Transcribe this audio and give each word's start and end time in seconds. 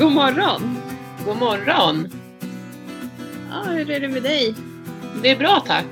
God 0.00 0.12
morgon! 0.12 0.76
God 1.24 1.36
morgon! 1.36 2.08
Ja, 3.50 3.62
hur 3.62 3.90
är 3.90 4.00
det 4.00 4.08
med 4.08 4.22
dig? 4.22 4.54
Det 5.22 5.30
är 5.30 5.36
bra 5.36 5.60
tack. 5.66 5.86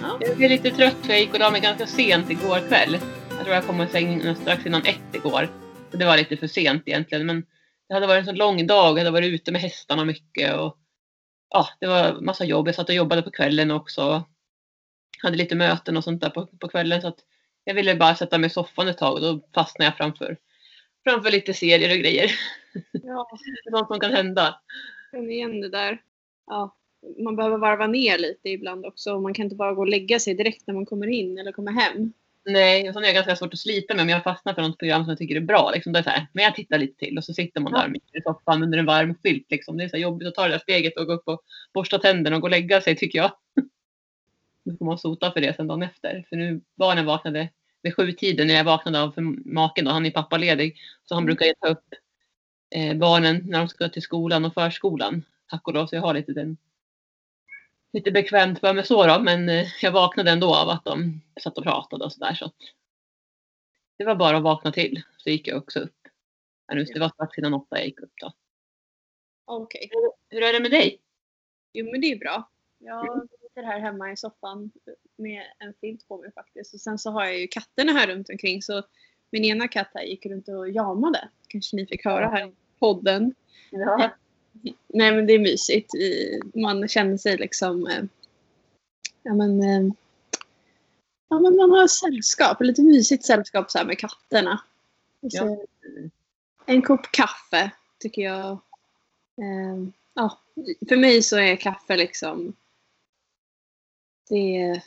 Ja. 0.00 0.18
Jag 0.20 0.42
är 0.42 0.48
lite 0.48 0.70
trött 0.70 0.96
för 1.02 1.08
jag 1.08 1.20
gick 1.20 1.32
och 1.32 1.38
la 1.38 1.50
mig 1.50 1.60
ganska 1.60 1.86
sent 1.86 2.30
igår 2.30 2.68
kväll. 2.68 2.98
Jag 3.30 3.40
tror 3.40 3.54
jag 3.54 3.66
kom 3.66 3.80
i 3.80 3.86
säng 3.86 4.34
strax 4.36 4.66
innan 4.66 4.86
ett 4.86 5.14
igår. 5.14 5.48
Så 5.90 5.96
det 5.96 6.04
var 6.04 6.16
lite 6.16 6.36
för 6.36 6.46
sent 6.46 6.82
egentligen 6.86 7.26
men 7.26 7.44
det 7.88 7.94
hade 7.94 8.06
varit 8.06 8.18
en 8.18 8.26
så 8.26 8.32
lång 8.32 8.66
dag. 8.66 8.98
Jag 8.98 8.98
hade 8.98 9.10
varit 9.10 9.32
ute 9.32 9.52
med 9.52 9.60
hästarna 9.60 10.04
mycket 10.04 10.54
och 10.54 10.76
ja, 11.50 11.68
det 11.80 11.86
var 11.86 12.20
massa 12.20 12.44
jobb. 12.44 12.68
Jag 12.68 12.74
satt 12.74 12.88
och 12.88 12.94
jobbade 12.94 13.22
på 13.22 13.30
kvällen 13.30 13.70
också. 13.70 14.24
Hade 15.22 15.36
lite 15.36 15.54
möten 15.54 15.96
och 15.96 16.04
sånt 16.04 16.20
där 16.20 16.30
på, 16.30 16.46
på 16.46 16.68
kvällen 16.68 17.00
så 17.00 17.08
att 17.08 17.18
jag 17.64 17.74
ville 17.74 17.94
bara 17.94 18.14
sätta 18.14 18.38
mig 18.38 18.46
i 18.46 18.50
soffan 18.50 18.88
ett 18.88 18.98
tag 18.98 19.14
och 19.14 19.20
då 19.20 19.40
fastnade 19.54 19.86
jag 19.86 19.96
framför, 19.96 20.36
framför 21.04 21.30
lite 21.30 21.54
serier 21.54 21.90
och 21.90 21.98
grejer. 21.98 22.30
Ja, 22.92 23.28
Det 23.64 23.68
är 23.68 23.76
sånt 23.76 23.88
som 23.88 24.00
kan 24.00 24.12
hända. 24.12 24.60
känner 25.10 25.30
igen 25.30 25.60
det 25.60 25.68
där. 25.68 26.02
Ja, 26.46 26.76
man 27.18 27.36
behöver 27.36 27.58
varva 27.58 27.86
ner 27.86 28.18
lite 28.18 28.48
ibland 28.48 28.86
också. 28.86 29.20
Man 29.20 29.34
kan 29.34 29.44
inte 29.44 29.56
bara 29.56 29.72
gå 29.74 29.80
och 29.80 29.88
lägga 29.88 30.18
sig 30.18 30.34
direkt 30.34 30.66
när 30.66 30.74
man 30.74 30.86
kommer 30.86 31.06
in 31.06 31.38
eller 31.38 31.52
kommer 31.52 31.72
hem. 31.72 32.12
Nej, 32.46 32.88
och 32.88 32.94
sånt 32.94 33.06
är 33.06 33.12
ganska 33.14 33.36
svårt 33.36 33.52
att 33.52 33.58
slita 33.58 33.94
med 33.94 34.02
om 34.02 34.08
jag 34.08 34.22
fastnar 34.22 34.54
för 34.54 34.62
något 34.62 34.78
program 34.78 35.02
som 35.04 35.08
jag 35.08 35.18
tycker 35.18 35.36
är 35.36 35.40
bra. 35.40 35.70
Liksom, 35.74 35.92
då 35.92 35.98
är 35.98 36.02
det 36.02 36.04
så 36.04 36.10
här, 36.10 36.26
men 36.32 36.44
jag 36.44 36.54
tittar 36.54 36.78
lite 36.78 36.98
till 36.98 37.18
och 37.18 37.24
så 37.24 37.32
sitter 37.34 37.60
man 37.60 37.72
Ja. 37.76 37.80
där 37.82 37.88
mitt 37.88 38.14
i 38.14 38.20
soffan 38.22 38.62
under 38.62 38.78
en 38.78 38.86
varm 38.86 39.14
filt. 39.22 39.46
Liksom. 39.50 39.76
Det 39.76 39.84
är 39.84 39.88
så 39.88 39.96
jobbigt 39.96 40.28
att 40.28 40.34
ta 40.34 40.42
det 40.44 40.50
där 40.54 40.58
steget 40.58 40.96
och 40.98 41.06
gå 41.06 41.12
upp 41.12 41.28
och 41.28 41.40
borsta 41.74 41.98
tänderna 41.98 42.36
och 42.36 42.42
gå 42.42 42.46
och 42.46 42.50
lägga 42.50 42.80
sig 42.80 42.96
tycker 42.96 43.18
jag. 43.18 43.32
Nu 44.66 44.76
får 44.76 44.84
man 44.84 44.98
sota 44.98 45.32
för 45.32 45.40
det 45.40 45.56
sen 45.56 45.66
dagen 45.66 45.82
efter. 45.82 46.24
För 46.28 46.36
nu 46.36 46.60
barnen 46.74 47.06
vaknade 47.06 47.48
vid 47.84 47.94
sjutiden 47.96 48.46
när 48.46 48.54
jag 48.54 48.64
vaknade 48.64 49.00
av 49.02 49.12
för 49.12 49.20
maken 49.52 49.84
då, 49.84 49.90
han 49.90 50.06
är 50.06 50.10
pappaledig. 50.10 50.76
Så 51.04 51.14
han 51.14 51.24
Mm. 51.24 51.26
brukar 51.36 51.54
ta 51.60 51.68
upp 51.68 51.84
eh, 52.74 52.94
barnen 52.96 53.42
när 53.44 53.58
de 53.58 53.68
ska 53.68 53.88
till 53.88 54.02
skolan 54.02 54.44
och 54.44 54.54
förskolan. 54.54 55.24
Tack 55.50 55.68
och 55.68 55.74
lov 55.74 55.86
så 55.86 55.94
jag 55.94 56.02
har 56.02 56.14
lite 56.14 56.32
den 56.32 56.56
lite 57.92 58.10
bekvämt 58.10 58.60
för 58.60 58.74
mig 58.74 58.86
så 58.86 59.06
då, 59.06 59.20
men 59.22 59.48
eh, 59.48 59.66
jag 59.82 59.92
vaknade 59.92 60.30
ändå 60.30 60.54
av 60.54 60.68
att 60.68 60.84
de 60.84 61.20
satt 61.42 61.58
och 61.58 61.64
pratade 61.64 62.04
och 62.04 62.12
sådär. 62.12 62.34
Så 62.34 62.52
det 63.98 64.04
var 64.04 64.14
bara 64.14 64.36
att 64.36 64.42
vakna 64.42 64.72
till, 64.72 65.02
så 65.16 65.30
gick 65.30 65.48
jag 65.48 65.58
också 65.58 65.80
upp. 65.80 65.96
Det 66.68 67.00
var 67.00 67.08
strax 67.08 67.38
innan 67.38 67.54
åtta 67.54 67.78
jag 67.78 67.86
gick 67.86 68.00
upp 68.00 68.12
då. 68.20 68.32
Okej. 69.44 69.90
Hur 70.28 70.42
är 70.42 70.52
det 70.52 70.60
med 70.60 70.70
dig? 70.70 71.00
Jo, 71.72 71.90
men 71.92 72.00
det 72.00 72.12
är 72.12 72.18
bra. 72.18 72.50
Jag 72.78 73.28
sitter 73.54 73.66
här 73.66 73.80
hemma 73.80 74.12
i 74.12 74.16
soffan 74.16 74.70
med 75.16 75.42
en 75.58 75.74
filt 75.80 76.08
på 76.08 76.18
mig 76.18 76.32
faktiskt. 76.32 76.74
Och 76.74 76.80
sen 76.80 76.98
så 76.98 77.10
har 77.10 77.24
jag 77.24 77.38
ju 77.40 77.46
katterna 77.46 77.92
här 77.92 78.06
runt 78.06 78.28
omkring. 78.30 78.62
Så 78.62 78.82
min 79.30 79.44
ena 79.44 79.68
katt 79.68 79.90
här 79.94 80.02
gick 80.02 80.26
runt 80.26 80.48
och 80.48 80.70
jamade. 80.70 81.28
Kanske 81.48 81.76
ni 81.76 81.86
fick 81.86 82.04
höra 82.04 82.28
här 82.28 82.46
i 82.48 82.52
podden. 82.78 83.34
Ja. 83.70 84.10
Nej 84.88 85.12
men 85.16 85.26
det 85.26 85.32
är 85.32 85.38
mysigt. 85.38 85.90
Man 86.54 86.88
känner 86.88 87.16
sig 87.16 87.36
liksom... 87.36 87.86
eh, 87.86 88.04
Ja 89.22 89.34
men... 89.34 89.60
eh, 89.62 89.92
Ja 91.28 91.38
men 91.40 91.56
man 91.56 91.70
har 91.70 91.86
sällskap. 91.88 92.60
Lite 92.60 92.82
mysigt 92.82 93.24
sällskap 93.24 93.70
så 93.70 93.78
här 93.78 93.84
med 93.84 93.98
katterna. 93.98 94.62
Så 95.32 95.66
En 96.66 96.82
kopp 96.82 97.12
kaffe 97.12 97.70
tycker 97.98 98.22
jag. 98.22 98.50
eh, 99.36 99.88
Ja, 100.14 100.38
för 100.88 100.96
mig 100.96 101.22
så 101.22 101.36
är 101.36 101.56
kaffe 101.56 101.96
liksom... 101.96 102.52
Det, 104.28 104.82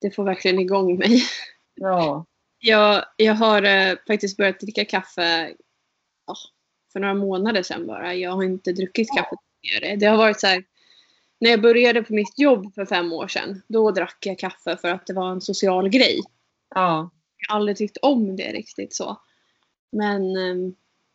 det 0.00 0.10
får 0.10 0.24
verkligen 0.24 0.58
igång 0.58 0.98
mig. 0.98 1.22
ja. 1.74 2.24
Jag, 2.60 3.04
jag 3.16 3.34
har 3.34 3.62
eh, 3.62 3.96
faktiskt 4.06 4.36
börjat 4.36 4.60
dricka 4.60 4.84
kaffe 4.84 5.54
ja, 6.26 6.34
för 6.92 7.00
några 7.00 7.14
månader 7.14 7.62
sedan 7.62 7.86
bara. 7.86 8.14
Jag 8.14 8.30
har 8.30 8.42
inte 8.42 8.72
druckit 8.72 9.08
kaffe 9.16 9.36
tidigare. 9.62 9.96
Det 9.96 10.06
har 10.06 10.16
varit 10.16 10.40
så 10.40 10.46
här, 10.46 10.64
när 11.40 11.50
jag 11.50 11.62
började 11.62 12.02
på 12.02 12.14
mitt 12.14 12.38
jobb 12.38 12.74
för 12.74 12.86
fem 12.86 13.12
år 13.12 13.28
sedan, 13.28 13.62
då 13.68 13.90
drack 13.90 14.26
jag 14.26 14.38
kaffe 14.38 14.76
för 14.76 14.88
att 14.88 15.06
det 15.06 15.14
var 15.14 15.30
en 15.30 15.40
social 15.40 15.88
grej. 15.88 16.20
Ja. 16.74 17.10
Jag 17.36 17.54
har 17.54 17.60
aldrig 17.60 17.76
tyckt 17.76 17.96
om 18.02 18.36
det 18.36 18.52
riktigt 18.52 18.94
så. 18.94 19.20
Men 19.92 20.36
eh, 20.36 20.72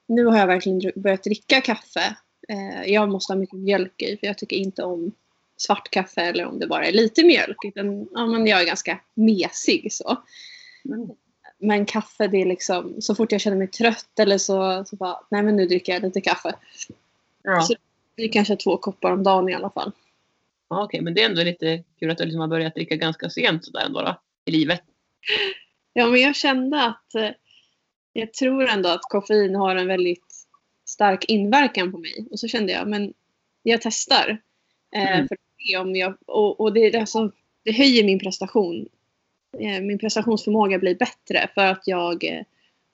nu 0.07 0.25
har 0.25 0.37
jag 0.37 0.47
verkligen 0.47 0.91
börjat 0.95 1.23
dricka 1.23 1.61
kaffe. 1.61 2.17
Eh, 2.49 2.91
jag 2.91 3.09
måste 3.09 3.33
ha 3.33 3.39
mycket 3.39 3.59
mjölk 3.59 4.01
i 4.01 4.17
för 4.17 4.27
jag 4.27 4.37
tycker 4.37 4.55
inte 4.55 4.83
om 4.83 5.11
svart 5.65 5.89
kaffe 5.89 6.21
eller 6.21 6.45
om 6.45 6.59
det 6.59 6.67
bara 6.67 6.85
är 6.85 6.91
lite 6.91 7.23
mjölk. 7.23 7.57
Utan, 7.65 8.07
ja, 8.13 8.25
men 8.25 8.47
jag 8.47 8.61
är 8.61 8.65
ganska 8.65 8.99
mesig 9.13 9.93
så. 9.93 10.17
Mm. 10.85 11.09
Men 11.59 11.85
kaffe 11.85 12.27
det 12.27 12.37
är 12.41 12.45
liksom, 12.45 13.01
så 13.01 13.15
fort 13.15 13.31
jag 13.31 13.41
känner 13.41 13.57
mig 13.57 13.67
trött 13.67 14.19
eller 14.19 14.37
så, 14.37 14.85
så 14.87 14.95
bara, 14.95 15.19
nej 15.31 15.43
men 15.43 15.55
nu 15.55 15.65
dricker 15.65 15.93
jag 15.93 16.01
lite 16.01 16.21
kaffe. 16.21 16.53
ja. 17.43 17.61
Så- 17.61 17.75
Det 18.15 18.23
är 18.23 18.31
kanske 18.31 18.55
två 18.55 18.77
koppar 18.77 19.11
om 19.11 19.23
dagen 19.23 19.49
i 19.49 19.53
alla 19.53 19.69
fall. 19.69 19.91
ja 20.69 20.83
Okej, 20.83 21.01
men 21.01 21.13
det 21.13 21.21
är 21.21 21.29
ändå 21.29 21.43
lite 21.43 21.83
kul 21.99 22.11
att 22.11 22.17
du 22.17 22.23
liksom 22.23 22.41
har 22.41 22.47
börjat 22.47 22.75
dricka 22.75 22.95
ganska 22.95 23.29
sent 23.29 23.65
sådär 23.65 23.85
ändå 23.85 24.01
då, 24.01 24.21
i 24.45 24.51
livet. 24.51 24.81
Ja 25.93 26.07
men 26.07 26.21
jag 26.21 26.35
kände 26.35 26.83
att 26.83 27.15
eh, 27.15 27.29
jag 28.13 28.33
tror 28.33 28.63
ändå 28.67 28.89
att 28.89 29.01
koffein 29.01 29.55
har 29.55 29.75
en 29.75 29.87
väldigt 29.87 30.45
stark 30.85 31.25
inverkan 31.25 31.91
på 31.91 31.97
mig. 31.97 32.27
Och 32.31 32.39
så 32.39 32.47
kände 32.47 32.71
jag, 32.71 32.87
men 32.87 33.13
jag 33.63 33.81
testar. 33.81 34.41
Eh, 34.95 35.13
Mm. 35.15 35.27
för 35.27 35.37
se 35.67 35.77
om 35.77 35.95
jag, 35.95 36.17
och, 36.25 36.59
och 36.59 36.73
det, 36.73 36.79
är 36.79 36.91
det, 37.63 37.71
höjer 37.71 38.03
min 38.03 38.19
prestation. 38.19 38.87
Eh, 39.59 39.81
min 39.81 39.97
prestationsförmåga 39.99 40.79
blir 40.79 40.95
bättre 40.95 41.49
för 41.53 41.65
att 41.65 41.87
jag 41.87 42.23
eh, 42.23 42.41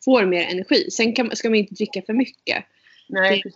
får 0.05 0.25
mer 0.25 0.43
energi. 0.43 0.91
Sen 0.91 1.13
kan, 1.13 1.35
ska 1.35 1.49
man 1.49 1.59
inte 1.59 1.73
dricka 1.73 2.01
för 2.01 2.13
mycket. 2.13 2.65
Nej, 3.09 3.41
Det-. 3.45 3.51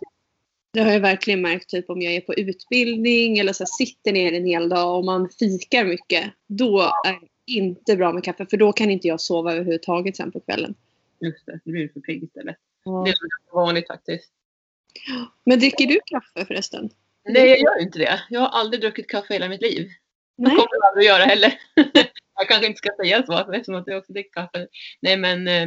Det 0.74 0.80
har 0.80 0.92
jag 0.92 1.00
verkligen 1.00 1.40
märkt 1.40 1.68
typ 1.68 1.90
om 1.90 2.02
jag 2.02 2.14
är 2.14 2.20
på 2.20 2.34
utbildning 2.34 3.38
eller 3.38 3.52
så 3.52 3.66
sitter 3.66 4.12
ner 4.12 4.32
en 4.32 4.44
hel 4.44 4.68
dag 4.68 4.98
och 4.98 5.04
man 5.04 5.28
fikar 5.28 5.84
mycket. 5.84 6.32
Då 6.46 6.80
är 6.80 7.12
det 7.12 7.52
inte 7.52 7.96
bra 7.96 8.12
med 8.12 8.24
kaffe 8.24 8.46
för 8.46 8.56
då 8.56 8.72
kan 8.72 8.90
inte 8.90 9.08
jag 9.08 9.20
sova 9.20 9.52
överhuvudtaget 9.52 10.16
sen 10.16 10.32
på 10.32 10.40
kvällen. 10.40 10.74
Just 11.20 11.46
det, 11.46 11.60
det 11.64 11.70
blir 11.70 11.88
för 11.88 12.00
pigg 12.00 12.22
istället. 12.24 12.56
Det 12.84 13.10
är 13.10 13.54
vanligt 13.54 13.86
faktiskt. 13.86 14.30
Men 15.44 15.58
dricker 15.58 15.86
du 15.86 16.00
kaffe 16.06 16.46
förresten? 16.46 16.90
Nej, 17.24 17.48
jag 17.48 17.58
gör 17.58 17.82
inte 17.82 17.98
det. 17.98 18.22
Jag 18.30 18.40
har 18.40 18.48
aldrig 18.48 18.80
druckit 18.80 19.10
kaffe 19.10 19.34
hela 19.34 19.48
mitt 19.48 19.62
liv. 19.62 19.88
Det 20.36 20.42
Nej. 20.42 20.50
kommer 20.50 20.68
jag 20.70 20.88
aldrig 20.88 21.10
att 21.10 21.18
göra 21.18 21.24
heller. 21.24 21.60
jag 22.38 22.48
kanske 22.48 22.66
inte 22.66 22.78
ska 22.78 22.90
säga 23.02 23.26
så 23.26 23.52
eftersom 23.52 23.74
att 23.74 23.86
jag 23.86 23.98
också 23.98 24.12
dricker 24.12 24.30
kaffe. 24.30 24.66
Nej 25.02 25.16
men 25.16 25.48
eh, 25.48 25.62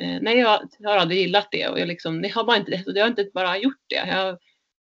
eh, 0.00 0.20
nej, 0.20 0.38
jag 0.38 0.68
har 0.84 0.96
aldrig 0.96 1.20
gillat 1.20 1.48
det 1.50 1.68
och 1.68 1.80
jag 1.80 1.88
liksom, 1.88 2.22
det 2.22 2.28
har 2.28 2.44
bara 2.44 2.56
inte, 2.56 2.82
jag 2.86 3.04
har 3.04 3.10
inte 3.10 3.30
bara 3.34 3.58
gjort 3.58 3.84
det. 3.86 4.08
Jag, 4.08 4.38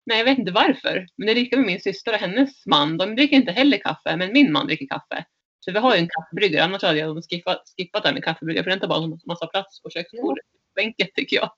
nej, 0.05 0.17
jag 0.17 0.25
vet 0.25 0.37
inte 0.37 0.51
varför. 0.51 1.07
Men 1.17 1.25
det 1.25 1.33
är 1.33 1.35
lika 1.35 1.57
med 1.57 1.65
min 1.65 1.81
syster 1.81 2.13
och 2.13 2.19
hennes 2.19 2.65
man. 2.65 2.97
De 2.97 3.15
dricker 3.15 3.35
inte 3.35 3.51
heller 3.51 3.77
kaffe, 3.77 4.15
men 4.17 4.33
min 4.33 4.51
man 4.51 4.67
dricker 4.67 4.87
kaffe. 4.87 5.25
Så 5.59 5.71
vi 5.71 5.79
har 5.79 5.95
ju 5.95 6.01
en 6.01 6.09
kaffebryggare. 6.09 6.63
Annars 6.63 6.83
hade 6.83 6.99
jag 6.99 7.23
skippat, 7.29 7.63
skippat 7.77 8.03
det 8.03 8.09
här 8.09 8.13
med 8.13 8.23
kaffebryggare 8.23 8.63
för 8.63 8.69
den 8.69 8.79
tar 8.79 8.87
bara 8.87 9.03
en 9.03 9.19
massa 9.25 9.47
plats 9.47 9.81
på 9.81 9.89
köksbordet. 9.89 10.45
Bänken 10.75 11.07
tycker 11.15 11.35
jag. 11.35 11.51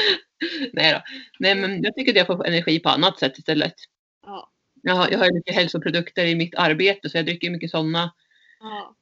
nej 0.72 0.92
då. 0.92 1.02
Nej 1.38 1.54
men 1.54 1.82
jag 1.82 1.94
tycker 1.94 2.12
att 2.12 2.16
jag 2.16 2.26
får 2.26 2.46
energi 2.46 2.80
på 2.80 2.88
annat 2.88 3.18
sätt 3.18 3.38
istället. 3.38 3.74
Ja. 4.26 4.50
Jag 4.82 4.94
har, 4.94 5.10
jag 5.10 5.18
har 5.18 5.32
mycket 5.32 5.54
hälsoprodukter 5.54 6.24
i 6.24 6.34
mitt 6.34 6.54
arbete 6.54 7.10
så 7.10 7.18
jag 7.18 7.26
dricker 7.26 7.50
mycket 7.50 7.70
sådana 7.70 8.14
ja. 8.60 8.94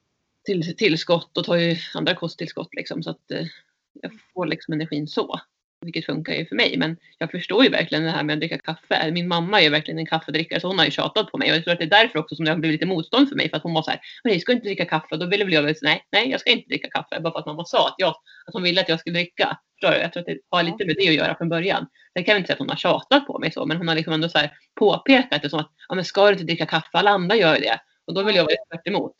till, 0.45 0.75
tillskott 0.77 1.37
och 1.37 1.45
tar 1.45 1.55
ju 1.55 1.75
andra 1.93 2.15
kosttillskott 2.15 2.73
liksom 2.73 3.03
så 3.03 3.09
att 3.09 3.31
eh, 3.31 3.45
jag 3.93 4.11
får 4.33 4.45
liksom 4.45 4.73
energin 4.73 5.07
så. 5.07 5.39
Vilket 5.81 6.05
funkar 6.05 6.33
ju 6.33 6.45
för 6.45 6.55
mig. 6.55 6.77
Men 6.77 6.97
jag 7.17 7.31
förstår 7.31 7.63
ju 7.63 7.69
verkligen 7.69 8.03
det 8.03 8.09
här 8.09 8.23
med 8.23 8.33
att 8.33 8.39
dricka 8.39 8.57
kaffe. 8.57 9.11
Min 9.11 9.27
mamma 9.27 9.59
är 9.59 9.63
ju 9.63 9.69
verkligen 9.69 9.99
en 9.99 10.05
kaffedrickare 10.05 10.59
så 10.59 10.67
hon 10.67 10.77
har 10.77 10.85
ju 10.85 10.91
tjatat 10.91 11.31
på 11.31 11.37
mig. 11.37 11.51
Och 11.51 11.57
jag 11.57 11.63
tror 11.63 11.73
att 11.73 11.79
det 11.79 11.85
är 11.85 11.89
därför 11.89 12.19
också 12.19 12.35
som 12.35 12.45
det 12.45 12.51
har 12.51 12.57
blivit 12.57 12.73
lite 12.75 12.85
motstånd 12.85 13.29
för 13.29 13.35
mig. 13.35 13.49
För 13.49 13.57
att 13.57 13.63
hon 13.63 13.73
var 13.73 13.81
så 13.81 13.91
här, 13.91 13.99
nej 14.23 14.39
ska 14.39 14.51
du 14.51 14.55
inte 14.55 14.67
dricka 14.67 14.85
kaffe? 14.85 15.17
Då 15.17 15.25
ville 15.25 15.43
väl 15.43 15.53
jag 15.53 15.77
säga 15.77 15.89
nej, 15.91 16.05
nej 16.11 16.29
jag 16.29 16.39
ska 16.39 16.51
inte 16.51 16.67
dricka 16.67 16.89
kaffe. 16.89 17.19
Bara 17.19 17.33
för 17.33 17.39
att 17.39 17.45
mamma 17.45 17.65
sa 17.65 17.87
att, 17.87 17.95
jag, 17.97 18.09
att 18.45 18.53
hon 18.53 18.63
ville 18.63 18.81
att 18.81 18.89
jag 18.89 18.99
skulle 18.99 19.19
dricka. 19.19 19.57
Förstår 19.73 19.91
du? 19.91 19.97
Jag 19.97 20.13
tror 20.13 20.21
att 20.21 20.27
det 20.27 20.37
har 20.49 20.63
lite 20.63 20.85
med 20.85 20.95
det 20.95 21.07
att 21.07 21.15
göra 21.15 21.35
från 21.35 21.49
början. 21.49 21.87
Sen 22.13 22.23
kan 22.23 22.31
jag 22.33 22.39
inte 22.39 22.47
säga 22.47 22.53
att 22.55 22.59
hon 22.59 22.69
har 22.69 22.75
tjatat 22.75 23.27
på 23.27 23.39
mig 23.39 23.51
så. 23.51 23.65
Men 23.65 23.77
hon 23.77 23.87
har 23.87 23.95
liksom 23.95 24.13
ändå 24.13 24.29
så 24.29 24.37
här 24.37 24.51
påpekat 24.75 25.41
det 25.41 25.49
som 25.49 25.59
att, 25.59 25.71
ja 25.87 25.95
men 25.95 26.05
ska 26.05 26.25
du 26.25 26.31
inte 26.31 26.43
dricka 26.43 26.65
kaffe? 26.65 26.89
Alla 26.97 27.09
andra 27.11 27.35
gör 27.35 27.55
ju 27.55 27.61
det. 27.61 27.79
Och 28.05 28.13
då 28.13 28.23
vill 28.23 28.35
jag 28.35 28.43
vara 28.43 28.55
tvärt 28.71 28.87
emot. 28.87 29.15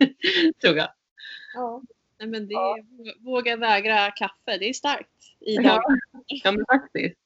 tror 0.62 0.76
jag. 0.76 0.88
ja. 1.54 1.82
Nej, 2.18 2.28
men 2.28 2.48
det 2.48 2.54
är, 2.54 3.24
våga 3.24 3.56
vägra 3.56 4.10
kaffe, 4.10 4.58
det 4.58 4.68
är 4.68 4.72
starkt. 4.72 5.08
I 5.40 5.54
Ja. 5.54 5.62
dag. 5.62 5.82
Ja 6.12 6.13
men 6.44 6.64
faktiskt. 6.66 7.16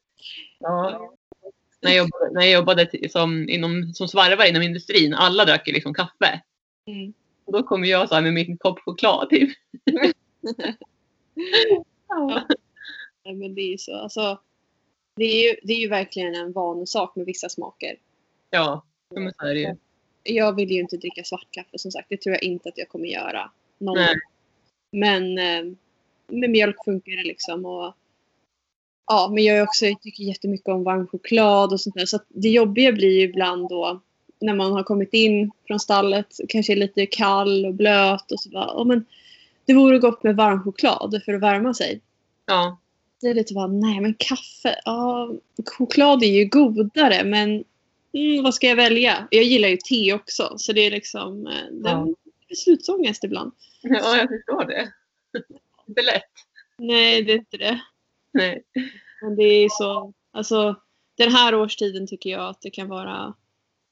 Ja. 0.58 1.14
När 1.80 1.90
jag 1.90 1.98
jobbade, 1.98 2.32
när 2.32 2.40
jag 2.40 2.52
jobbade 2.52 3.08
som, 3.10 3.48
inom, 3.48 3.92
som 3.94 4.08
svarvare 4.08 4.48
inom 4.48 4.62
industrin, 4.62 5.14
alla 5.14 5.44
drack 5.44 5.68
ju 5.68 5.74
liksom 5.74 5.94
kaffe. 5.94 6.42
Mm. 6.86 7.12
Och 7.44 7.52
då 7.52 7.62
kom 7.62 7.84
jag 7.84 8.08
så 8.08 8.14
här 8.14 8.22
med 8.22 8.32
min 8.32 8.58
kopp 8.58 8.80
choklad 8.80 9.30
typ. 9.30 9.50
Ja. 12.08 12.46
Nej, 13.24 13.34
men 13.34 13.54
det 13.54 13.60
är 13.60 13.70
ju 13.70 13.78
så. 13.78 13.96
Alltså, 13.96 14.40
det, 15.16 15.24
är 15.24 15.48
ju, 15.48 15.56
det 15.62 15.72
är 15.72 15.78
ju 15.78 15.88
verkligen 15.88 16.34
en 16.34 16.52
vanesak 16.52 17.16
med 17.16 17.26
vissa 17.26 17.48
smaker. 17.48 17.96
Ja, 18.50 18.84
men 19.14 19.32
så 19.32 19.46
är 19.46 19.54
det 19.54 19.60
ju. 19.60 19.76
Jag 20.22 20.56
vill 20.56 20.70
ju 20.70 20.80
inte 20.80 20.96
dricka 20.96 21.24
svartkaffe 21.24 21.78
som 21.78 21.90
sagt. 21.90 22.08
Det 22.08 22.16
tror 22.16 22.34
jag 22.34 22.42
inte 22.42 22.68
att 22.68 22.78
jag 22.78 22.88
kommer 22.88 23.06
göra. 23.08 23.50
Någon. 23.78 23.98
Men 24.90 25.38
eh, 25.38 25.74
med 26.26 26.50
mjölk 26.50 26.84
funkar 26.84 27.16
det 27.16 27.24
liksom. 27.24 27.66
Och 27.66 27.94
Ja, 29.08 29.30
men 29.34 29.44
jag, 29.44 29.56
är 29.58 29.62
också, 29.62 29.86
jag 29.86 30.00
tycker 30.02 30.22
jättemycket 30.24 30.68
om 30.68 30.84
varm 30.84 31.06
choklad 31.06 31.72
och 31.72 31.80
sånt 31.80 31.94
där. 31.94 32.06
Så 32.06 32.18
det 32.28 32.48
jobbiga 32.48 32.92
blir 32.92 33.10
ju 33.10 33.22
ibland 33.22 33.68
då 33.68 34.00
när 34.40 34.54
man 34.54 34.72
har 34.72 34.82
kommit 34.82 35.14
in 35.14 35.50
från 35.66 35.80
stallet, 35.80 36.26
kanske 36.48 36.72
är 36.72 36.76
lite 36.76 37.06
kall 37.06 37.66
och 37.66 37.74
blöt 37.74 38.32
och 38.32 38.40
så 38.40 38.48
bara, 38.50 38.64
ja, 38.66 38.84
men 38.84 39.04
det 39.64 39.74
vore 39.74 39.98
gott 39.98 40.22
med 40.22 40.36
varm 40.36 40.62
choklad 40.62 41.22
för 41.24 41.34
att 41.34 41.42
värma 41.42 41.74
sig. 41.74 42.00
Ja. 42.46 42.78
Det 43.20 43.26
är 43.26 43.34
lite 43.34 43.54
bara, 43.54 43.66
nej 43.66 44.00
men 44.00 44.14
kaffe, 44.18 44.80
ja, 44.84 45.30
choklad 45.66 46.22
är 46.22 46.32
ju 46.32 46.44
godare 46.44 47.24
men 47.24 47.64
mm, 48.12 48.42
vad 48.44 48.54
ska 48.54 48.66
jag 48.66 48.76
välja? 48.76 49.28
Jag 49.30 49.44
gillar 49.44 49.68
ju 49.68 49.76
te 49.76 50.12
också 50.12 50.54
så 50.56 50.72
det 50.72 50.80
är 50.86 50.90
liksom, 50.90 51.46
eh, 51.46 51.52
det 51.70 51.90
Ja. 51.90 52.02
är 52.02 52.14
beslutsångest 52.48 53.24
ibland. 53.24 53.52
ja, 53.82 54.16
jag 54.16 54.28
förstår 54.28 54.64
det. 54.64 54.92
Inte 55.88 56.02
lätt. 56.02 56.22
Nej, 56.78 57.22
det 57.22 57.32
är 57.32 57.36
inte 57.36 57.56
det. 57.56 57.80
Nej. 58.32 58.64
Men 59.22 59.36
det 59.36 59.42
är 59.42 59.68
så, 59.68 60.12
alltså 60.32 60.76
den 61.16 61.32
här 61.32 61.54
årstiden 61.54 62.06
tycker 62.06 62.30
jag 62.30 62.48
att 62.48 62.60
det 62.60 62.70
kan 62.70 62.88
vara 62.88 63.34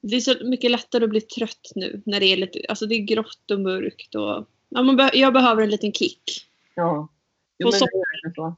det 0.02 0.16
är 0.16 0.20
så 0.20 0.44
mycket 0.44 0.70
lättare 0.70 1.04
att 1.04 1.10
bli 1.10 1.20
trött 1.20 1.72
nu 1.74 2.02
när 2.06 2.20
det 2.20 2.26
är 2.26 2.36
lite, 2.36 2.60
alltså 2.68 2.86
det 2.86 2.94
är 2.94 3.02
grått 3.02 3.50
och 3.50 3.60
mörkt 3.60 4.14
och 4.14 4.48
ja, 4.68 4.82
man 4.82 4.96
be, 4.96 5.10
jag 5.14 5.32
behöver 5.32 5.62
en 5.62 5.70
liten 5.70 5.92
kick. 5.92 6.22
Ja. 6.74 7.08
Jo, 7.58 7.70
det 7.70 7.80
verkligen 7.80 8.34
så. 8.34 8.56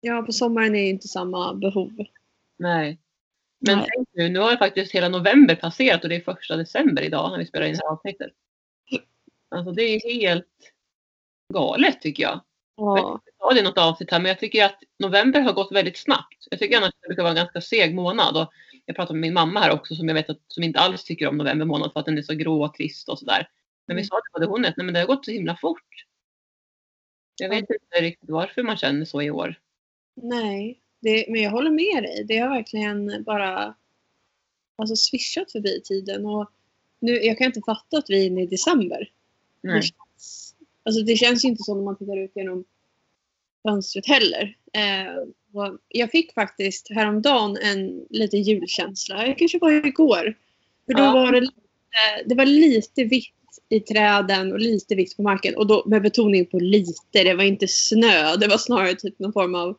Ja, 0.00 0.22
på 0.22 0.32
sommaren 0.32 0.74
är 0.74 0.80
ju 0.80 0.88
inte 0.88 1.08
samma 1.08 1.54
behov. 1.54 1.92
Nej. 2.56 2.98
Men 3.58 3.78
Nej. 3.78 3.88
tänk 3.94 4.08
nu, 4.12 4.28
nu 4.28 4.38
har 4.38 4.50
ju 4.50 4.56
faktiskt 4.56 4.92
hela 4.92 5.08
november 5.08 5.56
passerat 5.56 6.02
och 6.02 6.08
det 6.08 6.16
är 6.16 6.20
första 6.20 6.56
december 6.56 7.02
idag 7.02 7.30
när 7.30 7.38
vi 7.38 7.46
spelar 7.46 7.66
in 7.66 7.72
det 7.72 7.80
här 7.84 7.92
avsnittet. 7.92 8.32
Alltså 9.48 9.72
det 9.72 9.82
är 9.82 10.20
helt 10.20 10.46
galet 11.52 12.00
tycker 12.00 12.22
jag. 12.22 12.40
Ja, 12.76 13.20
Ja, 13.38 13.52
det 13.54 13.62
något 13.62 13.78
avsnitt 13.78 14.10
här, 14.10 14.20
men 14.20 14.28
jag 14.28 14.38
tycker 14.38 14.64
att 14.64 14.78
november 14.98 15.40
har 15.40 15.52
gått 15.52 15.72
väldigt 15.72 15.96
snabbt. 15.96 16.46
Jag 16.50 16.60
tycker 16.60 16.76
annars 16.76 16.88
att 16.88 17.00
det 17.00 17.06
brukar 17.08 17.22
vara 17.22 17.30
en 17.30 17.36
ganska 17.36 17.60
seg 17.60 17.94
månad. 17.94 18.36
Och 18.36 18.52
jag 18.86 18.96
pratar 18.96 19.14
med 19.14 19.20
min 19.20 19.34
mamma 19.34 19.60
här 19.60 19.70
också 19.72 19.94
som 19.94 20.08
jag 20.08 20.14
vet 20.14 20.30
att 20.30 20.40
som 20.48 20.62
inte 20.62 20.78
alls 20.80 21.04
tycker 21.04 21.28
om 21.28 21.36
november 21.36 21.66
månad 21.66 21.92
för 21.92 22.00
att 22.00 22.06
den 22.06 22.18
är 22.18 22.22
så 22.22 22.34
grå 22.34 22.64
och 22.64 22.74
trist 22.74 23.08
och 23.08 23.18
sådär. 23.18 23.48
Men 23.86 23.96
vi 23.96 24.00
Mm. 24.00 24.06
sa 24.08 24.14
till 24.16 24.32
både 24.32 24.46
hon 24.46 24.64
jag, 24.64 24.74
nej 24.76 24.84
men 24.84 24.94
det 24.94 25.00
har 25.00 25.06
gått 25.06 25.24
så 25.24 25.30
himla 25.30 25.56
fort. 25.56 26.04
Jag 27.40 27.48
vet 27.48 27.58
inte 27.58 28.00
riktigt 28.00 28.30
varför 28.30 28.62
man 28.62 28.76
känner 28.76 29.04
så 29.04 29.22
i 29.22 29.30
år. 29.30 29.60
nej. 30.14 30.80
Det, 31.00 31.26
men 31.28 31.42
jag 31.42 31.50
håller 31.50 31.70
med 31.70 32.02
dig. 32.02 32.24
Det 32.28 32.38
har 32.38 32.48
verkligen 32.48 33.22
bara 33.24 33.74
alltså, 34.76 34.96
swishat 34.96 35.52
förbi 35.52 35.80
tiden. 35.84 36.26
Och 36.26 36.50
nu, 37.00 37.12
jag 37.12 37.38
kan 37.38 37.46
inte 37.46 37.60
fatta 37.66 37.98
att 37.98 38.10
vi 38.10 38.22
är 38.22 38.26
inne 38.26 38.42
i 38.42 38.46
december. 38.46 39.10
Nej. 39.60 39.82
Alltså 40.84 41.02
det 41.02 41.16
känns 41.16 41.44
ju 41.44 41.48
inte 41.48 41.62
så 41.62 41.74
när 41.74 41.82
man 41.82 41.96
tittar 41.98 42.24
ut 42.24 42.32
genom 42.34 42.64
fönstret 43.68 44.06
heller. 44.06 44.56
Eh, 44.72 45.12
jag 45.88 46.10
fick 46.10 46.34
faktiskt 46.34 46.90
häromdagen 46.90 47.56
en 47.62 48.06
liten 48.10 48.42
julkänsla. 48.42 49.26
Jag 49.26 49.38
kanske 49.38 49.58
var 49.58 49.86
igår. 49.86 50.34
För 50.86 50.94
då 50.94 51.02
Ja. 51.02 51.12
var 51.12 51.32
det, 51.32 51.40
lite, 51.40 51.54
det 52.26 52.34
var 52.34 52.44
lite 52.46 53.04
vitt 53.04 53.34
i 53.68 53.80
träden 53.80 54.52
och 54.52 54.58
lite 54.58 54.94
vitt 54.94 55.16
på 55.16 55.22
marken. 55.22 55.56
Och 55.56 55.66
då 55.66 55.82
med 55.86 56.02
betoning 56.02 56.46
på 56.46 56.58
lite. 56.58 57.22
Det 57.24 57.34
var 57.34 57.44
inte 57.44 57.68
snö. 57.68 58.36
Det 58.36 58.46
var 58.48 58.58
snarare 58.58 58.94
typ 58.94 59.18
någon 59.18 59.32
form 59.32 59.54
av 59.54 59.76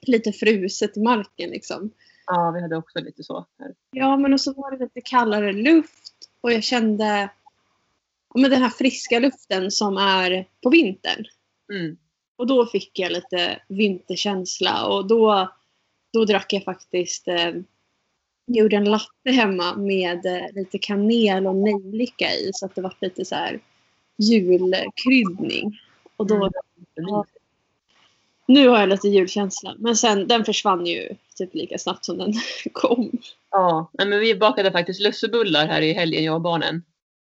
lite 0.00 0.32
fruset 0.32 0.96
i 0.96 1.00
marken 1.00 1.50
liksom. 1.50 1.90
Ja, 2.26 2.50
vi 2.54 2.60
hade 2.62 2.76
också 2.76 2.98
lite 3.00 3.24
så 3.24 3.46
här. 3.58 3.74
Ja, 3.90 4.16
men 4.16 4.32
och 4.32 4.40
så 4.40 4.52
var 4.52 4.70
det 4.70 4.84
lite 4.84 5.00
kallare 5.00 5.52
luft 5.52 6.12
och 6.40 6.52
jag 6.52 6.64
kände 6.64 7.30
men 8.34 8.50
den 8.50 8.62
här 8.62 8.70
friska 8.70 9.18
luften 9.18 9.70
som 9.70 9.96
är 9.96 10.46
på 10.62 10.70
vintern. 10.70 11.24
Mm. 11.72 11.96
Och 12.36 12.46
då 12.46 12.66
fick 12.66 12.98
jag 12.98 13.12
lite 13.12 13.60
vinterkänsla 13.68 14.86
och 14.86 15.06
då, 15.06 15.52
då 16.12 16.24
drack 16.24 16.52
jag 16.52 16.64
faktiskt 16.64 17.28
eh, 17.28 17.52
gjorde 18.46 18.76
en 18.76 18.90
latte 18.90 19.30
hemma 19.30 19.76
med 19.76 20.26
eh, 20.26 20.46
lite 20.54 20.78
kanel 20.78 21.46
och 21.46 21.56
nejlika 21.56 22.34
i 22.34 22.50
så 22.54 22.66
att 22.66 22.74
det 22.74 22.80
var 22.80 22.94
lite 23.00 23.24
så 23.24 23.34
här 23.34 23.60
julkryddning. 24.18 25.80
Och 26.16 26.26
då, 26.26 26.50
Mm. 26.98 27.08
Ja. 27.08 27.24
Nu 28.46 28.68
har 28.68 28.80
jag 28.80 28.88
lite 28.88 29.08
julkänsla 29.08 29.74
men 29.78 29.96
sen 29.96 30.28
den 30.28 30.44
försvann 30.44 30.86
ju 30.86 31.08
typ 31.34 31.54
lika 31.54 31.78
snabbt 31.78 32.04
som 32.04 32.18
den 32.18 32.32
kom. 32.72 33.10
Ja, 33.50 33.90
men 33.92 34.20
vi 34.20 34.34
bakade 34.34 34.72
faktiskt 34.72 35.00
lussebullar 35.00 35.66
här 35.66 35.82
i 35.82 35.92
helgen, 35.92 36.24
jag 36.24 36.34
och 36.34 36.40
barnen. 36.40 36.82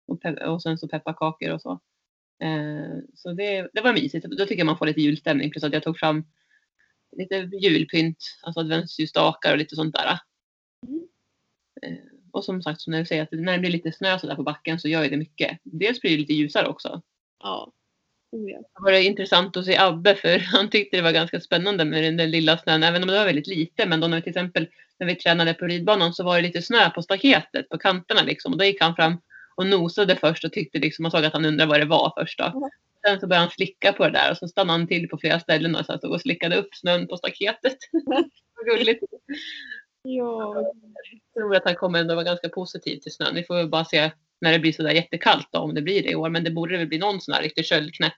Och, 0.06 0.24
och 0.24 0.62
sen 0.62 0.78
så 0.78 0.88
pepparkakor 0.88 1.50
och 1.50 1.60
så. 1.60 1.80
Eh, 2.42 2.98
så 3.14 3.32
det, 3.32 3.68
det 3.72 3.80
var 3.80 3.92
mysigt. 3.92 4.26
Då 4.26 4.46
tycker 4.46 4.58
jag 4.58 4.66
man 4.66 4.78
får 4.78 4.86
lite 4.86 5.00
julstämning. 5.00 5.50
Plus 5.50 5.64
att 5.64 5.72
jag 5.72 5.82
tog 5.82 5.98
fram 5.98 6.24
lite 7.16 7.36
julpynt, 7.36 8.18
alltså 8.42 8.60
adventsljusstakar 8.60 9.52
och 9.52 9.58
lite 9.58 9.76
sånt 9.76 9.94
där. 9.94 10.18
Mm. 10.86 11.08
Eh, 11.82 12.04
och 12.32 12.44
som 12.44 12.62
sagt, 12.62 12.80
som 12.80 12.90
när 12.90 12.98
du 12.98 13.06
säger, 13.06 13.22
att 13.22 13.32
när 13.32 13.52
det 13.52 13.58
blir 13.58 13.70
lite 13.70 13.92
snö 13.92 14.18
så 14.18 14.26
där 14.26 14.36
på 14.36 14.42
backen 14.42 14.80
så 14.80 14.88
gör 14.88 15.08
det 15.08 15.16
mycket. 15.16 15.58
Dels 15.62 16.00
blir 16.00 16.10
det 16.10 16.16
lite 16.16 16.32
ljusare 16.32 16.68
också. 16.68 17.02
Ja. 17.42 17.72
Oh, 18.32 18.50
ja. 18.50 18.58
Det 18.58 18.82
var 18.82 18.92
det 18.92 19.04
intressant 19.04 19.56
att 19.56 19.64
se 19.64 19.76
Abbe 19.76 20.14
för 20.14 20.38
han 20.52 20.70
tyckte 20.70 20.96
det 20.96 21.02
var 21.02 21.12
ganska 21.12 21.40
spännande 21.40 21.84
med 21.84 22.04
den 22.04 22.16
där 22.16 22.26
lilla 22.26 22.58
snön. 22.58 22.82
Även 22.82 23.02
om 23.02 23.08
det 23.08 23.18
var 23.18 23.24
väldigt 23.24 23.46
lite. 23.46 23.86
Men 23.86 24.00
då 24.00 24.08
när 24.08 24.16
vi 24.16 24.22
till 24.22 24.30
exempel 24.30 24.68
när 24.98 25.06
vi 25.06 25.14
tränade 25.14 25.54
på 25.54 25.66
ridbanan 25.66 26.14
så 26.14 26.24
var 26.24 26.36
det 26.36 26.42
lite 26.42 26.62
snö 26.62 26.90
på 26.90 27.02
staketet 27.02 27.68
på 27.68 27.78
kanterna 27.78 28.22
liksom. 28.22 28.52
Och 28.52 28.58
då 28.58 28.64
gick 28.64 28.80
han 28.80 28.96
fram 28.96 29.20
och 29.54 29.66
nosade 29.66 30.16
först 30.16 30.44
och 30.44 30.52
tyckte 30.52 30.78
liksom, 30.78 31.02
man 31.02 31.10
såg 31.10 31.24
att 31.24 31.32
han 31.32 31.44
undrade 31.44 31.70
vad 31.70 31.80
det 31.80 31.86
var 31.86 32.12
först 32.18 32.38
då. 32.38 32.44
Mm. 32.44 32.70
Sen 33.06 33.20
så 33.20 33.26
började 33.26 33.44
han 33.44 33.50
slicka 33.50 33.92
på 33.92 34.04
det 34.04 34.10
där 34.10 34.30
och 34.30 34.36
så 34.36 34.48
stannade 34.48 34.78
han 34.78 34.86
till 34.86 35.08
på 35.08 35.18
flera 35.18 35.40
ställen 35.40 35.76
och 35.76 35.86
så 35.86 35.98
stod 35.98 36.12
och 36.12 36.20
slickade 36.20 36.56
upp 36.56 36.74
snön 36.74 37.08
på 37.08 37.16
staketet. 37.16 37.76
Vad 38.54 38.66
gulligt. 38.66 39.04
Ja. 40.02 40.54
Jag 41.34 41.42
tror 41.42 41.56
att 41.56 41.64
han 41.64 41.74
kommer 41.74 41.98
ändå 41.98 42.14
vara 42.14 42.24
ganska 42.24 42.48
positiv 42.48 42.98
till 42.98 43.12
snön. 43.12 43.34
Vi 43.34 43.44
får 43.44 43.54
väl 43.54 43.68
bara 43.68 43.84
se 43.84 44.10
när 44.40 44.52
det 44.52 44.58
blir 44.58 44.72
sådär 44.72 44.90
jättekallt 44.90 45.48
då, 45.50 45.58
om 45.58 45.74
det 45.74 45.82
blir 45.82 46.02
det 46.02 46.10
i 46.10 46.14
år. 46.14 46.30
Men 46.30 46.44
det 46.44 46.50
borde 46.50 46.78
väl 46.78 46.86
bli 46.86 46.98
någon 46.98 47.20
sån 47.20 47.34
här 47.34 47.42
riktig 47.42 47.64
köldknäpp. 47.64 48.12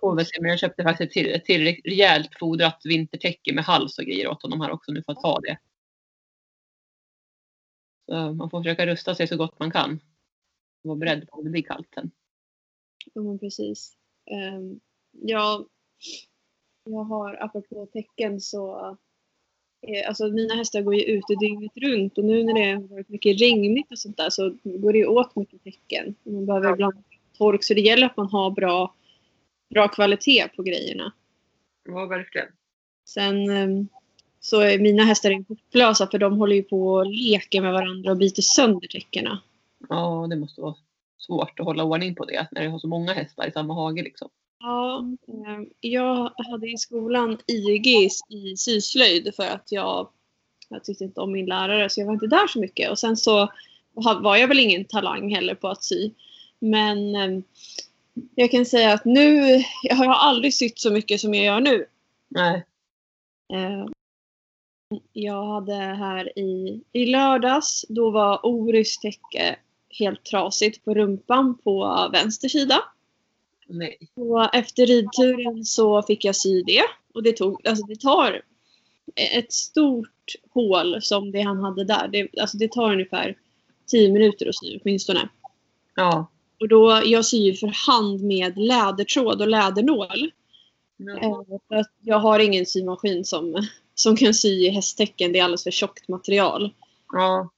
Får 0.00 0.16
väl 0.16 0.26
se. 0.26 0.40
Men 0.40 0.50
jag 0.50 0.58
köpte 0.58 0.82
faktiskt 0.82 1.12
till, 1.12 1.40
till 1.44 1.76
rejält 1.84 2.30
fodrat 2.38 2.80
vintertäcke 2.84 3.54
med 3.54 3.64
hals 3.64 3.98
och 3.98 4.04
grejer 4.04 4.28
åt 4.28 4.42
honom 4.42 4.60
här 4.60 4.70
också 4.70 4.92
nu 4.92 5.02
för 5.02 5.12
att 5.12 5.22
ha 5.22 5.40
det. 5.40 5.58
Så 8.06 8.32
man 8.32 8.50
får 8.50 8.62
försöka 8.62 8.86
rusta 8.86 9.14
sig 9.14 9.26
så 9.26 9.36
gott 9.36 9.58
man 9.58 9.70
kan. 9.70 10.00
Vara 10.84 10.96
beredd 10.96 11.28
på 11.28 11.36
om 11.38 11.44
det 11.44 11.50
blir 11.50 11.62
kallt 11.62 11.88
sen. 11.94 12.10
Ja, 13.14 13.22
men 13.22 13.38
precis. 13.38 13.92
Um, 14.56 14.80
jag, 15.10 15.66
jag 16.84 17.04
har, 17.04 17.42
apropå 17.42 17.86
tecken 17.92 18.40
så 18.40 18.96
eh, 19.86 20.08
Alltså 20.08 20.28
mina 20.28 20.54
hästar 20.54 20.82
går 20.82 20.94
ju 20.94 21.02
ute 21.02 21.34
dygnet 21.34 21.72
runt 21.76 22.18
och 22.18 22.24
nu 22.24 22.44
när 22.44 22.54
det 22.54 22.72
har 22.74 22.82
varit 22.82 23.08
mycket 23.08 23.40
regnigt 23.40 23.92
och 23.92 23.98
sånt 23.98 24.16
där 24.16 24.30
så 24.30 24.56
går 24.64 24.92
det 24.92 24.98
ju 24.98 25.06
åt 25.06 25.36
mycket 25.36 25.64
tecken. 25.64 26.14
Man 26.22 26.46
behöver 26.46 26.68
Ja. 26.68 26.74
ibland 26.74 26.94
tork 27.38 27.64
så 27.64 27.74
det 27.74 27.80
gäller 27.80 28.06
att 28.06 28.16
man 28.16 28.28
har 28.28 28.50
bra, 28.50 28.94
bra 29.70 29.88
kvalitet 29.88 30.48
på 30.56 30.62
grejerna. 30.62 31.12
Ja, 31.84 32.06
verkligen. 32.06 32.48
Sen 33.04 33.50
ehm, 33.50 33.88
så 34.40 34.60
är 34.60 34.78
mina 34.78 35.04
hästar 35.04 35.44
hopplösa 35.48 36.06
för 36.06 36.18
de 36.18 36.38
håller 36.38 36.56
ju 36.56 36.62
på 36.62 36.86
och 36.86 37.06
leker 37.06 37.60
med 37.60 37.72
varandra 37.72 38.10
och 38.10 38.16
biter 38.16 38.42
sönder 38.42 38.88
täckena. 38.88 39.42
Ja, 39.88 40.26
det 40.30 40.36
måste 40.36 40.60
vara 40.60 40.74
svårt 41.18 41.60
att 41.60 41.66
hålla 41.66 41.84
ordning 41.84 42.14
på 42.14 42.24
det 42.24 42.48
när 42.50 42.62
det 42.62 42.68
har 42.68 42.78
så 42.78 42.88
många 42.88 43.12
hästar 43.12 43.48
i 43.48 43.52
samma 43.52 43.74
hage 43.74 44.02
liksom. 44.02 44.28
Ja, 44.58 45.04
ehm, 45.28 45.66
jag 45.80 46.32
hade 46.50 46.70
i 46.70 46.76
skolan 46.78 47.38
IG 47.46 48.10
i 48.28 48.56
syslöjd 48.56 49.34
för 49.36 49.46
att 49.46 49.72
jag, 49.72 50.08
jag 50.68 50.84
tyckte 50.84 51.04
inte 51.04 51.20
om 51.20 51.32
min 51.32 51.46
lärare 51.46 51.90
så 51.90 52.00
jag 52.00 52.06
var 52.06 52.12
inte 52.12 52.26
där 52.26 52.46
så 52.46 52.60
mycket. 52.60 52.90
Och 52.90 52.98
sen 52.98 53.16
så 53.16 53.48
var 53.94 54.36
jag 54.36 54.48
väl 54.48 54.58
ingen 54.58 54.84
talang 54.84 55.34
heller 55.34 55.54
på 55.54 55.68
att 55.68 55.84
sy. 55.84 56.10
Men 56.58 57.14
ehm, 57.14 57.42
jag 58.34 58.50
kan 58.50 58.66
säga 58.66 58.92
att 58.92 59.04
nu, 59.04 59.40
jag 59.82 59.96
har 59.96 60.14
aldrig 60.14 60.54
sytt 60.54 60.78
så 60.78 60.90
mycket 60.90 61.20
som 61.20 61.34
jag 61.34 61.44
gör 61.44 61.60
nu. 61.60 61.86
Nej. 62.28 62.64
Eh, 63.52 63.86
Jag 65.12 65.46
hade 65.46 65.74
här 65.74 66.38
i, 66.38 66.80
i 66.92 67.06
lördags, 67.06 67.84
då 67.88 68.10
var 68.10 68.46
Orys 68.46 68.98
täcke 68.98 69.56
helt 69.98 70.24
trasigt 70.24 70.84
på 70.84 70.94
rumpan 70.94 71.58
på 71.58 72.08
vänster 72.12 72.48
sida. 72.48 72.82
Nej. 73.66 73.98
Och 74.14 74.54
efter 74.54 74.86
ridturen 74.86 75.64
så 75.64 76.02
fick 76.02 76.24
jag 76.24 76.36
sy 76.36 76.62
det. 76.62 76.82
Och 77.14 77.22
det, 77.22 77.32
tog, 77.32 77.66
alltså 77.66 77.86
det 77.86 78.00
tar 78.00 78.42
ett 79.14 79.52
stort 79.52 80.34
hål 80.50 81.02
som 81.02 81.30
det 81.30 81.40
han 81.40 81.58
hade 81.58 81.84
där. 81.84 82.08
Det, 82.08 82.40
alltså 82.40 82.56
det 82.56 82.72
tar 82.72 82.92
ungefär 82.92 83.36
10 83.86 84.12
minuter 84.12 84.48
att 84.48 84.56
sy 84.56 84.78
åtminstone. 84.82 85.28
Ja. 85.94 86.26
Och 86.60 86.68
då, 86.68 87.02
jag 87.04 87.24
syr 87.24 87.52
för 87.52 87.86
hand 87.86 88.20
med 88.20 88.58
lädertråd 88.58 89.40
och 89.40 89.48
lädernål. 89.48 90.30
Ja. 90.96 91.44
Eh, 91.72 91.84
jag 92.00 92.18
har 92.18 92.38
ingen 92.38 92.66
symaskin 92.66 93.24
som, 93.24 93.66
som 93.94 94.16
kan 94.16 94.34
sy 94.34 94.48
i 94.48 94.68
hästtäcken. 94.68 95.32
Det 95.32 95.38
är 95.38 95.44
alldeles 95.44 95.64
för 95.64 95.70
tjockt 95.70 96.08
material. 96.08 96.74
ja. 97.12 97.50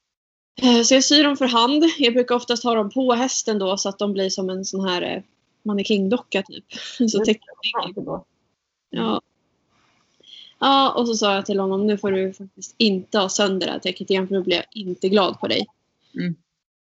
Eh, 0.63 0.83
Så 0.83 0.95
jag 0.95 1.05
syr 1.05 1.25
dem 1.25 1.37
för 1.37 1.47
hand. 1.47 1.85
Jag 1.99 2.15
brukar 2.15 2.35
oftast 2.35 2.65
ha 2.65 2.75
dem 2.75 2.91
på 2.91 3.13
hästen 3.13 3.59
då 3.59 3.77
så 3.77 3.89
att 3.89 3.99
de 3.99 4.13
blir 4.13 4.31
som 4.31 4.51
en 4.51 4.65
sån 4.65 4.89
här 4.89 5.03
eh, 5.03 5.23
mannekängdocka 5.63 6.43
typ. 6.43 6.65
Så 7.11 7.25
täcker 7.25 8.01
var. 8.01 8.25
Ja. 8.91 9.21
Ja, 10.59 10.93
och 10.93 11.07
så 11.07 11.15
sa 11.15 11.35
jag 11.35 11.47
till 11.47 11.61
honom 11.61 11.87
nu 11.87 11.99
får 11.99 12.13
du 12.13 12.33
faktiskt 12.33 12.75
inte 12.79 13.19
ha 13.19 13.29
sönder 13.29 13.67
det 13.67 13.73
här 13.73 13.79
täcket 13.79 14.11
igen 14.11 14.29
för 14.29 14.35
då 14.35 14.43
blir 14.43 14.57
jag 14.57 14.65
inte 14.71 15.09
glad 15.09 15.41
på 15.41 15.49
dig. 15.49 15.67
Mm. 16.15 16.35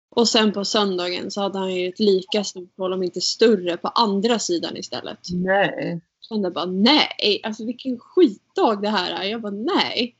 Och 0.10 0.28
sen 0.28 0.54
på 0.54 0.66
söndagen 0.66 1.32
så 1.32 1.42
hade 1.42 1.60
han 1.60 1.76
ju 1.76 1.88
ett 1.88 2.00
lika 2.00 2.44
stort 2.44 2.78
hål, 2.78 2.94
om 2.94 3.04
inte 3.04 3.22
större, 3.22 3.78
på 3.78 3.88
andra 3.88 4.40
sidan 4.40 4.78
istället. 4.78 5.20
Nej. 5.34 6.02
Jag 6.20 6.28
kände 6.28 6.52
bara 6.52 6.66
nej, 6.66 7.42
alltså 7.44 7.66
vilken 7.66 8.00
skitdag 8.00 8.82
det 8.82 8.90
här 8.90 9.12
är. 9.12 9.24
Jag 9.24 9.42
bara 9.42 9.52
nej. 9.52 10.16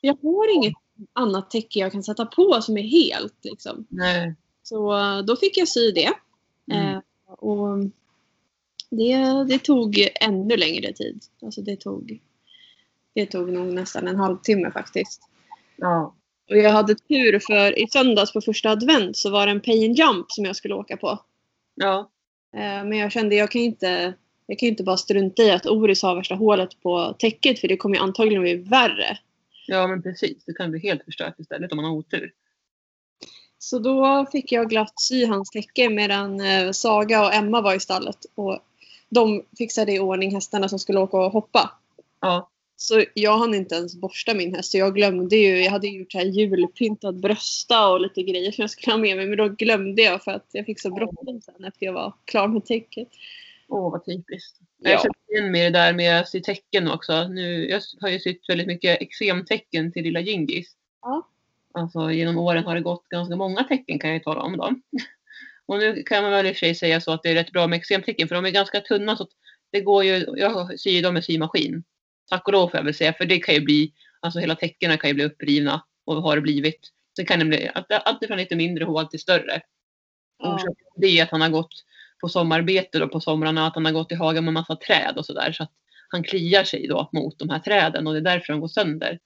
Jag 0.00 0.18
har 0.22 0.54
inget 0.54 0.74
annat 1.12 1.50
täcke 1.50 1.78
jag 1.78 1.92
kan 1.92 2.02
sätta 2.02 2.26
på 2.26 2.62
som 2.62 2.76
är 2.76 2.82
helt 2.82 3.38
liksom. 3.42 3.86
Nej. 3.88 4.34
Så 4.62 4.98
eh, 4.98 5.18
då 5.18 5.36
fick 5.36 5.56
jag 5.56 5.68
sy 5.68 5.90
det. 5.90 6.12
Mm. 6.72 6.94
Eh, 6.94 7.00
och 7.26 7.78
det, 8.90 9.44
det 9.48 9.58
tog 9.58 10.08
ännu 10.20 10.56
längre 10.56 10.92
tid. 10.92 11.22
Alltså 11.42 11.62
det 11.62 11.76
tog, 11.76 12.20
det 13.14 13.26
tog 13.26 13.52
nog 13.52 13.66
nästan 13.66 14.08
en 14.08 14.16
halvtimme 14.16 14.70
faktiskt. 14.70 15.22
Ja. 15.76 16.14
Och 16.50 16.56
jag 16.56 16.70
hade 16.70 16.94
tur 16.94 17.38
för 17.38 17.78
i 17.78 17.86
söndags 17.88 18.32
på 18.32 18.40
första 18.40 18.70
advent 18.70 19.16
så 19.16 19.30
var 19.30 19.46
det 19.46 19.52
en 19.52 19.60
pay 19.60 19.86
and 19.86 19.98
jump 19.98 20.32
som 20.32 20.44
jag 20.44 20.56
skulle 20.56 20.74
åka 20.74 20.96
på. 20.96 21.18
Ja. 21.74 22.10
Eh, 22.54 22.84
men 22.84 22.98
jag 22.98 23.12
kände 23.12 23.34
jag 23.34 23.50
kan 23.50 23.60
inte 23.60 24.14
jag 24.46 24.58
kan 24.58 24.66
ju 24.66 24.70
inte 24.70 24.82
bara 24.82 24.96
strunta 24.96 25.42
i 25.42 25.50
att 25.50 25.66
Oris 25.66 26.02
har 26.02 26.16
värsta 26.16 26.34
hålet 26.34 26.82
på 26.82 27.14
täcket 27.18 27.58
för 27.58 27.68
det 27.68 27.76
kommer 27.76 27.96
ju 27.96 28.02
antagligen 28.02 28.42
bli 28.42 28.54
värre. 28.54 29.18
Ja 29.66 29.86
men 29.86 30.02
precis. 30.02 30.44
Det 30.44 30.52
kan 30.52 30.70
bli 30.70 30.80
helt 30.80 31.04
förstört 31.04 31.38
istället 31.38 31.72
om 31.72 31.76
man 31.76 31.84
har 31.84 31.92
otur. 31.92 32.32
Så 33.58 33.78
då 33.78 34.26
fick 34.32 34.52
jag 34.52 34.70
glatt 34.70 35.00
sy 35.00 35.26
hans 35.26 35.50
täcke 35.50 35.88
medan 35.90 36.40
eh, 36.40 36.70
Saga 36.70 37.26
och 37.26 37.34
Emma 37.34 37.60
var 37.60 37.74
i 37.74 37.80
stallet. 37.80 38.26
Och 38.34 38.58
de 39.08 39.44
fixade 39.58 39.92
i 39.92 40.00
ordning 40.00 40.34
hästarna 40.34 40.68
som 40.68 40.78
skulle 40.78 41.00
åka 41.00 41.16
och 41.16 41.32
hoppa. 41.32 41.70
Ja. 42.20 42.50
Så 42.76 43.04
jag 43.14 43.38
hann 43.38 43.54
inte 43.54 43.74
ens 43.74 43.96
borsta 43.96 44.34
min 44.34 44.54
häst. 44.54 44.70
Så 44.70 44.78
jag 44.78 44.94
glömde 44.94 45.36
ju. 45.36 45.62
Jag 45.62 45.70
hade 45.70 45.88
gjort 45.88 46.12
så 46.12 46.18
här 46.18 46.24
julpyntad 46.24 47.20
brösta 47.20 47.88
och 47.88 48.00
lite 48.00 48.22
grejer 48.22 48.52
som 48.52 48.62
jag 48.62 48.70
skulle 48.70 48.92
ha 48.92 48.98
med 48.98 49.16
mig. 49.16 49.26
Men 49.26 49.38
då 49.38 49.48
glömde 49.48 50.02
jag 50.02 50.24
för 50.24 50.30
att 50.30 50.48
jag 50.52 50.66
fick 50.66 50.80
så 50.80 50.90
bråttom 50.90 51.40
sen 51.40 51.64
efter 51.64 51.86
jag 51.86 51.92
var 51.92 52.12
klar 52.24 52.48
med 52.48 52.64
täcket. 52.64 53.08
Åh 53.68 53.92
vad 53.92 54.04
typiskt. 54.04 54.58
Ja. 54.78 54.90
Jag 54.90 55.00
känner 55.00 55.14
igen 55.32 55.52
mig 55.52 55.60
i 55.60 55.64
det 55.64 55.70
där 55.70 55.92
med 55.92 56.20
att 56.20 56.28
sy 56.28 56.40
tecken 56.40 56.90
också. 56.90 57.28
Nu, 57.28 57.68
jag 57.68 57.80
har 58.00 58.08
ju 58.08 58.20
sytt 58.20 58.48
väldigt 58.48 58.66
mycket 58.66 59.02
eksemtecken 59.02 59.92
till 59.92 60.02
lilla 60.02 60.20
Gingis. 60.20 60.72
Ja. 61.02 61.28
Alltså 61.74 62.10
genom 62.10 62.38
åren 62.38 62.64
har 62.64 62.74
det 62.74 62.80
gått 62.80 63.08
ganska 63.08 63.36
många 63.36 63.64
tecken 63.64 63.98
kan 63.98 64.10
jag 64.10 64.16
ju 64.18 64.22
tala 64.22 64.42
om 64.42 64.56
dem. 64.56 64.82
Och 65.66 65.78
nu 65.78 66.02
kan 66.02 66.22
man 66.22 66.32
väl 66.32 66.46
i 66.46 66.52
och 66.52 66.56
för 66.56 66.58
sig 66.66 66.74
säga 66.74 67.00
så 67.00 67.12
att 67.12 67.22
det 67.22 67.30
är 67.30 67.34
rätt 67.34 67.52
bra 67.52 67.66
med 67.66 67.76
eksemtecken 67.76 68.28
för 68.28 68.34
de 68.34 68.44
är 68.44 68.50
ganska 68.50 68.80
tunna 68.80 69.16
så 69.16 69.28
det 69.72 69.80
går 69.80 70.04
ju, 70.04 70.24
jag 70.36 70.80
syr 70.80 71.02
dem 71.02 71.14
med 71.14 71.24
symaskin. 71.24 71.84
Tack 72.30 72.46
och 72.46 72.52
lov 72.52 72.68
får 72.68 72.78
jag 72.78 72.84
väl 72.84 72.94
säga 72.94 73.12
för 73.12 73.24
det 73.24 73.38
kan 73.38 73.54
ju 73.54 73.60
bli, 73.60 73.92
alltså 74.20 74.38
hela 74.40 74.54
täckena 74.54 74.96
kan 74.96 75.10
ju 75.10 75.14
bli 75.14 75.24
upprivna 75.24 75.84
och 76.04 76.22
har 76.22 76.36
det 76.36 76.42
blivit. 76.42 76.90
Sen 77.16 77.26
kan 77.26 77.38
det 77.38 77.44
bli 77.44 77.70
att- 77.74 77.92
allt 77.92 78.26
från 78.26 78.38
lite 78.38 78.56
mindre 78.56 78.84
hål 78.84 79.06
till 79.08 79.20
större. 79.20 79.60
Ja. 80.38 80.58
Till 80.58 80.74
det 80.96 81.18
är 81.18 81.22
att 81.22 81.30
han 81.30 81.40
har 81.40 81.48
gått 81.48 81.84
på 82.20 82.28
sommarbete 82.28 82.98
då 82.98 83.08
på 83.08 83.20
somrarna, 83.20 83.66
att 83.66 83.74
han 83.74 83.84
har 83.84 83.92
gått 83.92 84.12
i 84.12 84.14
hagen 84.14 84.44
med 84.44 84.54
massa 84.54 84.76
träd 84.76 85.14
och 85.16 85.26
sådär. 85.26 85.52
Så 85.52 85.62
att 85.62 85.72
han 86.08 86.22
kliar 86.22 86.64
sig 86.64 86.86
då 86.88 87.08
mot 87.12 87.38
de 87.38 87.50
här 87.50 87.58
träden 87.58 88.06
och 88.06 88.12
det 88.12 88.18
är 88.18 88.34
därför 88.34 88.52
de 88.52 88.60
går 88.60 88.68
sönder. 88.68 89.18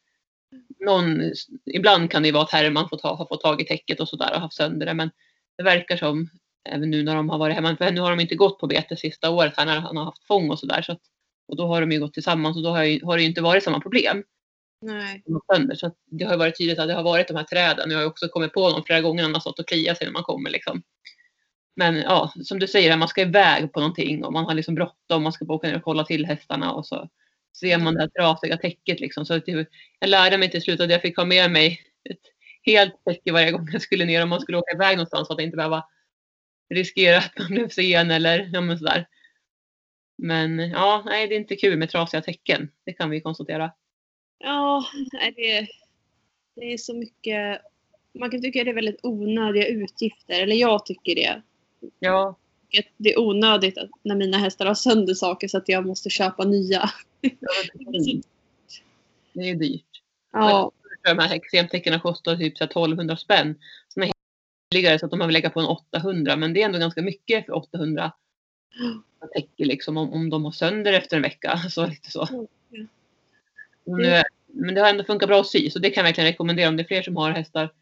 Någon, 0.81 1.33
ibland 1.75 2.11
kan 2.11 2.23
det 2.23 2.29
ju 2.29 2.33
vara 2.33 2.45
att 2.45 2.53
Herman 2.53 2.89
får 2.89 2.97
ta, 2.97 3.15
har 3.15 3.27
fått 3.27 3.41
tag 3.41 3.61
i 3.61 3.65
täcket 3.65 4.01
och 4.01 4.09
sådär 4.09 4.33
och 4.35 4.41
haft 4.41 4.57
sönder 4.57 4.87
det. 4.87 4.95
Men 4.95 5.11
det 5.57 5.63
verkar 5.63 5.97
som, 5.97 6.29
även 6.69 6.91
nu 6.91 7.03
när 7.03 7.15
de 7.15 7.29
har 7.29 7.39
varit 7.39 7.55
hemma, 7.55 7.77
för 7.77 7.91
nu 7.91 8.01
har 8.01 8.11
de 8.11 8.21
inte 8.21 8.35
gått 8.35 8.59
på 8.59 8.67
bete 8.67 8.97
sista 8.97 9.31
året 9.31 9.55
här 9.57 9.67
när 9.67 9.81
han 9.81 9.97
har 9.97 10.05
haft 10.05 10.27
fång 10.27 10.51
och 10.51 10.59
sådär. 10.59 10.83
Så 10.83 10.93
att, 10.93 11.01
och 11.49 11.57
då 11.57 11.67
har 11.67 11.81
de 11.81 11.93
ju 11.93 12.01
gått 12.01 12.15
tillsammans 12.15 12.57
och 12.57 12.63
då 12.63 12.71
har, 12.71 12.85
ju, 12.85 13.05
har 13.05 13.17
det 13.17 13.23
ju 13.23 13.29
inte 13.29 13.41
varit 13.41 13.65
samma 13.65 13.81
problem. 13.81 14.25
Nej. 14.81 15.23
Sönder. 15.53 15.75
Så 15.75 15.93
det 16.07 16.25
har 16.25 16.37
varit 16.37 16.59
tydligt 16.59 16.79
att 16.79 16.89
det 16.89 16.95
har 16.95 17.03
varit 17.03 17.29
de 17.29 17.37
här 17.37 17.45
träden. 17.45 17.91
Jag 17.91 17.99
har 17.99 18.07
också 18.07 18.29
kommit 18.29 18.53
på 18.53 18.71
dem 18.71 18.83
flera 18.87 19.01
gånger 19.01 19.17
när 19.17 19.23
han 19.23 19.35
har 19.35 19.41
stått 19.41 19.59
och 19.59 19.69
kliat 19.69 19.99
sig 19.99 20.07
när 20.07 20.13
man 20.13 20.23
kommer. 20.23 20.51
Liksom. 20.51 20.83
Men 21.79 21.97
ja, 21.97 22.33
som 22.45 22.59
du 22.59 22.69
säger, 22.69 22.97
man 22.97 23.09
ska 23.09 23.21
iväg 23.21 23.73
på 23.73 23.81
någonting 23.81 24.25
och 24.25 24.33
man 24.33 24.45
har 24.45 24.55
liksom 24.55 24.75
bråttom. 24.75 25.23
Man 25.23 25.33
ska 25.33 25.45
bara 25.45 25.55
åka 25.55 25.69
ner 25.69 25.77
och 25.77 25.83
kolla 25.83 26.05
till 26.05 26.27
hästarna 26.27 26.73
och 26.73 26.87
så 26.87 27.09
ser 27.61 27.79
man 27.79 27.95
det 27.95 28.01
här 28.01 28.09
trasiga 28.09 28.57
täcket. 28.57 29.01
Liksom. 29.01 29.27
Så 29.27 29.41
typ, 29.41 29.69
jag 29.99 30.11
lärde 30.11 30.39
mig 30.39 30.51
till 30.51 30.63
slut 30.63 30.81
att 30.81 30.91
jag 30.91 31.03
fick 31.03 31.17
ha 31.17 31.25
med 31.25 31.51
mig 31.51 31.81
ett 32.11 32.21
helt 32.63 33.05
täcke 33.05 33.33
varje 33.33 33.51
gång 33.51 33.69
jag 33.73 33.83
skulle 33.83 34.05
ner 34.05 34.23
om 34.23 34.29
man 34.29 34.41
skulle 34.41 34.59
åka 34.59 34.75
iväg 34.75 34.97
någonstans 34.97 35.27
så 35.27 35.35
att 35.35 35.41
inte 35.41 35.57
behöva 35.57 35.85
riskera 36.75 37.19
att 37.19 37.39
man 37.39 37.49
blev 37.49 37.69
sen 37.69 38.11
eller 38.11 38.51
ja, 38.53 38.61
men 38.61 38.79
sådär. 38.79 39.07
Men 40.17 40.59
ja, 40.59 41.03
nej, 41.07 41.29
det 41.29 41.35
är 41.35 41.41
inte 41.41 41.57
kul 41.57 41.79
med 41.79 41.91
trasiga 41.91 42.21
täcken. 42.21 42.71
Det 42.85 42.93
kan 42.93 43.11
vi 43.11 43.21
konstatera. 43.21 43.73
Ja, 44.39 44.85
det, 45.37 45.67
det 46.57 46.73
är 46.73 46.79
så 46.79 46.95
mycket. 46.95 47.61
Man 48.15 48.31
kan 48.31 48.43
tycka 48.43 48.65
det 48.65 48.71
är 48.71 48.75
väldigt 48.75 49.01
onödiga 49.05 49.67
utgifter. 49.67 50.43
Eller 50.43 50.57
jag 50.57 50.87
tycker 50.87 51.15
det. 51.15 51.43
Ja, 51.99 52.37
Det 52.97 53.13
är 53.13 53.21
onödigt 53.21 53.79
att, 53.79 53.91
när 54.03 54.17
mina 54.17 54.39
hästar 54.39 54.67
har 54.67 54.75
sönder 54.75 55.15
saker 55.15 55.49
så 55.49 55.59
att 55.59 55.69
jag 55.69 55.87
måste 55.87 56.11
köpa 56.11 56.45
nya. 56.45 56.91
ja 57.21 57.31
det 59.33 59.51
är 59.51 59.55
dyrt. 59.55 60.03
Ja, 60.33 60.73
för 61.07 61.15
de 61.15 61.23
här 61.23 61.35
eksemtäckena 61.35 62.01
kostar 62.01 62.37
typ 62.37 62.59
så 62.59 62.65
här 62.65 62.71
1200 62.71 63.17
spänn. 63.17 63.55
Såna 63.89 64.07
här 64.07 64.13
billigare 64.71 64.99
så 64.99 65.05
att 65.05 65.11
de 65.11 65.21
har 65.21 65.31
legat 65.31 65.55
på 65.55 65.61
en 65.61 65.67
800 65.67 66.37
men 66.37 66.55
det 66.55 66.63
är 66.63 66.67
ändå 66.67 66.79
ganska 66.79 67.03
mycket 67.03 67.47
för 67.47 67.53
800 67.53 68.13
täcke 69.35 69.65
liksom 69.65 69.97
om, 69.97 70.13
om 70.13 70.31
de 70.31 70.45
har 70.45 70.53
sönder 70.53 70.93
efter 70.93 71.17
en 71.17 71.23
vecka. 71.23 71.59
Så 71.71 71.87
lite 71.87 72.11
så. 72.11 72.47
Men, 73.85 74.25
men 74.47 74.75
det 74.75 74.81
har 74.81 74.89
ändå 74.89 75.05
funkat 75.05 75.29
bra 75.29 75.41
att 75.41 75.47
sy 75.47 75.71
så 75.71 75.79
det 75.79 75.91
kan 75.91 76.01
jag 76.01 76.09
verkligen 76.09 76.31
rekommendera 76.31 76.69
om 76.69 76.77
det 76.77 76.83
är 76.83 76.87
fler 76.87 77.03
som 77.03 77.17
har 77.17 77.31
hästar 77.31 77.73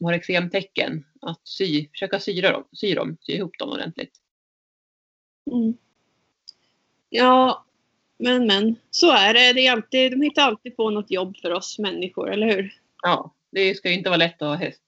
som 0.00 0.06
har 0.06 0.12
eksemtecken 0.12 1.04
att 1.20 1.40
sy, 1.44 1.88
försöka 1.88 2.20
syra 2.20 2.52
dem, 2.52 2.64
sy 2.72 2.94
dem, 2.94 3.16
sy 3.20 3.32
ihop 3.32 3.58
dem 3.58 3.68
ordentligt. 3.70 4.12
mm. 5.52 5.76
ja 7.08 7.64
men 8.18 8.46
men. 8.46 8.76
Så 8.90 9.10
är 9.10 9.34
det. 9.34 9.52
det 9.52 9.66
är 9.66 9.72
alltid, 9.72 10.12
de 10.12 10.22
hittar 10.22 10.42
alltid 10.42 10.76
på 10.76 10.90
något 10.90 11.10
jobb 11.10 11.36
för 11.36 11.50
oss 11.50 11.78
människor, 11.78 12.30
eller 12.30 12.46
hur? 12.46 12.74
Ja, 13.02 13.34
det 13.50 13.74
ska 13.74 13.88
ju 13.88 13.94
inte 13.94 14.10
vara 14.10 14.18
lätt 14.18 14.42
att 14.42 14.48
ha 14.48 14.54
häst. 14.54 14.82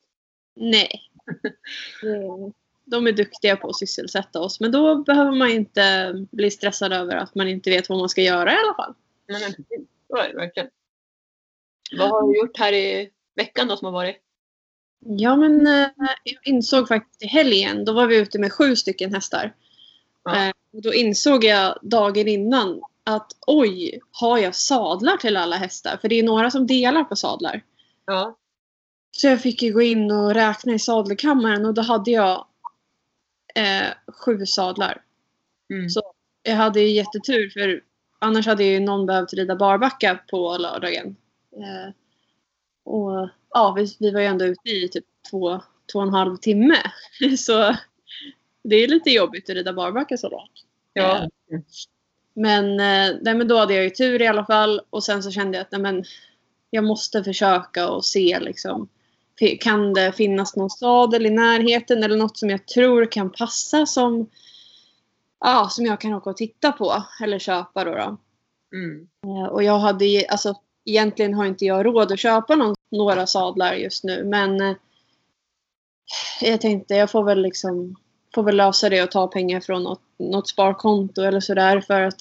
Nej. 0.55 1.03
De 2.85 3.07
är 3.07 3.13
duktiga 3.13 3.57
på 3.57 3.69
att 3.69 3.77
sysselsätta 3.77 4.41
oss. 4.41 4.61
Men 4.61 4.73
då 4.73 4.97
behöver 4.97 5.33
man 5.33 5.51
inte 5.51 6.13
bli 6.31 6.51
stressad 6.51 6.93
över 6.93 7.17
att 7.17 7.35
man 7.35 7.49
inte 7.49 7.71
vet 7.71 7.89
vad 7.89 7.99
man 7.99 8.09
ska 8.09 8.23
göra 8.23 8.53
i 8.53 8.57
alla 8.57 8.75
fall. 8.75 8.95
Men, 9.27 9.41
men 9.41 9.53
precis, 9.53 9.89
så 10.09 10.17
är 10.17 10.29
det 10.29 10.35
verkligen. 10.35 10.69
Vad 11.99 12.11
har 12.11 12.29
du 12.29 12.39
gjort 12.39 12.59
här 12.59 12.73
i 12.73 13.11
veckan 13.35 13.69
då 13.69 13.77
som 13.77 13.85
har 13.85 13.93
varit? 13.93 14.17
Ja, 15.05 15.37
men 15.37 15.67
eh, 15.67 15.89
jag 16.25 16.37
insåg 16.45 16.89
faktiskt 16.89 17.23
i 17.23 17.27
helgen, 17.27 17.85
då 17.85 17.93
var 17.93 18.07
vi 18.07 18.17
ute 18.17 18.39
med 18.39 18.53
sju 18.53 18.77
stycken 18.77 19.15
hästar. 19.15 19.55
Ja. 20.25 20.47
Eh, 20.47 20.53
och 20.73 20.83
då 20.83 20.95
insåg 20.95 21.45
jag 21.45 21.79
dagen 21.83 22.29
innan 22.29 22.81
att 23.05 23.33
oj, 23.47 24.01
har 24.11 24.39
jag 24.39 24.55
sadlar 24.55 25.17
till 25.17 25.37
alla 25.37 25.57
hästar? 25.57 25.97
För 25.97 26.09
det 26.09 26.19
är 26.19 26.23
några 26.23 26.51
som 26.51 26.67
delar 26.67 27.05
på 27.05 27.17
sadlar. 27.17 27.65
Ja. 28.07 28.39
Så 29.11 29.27
jag 29.27 29.41
fick 29.41 29.63
ju 29.63 29.73
gå 29.73 29.83
in 29.83 30.11
och 30.11 30.35
räkna 30.35 30.73
i 30.73 30.79
sadelkammaren 30.79 31.67
och 31.67 31.75
då 31.75 31.83
hade 31.83 32.11
jag 32.11 32.47
eh, 33.55 33.89
sju 34.09 34.47
sadlar. 34.47 35.03
Mm. 35.71 35.91
Så 35.91 36.03
jag 36.43 36.57
hade 36.57 36.81
ju 36.81 36.89
jättetur 36.89 37.51
för 37.51 37.83
annars 38.19 38.47
hade 38.47 38.65
ju 38.65 38.81
någon 38.81 39.07
behövt 39.07 39.33
rida 39.33 39.57
barbacka 39.57 40.19
på 40.31 40.57
lördagen. 40.57 41.17
Eh, 41.57 41.95
och 42.85 43.29
ja, 43.55 43.73
vi, 43.77 43.97
vi 44.01 44.11
var 44.11 44.21
ju 44.21 44.27
ändå 44.27 44.45
ute 44.45 44.71
i 44.71 44.89
typ 44.89 45.05
två, 45.31 45.61
två 45.93 45.99
och 45.99 46.07
en 46.07 46.15
halv 46.15 46.37
timme. 46.37 46.77
Så 47.39 47.77
det 48.65 48.77
är 48.77 48.89
lite 48.89 49.11
jobbigt 49.11 49.51
att 49.51 49.57
rida 49.57 49.73
barbacka 49.73 50.17
så 50.17 50.29
långt. 50.29 50.53
Ja. 50.93 51.29
Men, 52.35 52.65
eh, 52.71 53.17
nej, 53.21 53.35
men 53.35 53.49
då 53.49 53.59
hade 53.59 53.75
jag 53.75 53.85
ju 53.85 53.91
tur 53.91 54.23
i 54.23 54.27
alla 54.27 54.45
fall 54.45 54.81
och 54.91 55.05
sen 55.05 55.23
så 55.23 55.31
kände 55.31 55.59
jag 55.59 55.65
att 55.65 55.73
nej, 55.73 55.81
men, 55.81 56.05
jag 56.75 56.85
måste 56.85 57.25
försöka 57.25 57.91
och 57.91 58.05
se 58.05 58.41
liksom. 58.41 58.89
Kan 59.61 59.95
det 59.95 60.13
finnas 60.13 60.57
någon 60.57 60.71
sadel 60.71 61.27
i 61.27 61.31
närheten 61.31 62.03
eller 62.03 62.17
något 62.17 62.37
som 62.37 62.51
jag 62.51 62.67
tror 62.67 63.13
kan 63.13 63.31
passa 63.31 63.87
som, 63.87 64.31
ja, 65.41 65.69
som 65.71 65.87
jag 65.87 66.01
kan 66.01 66.15
åka 66.15 66.31
och 66.31 66.37
titta 66.37 66.73
på 66.73 67.05
eller 67.23 67.39
köpa 67.39 67.85
då. 67.85 67.91
då. 67.91 68.17
Mm. 68.77 69.09
Eh, 69.27 69.45
Och 69.45 69.63
jag 69.63 69.79
hade 69.79 70.27
alltså 70.29 70.55
egentligen 70.85 71.35
har 71.35 71.47
inte 71.47 71.65
jag 71.65 71.87
råd 71.87 72.13
att 72.13 72.19
köpa 72.19 72.57
någon, 72.57 72.75
några 72.91 73.27
sadlar 73.27 73.75
just 73.75 74.05
nu 74.05 74.25
men 74.25 74.61
eh, 74.61 74.77
jag 76.41 76.61
tänkte 76.61 76.95
jag 76.95 77.11
får 77.11 77.25
väl 77.25 77.43
liksom 77.43 77.97
får 78.35 78.43
väl 78.43 78.57
lösa 78.57 78.89
det 78.89 79.03
och 79.03 79.11
ta 79.11 79.27
pengar 79.27 79.61
från 79.61 79.83
något, 79.83 80.03
något 80.19 80.49
sparkonto 80.49 81.23
eller 81.23 81.41
sådär 81.41 81.81
för 81.81 82.01
att 82.01 82.21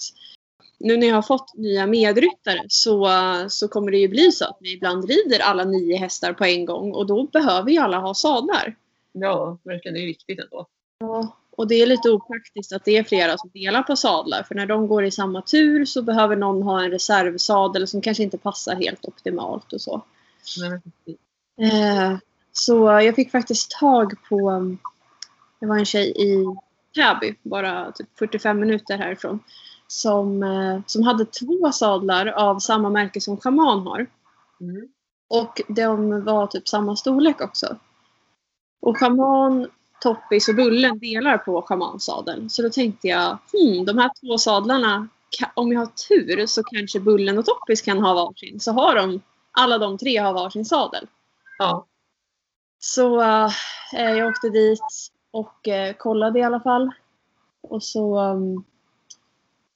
nu 0.80 0.98
när 0.98 1.08
jag 1.08 1.15
har 1.15 1.22
fått 1.22 1.53
nya 1.58 1.88
medryttare 1.88 2.65
så, 2.68 3.10
så 3.50 3.68
kommer 3.68 3.91
det 3.91 3.98
ju 3.98 4.08
bli 4.08 4.32
så 4.32 4.46
att 4.46 4.58
vi 4.60 4.74
ibland 4.74 5.06
rider 5.10 5.39
alla 5.39 5.63
nio 5.63 5.98
hästar 5.98 6.34
på 6.34 6.46
en 6.46 6.65
gång 6.65 6.94
och 6.94 7.08
då 7.08 7.24
behöver 7.24 7.72
ju 7.72 7.77
alla 7.77 8.00
ha 8.00 8.13
sadlar. 8.13 8.75
Ja, 9.12 9.58
verkligen. 9.63 9.94
Det 9.94 10.01
är 10.01 10.06
viktigt 10.06 10.39
ändå. 10.39 10.68
Och 11.03 11.36
och 11.62 11.68
det 11.68 11.75
är 11.75 11.86
lite 11.86 12.10
opraktiskt 12.10 12.74
att 12.74 12.86
det 12.86 12.98
är 12.98 13.03
flera 13.03 13.38
som 13.38 13.50
delar 13.53 13.84
på 13.84 13.96
sadlar. 13.96 14.44
För 14.44 14.56
när 14.56 14.65
de 14.65 14.88
går 14.88 15.03
i 15.03 15.12
samma 15.12 15.41
tur 15.41 15.86
så 15.86 16.01
behöver 16.01 16.36
någon 16.36 16.62
ha 16.63 16.84
en 16.84 16.91
reservsadel 16.91 17.88
som 17.88 18.01
kanske 18.01 18.24
inte 18.24 18.38
passar 18.38 18.75
helt 18.75 19.06
optimalt 19.06 19.74
och 19.74 19.82
så. 19.82 20.03
Eh, 21.62 22.18
så 22.51 22.86
jag 22.86 23.15
fick 23.15 23.32
faktiskt 23.32 23.72
tag 23.72 24.13
på, 24.30 24.68
det 25.60 25.65
var 25.65 25.77
en 25.77 25.86
tjej 25.86 26.13
i 26.18 26.46
Täby, 26.96 27.36
bara 27.44 27.91
typ 27.91 28.18
45 28.20 28.60
minuter 28.60 28.98
härifrån. 28.98 29.39
Som, 29.88 30.44
eh, 30.44 30.80
som 30.86 31.03
hade 31.03 31.25
två 31.25 31.72
sadlar 31.72 32.27
av 32.27 32.60
samma 32.60 32.89
märke 32.89 33.22
som 33.22 33.38
Shaman 33.38 33.88
har. 33.88 34.08
Mm. 34.62 34.88
Och 35.30 35.62
de 35.68 36.24
var 36.24 36.48
typ 36.48 36.68
samma 36.68 36.96
storlek 36.96 37.41
också. 37.41 37.77
Och 38.82 38.98
Shaman, 38.98 39.68
Toppis 40.01 40.48
och 40.48 40.55
Bullen 40.55 41.00
delar 41.00 41.38
på 41.38 41.62
Shaman-sadeln. 41.62 42.50
Så 42.50 42.62
då 42.62 42.70
tänkte 42.70 43.08
jag, 43.08 43.38
hmm, 43.53 43.86
de 43.86 43.98
här 43.98 44.12
två 44.22 44.38
sadlarna, 44.38 45.08
om 45.53 45.72
jag 45.72 45.79
har 45.79 45.86
tur 46.08 46.46
så 46.46 46.63
kanske 46.63 47.00
Bullen 47.00 47.38
och 47.38 47.46
Toppis 47.46 47.81
kan 47.81 48.00
ha 48.00 48.13
varsin. 48.13 48.60
Så 48.60 48.72
har 48.72 48.96
de, 48.96 49.22
alla 49.51 49.77
de 49.77 49.98
tre 49.98 50.17
har 50.17 50.34
varsin 50.34 50.65
sadel. 50.65 51.08
Ja. 51.58 51.86
Så 52.79 53.22
eh, 53.22 53.50
jag 53.93 54.29
åkte 54.29 54.50
dit 54.50 55.12
och 55.31 55.67
eh, 55.67 55.93
kollade 55.93 56.39
i 56.39 56.43
alla 56.43 56.60
fall. 56.60 56.91
Och 57.62 57.84
så 57.84 58.20
um, 58.20 58.63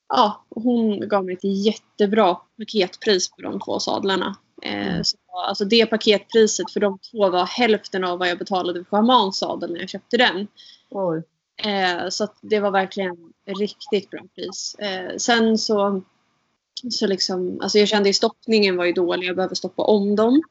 ja, 0.10 0.46
hon 0.50 1.10
gav 1.10 1.26
mig 1.26 1.34
ett 1.34 1.66
jättebra 1.66 2.38
paketpris 2.58 3.32
på 3.32 3.42
de 3.42 3.60
två 3.60 3.80
sadlarna. 3.80 4.36
Eh, 4.62 4.88
Mm. 4.88 5.04
så, 5.04 5.18
alltså 5.48 5.66
det 5.66 5.86
paketpriset 5.86 6.72
för 6.72 6.80
de 6.80 7.00
två 7.12 7.30
var 7.30 7.46
hälften 7.46 8.04
av 8.04 8.20
vad 8.20 8.28
jag 8.30 8.38
betalade 8.38 8.84
för 8.84 8.90
Shamans 8.90 9.38
sadel 9.38 9.74
när 9.74 9.80
jag 9.80 9.90
köpte 9.90 10.18
den. 10.18 10.48
Oj. 10.90 11.24
Eh, 11.58 12.10
så 12.10 12.24
att 12.24 12.38
det 12.42 12.60
var 12.60 12.72
verkligen 12.72 13.18
riktigt 13.60 14.10
bra 14.10 14.22
pris. 14.36 14.76
Eh, 14.80 15.18
sen 15.18 15.58
så, 15.58 16.02
så 16.92 17.08
liksom, 17.08 17.60
alltså 17.62 17.80
jag 17.80 17.88
kände 17.88 18.10
ju 18.10 18.14
stoppningen 18.14 18.78
var 18.78 18.86
ju 18.86 18.94
dålig. 18.94 19.28
Jag 19.28 19.36
behöver 19.36 19.56
stoppa 19.56 19.84
om 19.84 20.16
dem. 20.16 20.44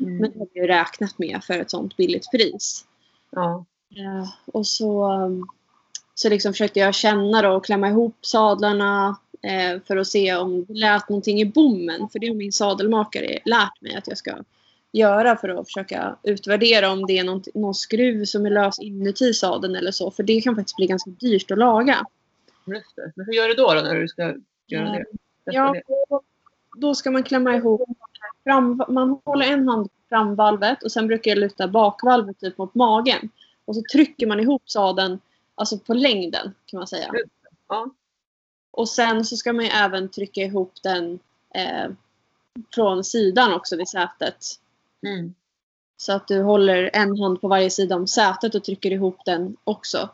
Mm. 0.00 0.16
Men 0.16 0.30
det 0.32 0.38
hade 0.38 0.50
jag 0.52 0.68
räknat 0.68 1.18
med 1.18 1.44
för 1.44 1.54
ett 1.54 1.70
sånt 1.70 1.96
billigt 1.96 2.30
pris. 2.30 2.84
Ja. 3.30 3.64
Och 4.46 4.66
så, 4.66 5.10
så 6.14 6.28
liksom 6.28 6.52
försökte 6.52 6.80
jag 6.80 6.94
känna 6.94 7.42
då 7.42 7.50
och 7.50 7.64
klämma 7.64 7.88
ihop 7.88 8.16
sadlarna 8.20 9.16
för 9.86 9.96
att 9.96 10.06
se 10.06 10.34
om 10.34 10.64
det 10.64 10.74
lät 10.74 11.08
någonting 11.08 11.40
i 11.40 11.44
bommen. 11.44 12.08
För 12.08 12.18
det 12.18 12.28
har 12.28 12.34
min 12.34 12.52
sadelmakare 12.52 13.38
lärt 13.44 13.80
mig 13.80 13.94
att 13.94 14.08
jag 14.08 14.18
ska 14.18 14.36
göra 14.92 15.36
för 15.36 15.48
att 15.48 15.66
försöka 15.66 16.16
utvärdera 16.22 16.90
om 16.90 17.06
det 17.06 17.18
är 17.18 17.24
någon, 17.24 17.42
någon 17.54 17.74
skruv 17.74 18.24
som 18.24 18.46
är 18.46 18.50
lös 18.50 18.78
inuti 18.78 19.34
sadeln 19.34 19.76
eller 19.76 19.90
så. 19.90 20.10
För 20.10 20.22
det 20.22 20.40
kan 20.40 20.56
faktiskt 20.56 20.76
bli 20.76 20.86
ganska 20.86 21.10
dyrt 21.10 21.50
att 21.50 21.58
laga. 21.58 22.06
Just 22.66 22.96
det. 22.96 23.12
Men 23.16 23.26
hur 23.26 23.32
gör 23.32 23.48
du 23.48 23.54
då, 23.54 23.74
då 23.74 23.80
när 23.80 23.94
du 23.94 24.08
ska 24.08 24.34
göra 24.66 24.92
det? 24.92 25.04
Ja, 25.44 25.74
då, 26.08 26.22
då 26.76 26.94
ska 26.94 27.10
man 27.10 27.22
klämma 27.22 27.56
ihop. 27.56 27.88
Fram, 28.44 28.82
man 28.88 29.20
håller 29.24 29.46
en 29.46 29.68
hand 29.68 29.86
på 29.86 29.96
framvalvet 30.08 30.82
och 30.82 30.92
sen 30.92 31.06
brukar 31.06 31.30
jag 31.30 31.38
luta 31.38 31.68
bakvalvet 31.68 32.40
typ 32.40 32.58
mot 32.58 32.74
magen. 32.74 33.30
Och 33.64 33.76
så 33.76 33.82
trycker 33.92 34.26
man 34.26 34.40
ihop 34.40 34.62
sadeln 34.70 35.18
alltså 35.54 35.78
på 35.78 35.94
längden 35.94 36.54
kan 36.66 36.78
man 36.78 36.86
säga. 36.86 37.10
Ja. 37.68 37.90
Och 38.76 38.88
sen 38.88 39.24
så 39.24 39.36
ska 39.36 39.52
man 39.52 39.64
ju 39.64 39.70
även 39.70 40.08
trycka 40.08 40.40
ihop 40.40 40.72
den 40.82 41.18
eh, 41.54 41.90
från 42.74 43.04
sidan 43.04 43.54
också 43.54 43.76
vid 43.76 43.88
sätet. 43.88 44.46
Mm. 45.06 45.34
Så 45.96 46.12
att 46.12 46.28
du 46.28 46.42
håller 46.42 46.90
en 46.92 47.18
hand 47.18 47.40
på 47.40 47.48
varje 47.48 47.70
sida 47.70 47.96
om 47.96 48.06
sätet 48.06 48.54
och 48.54 48.64
trycker 48.64 48.90
ihop 48.90 49.18
den 49.24 49.56
också. 49.64 50.08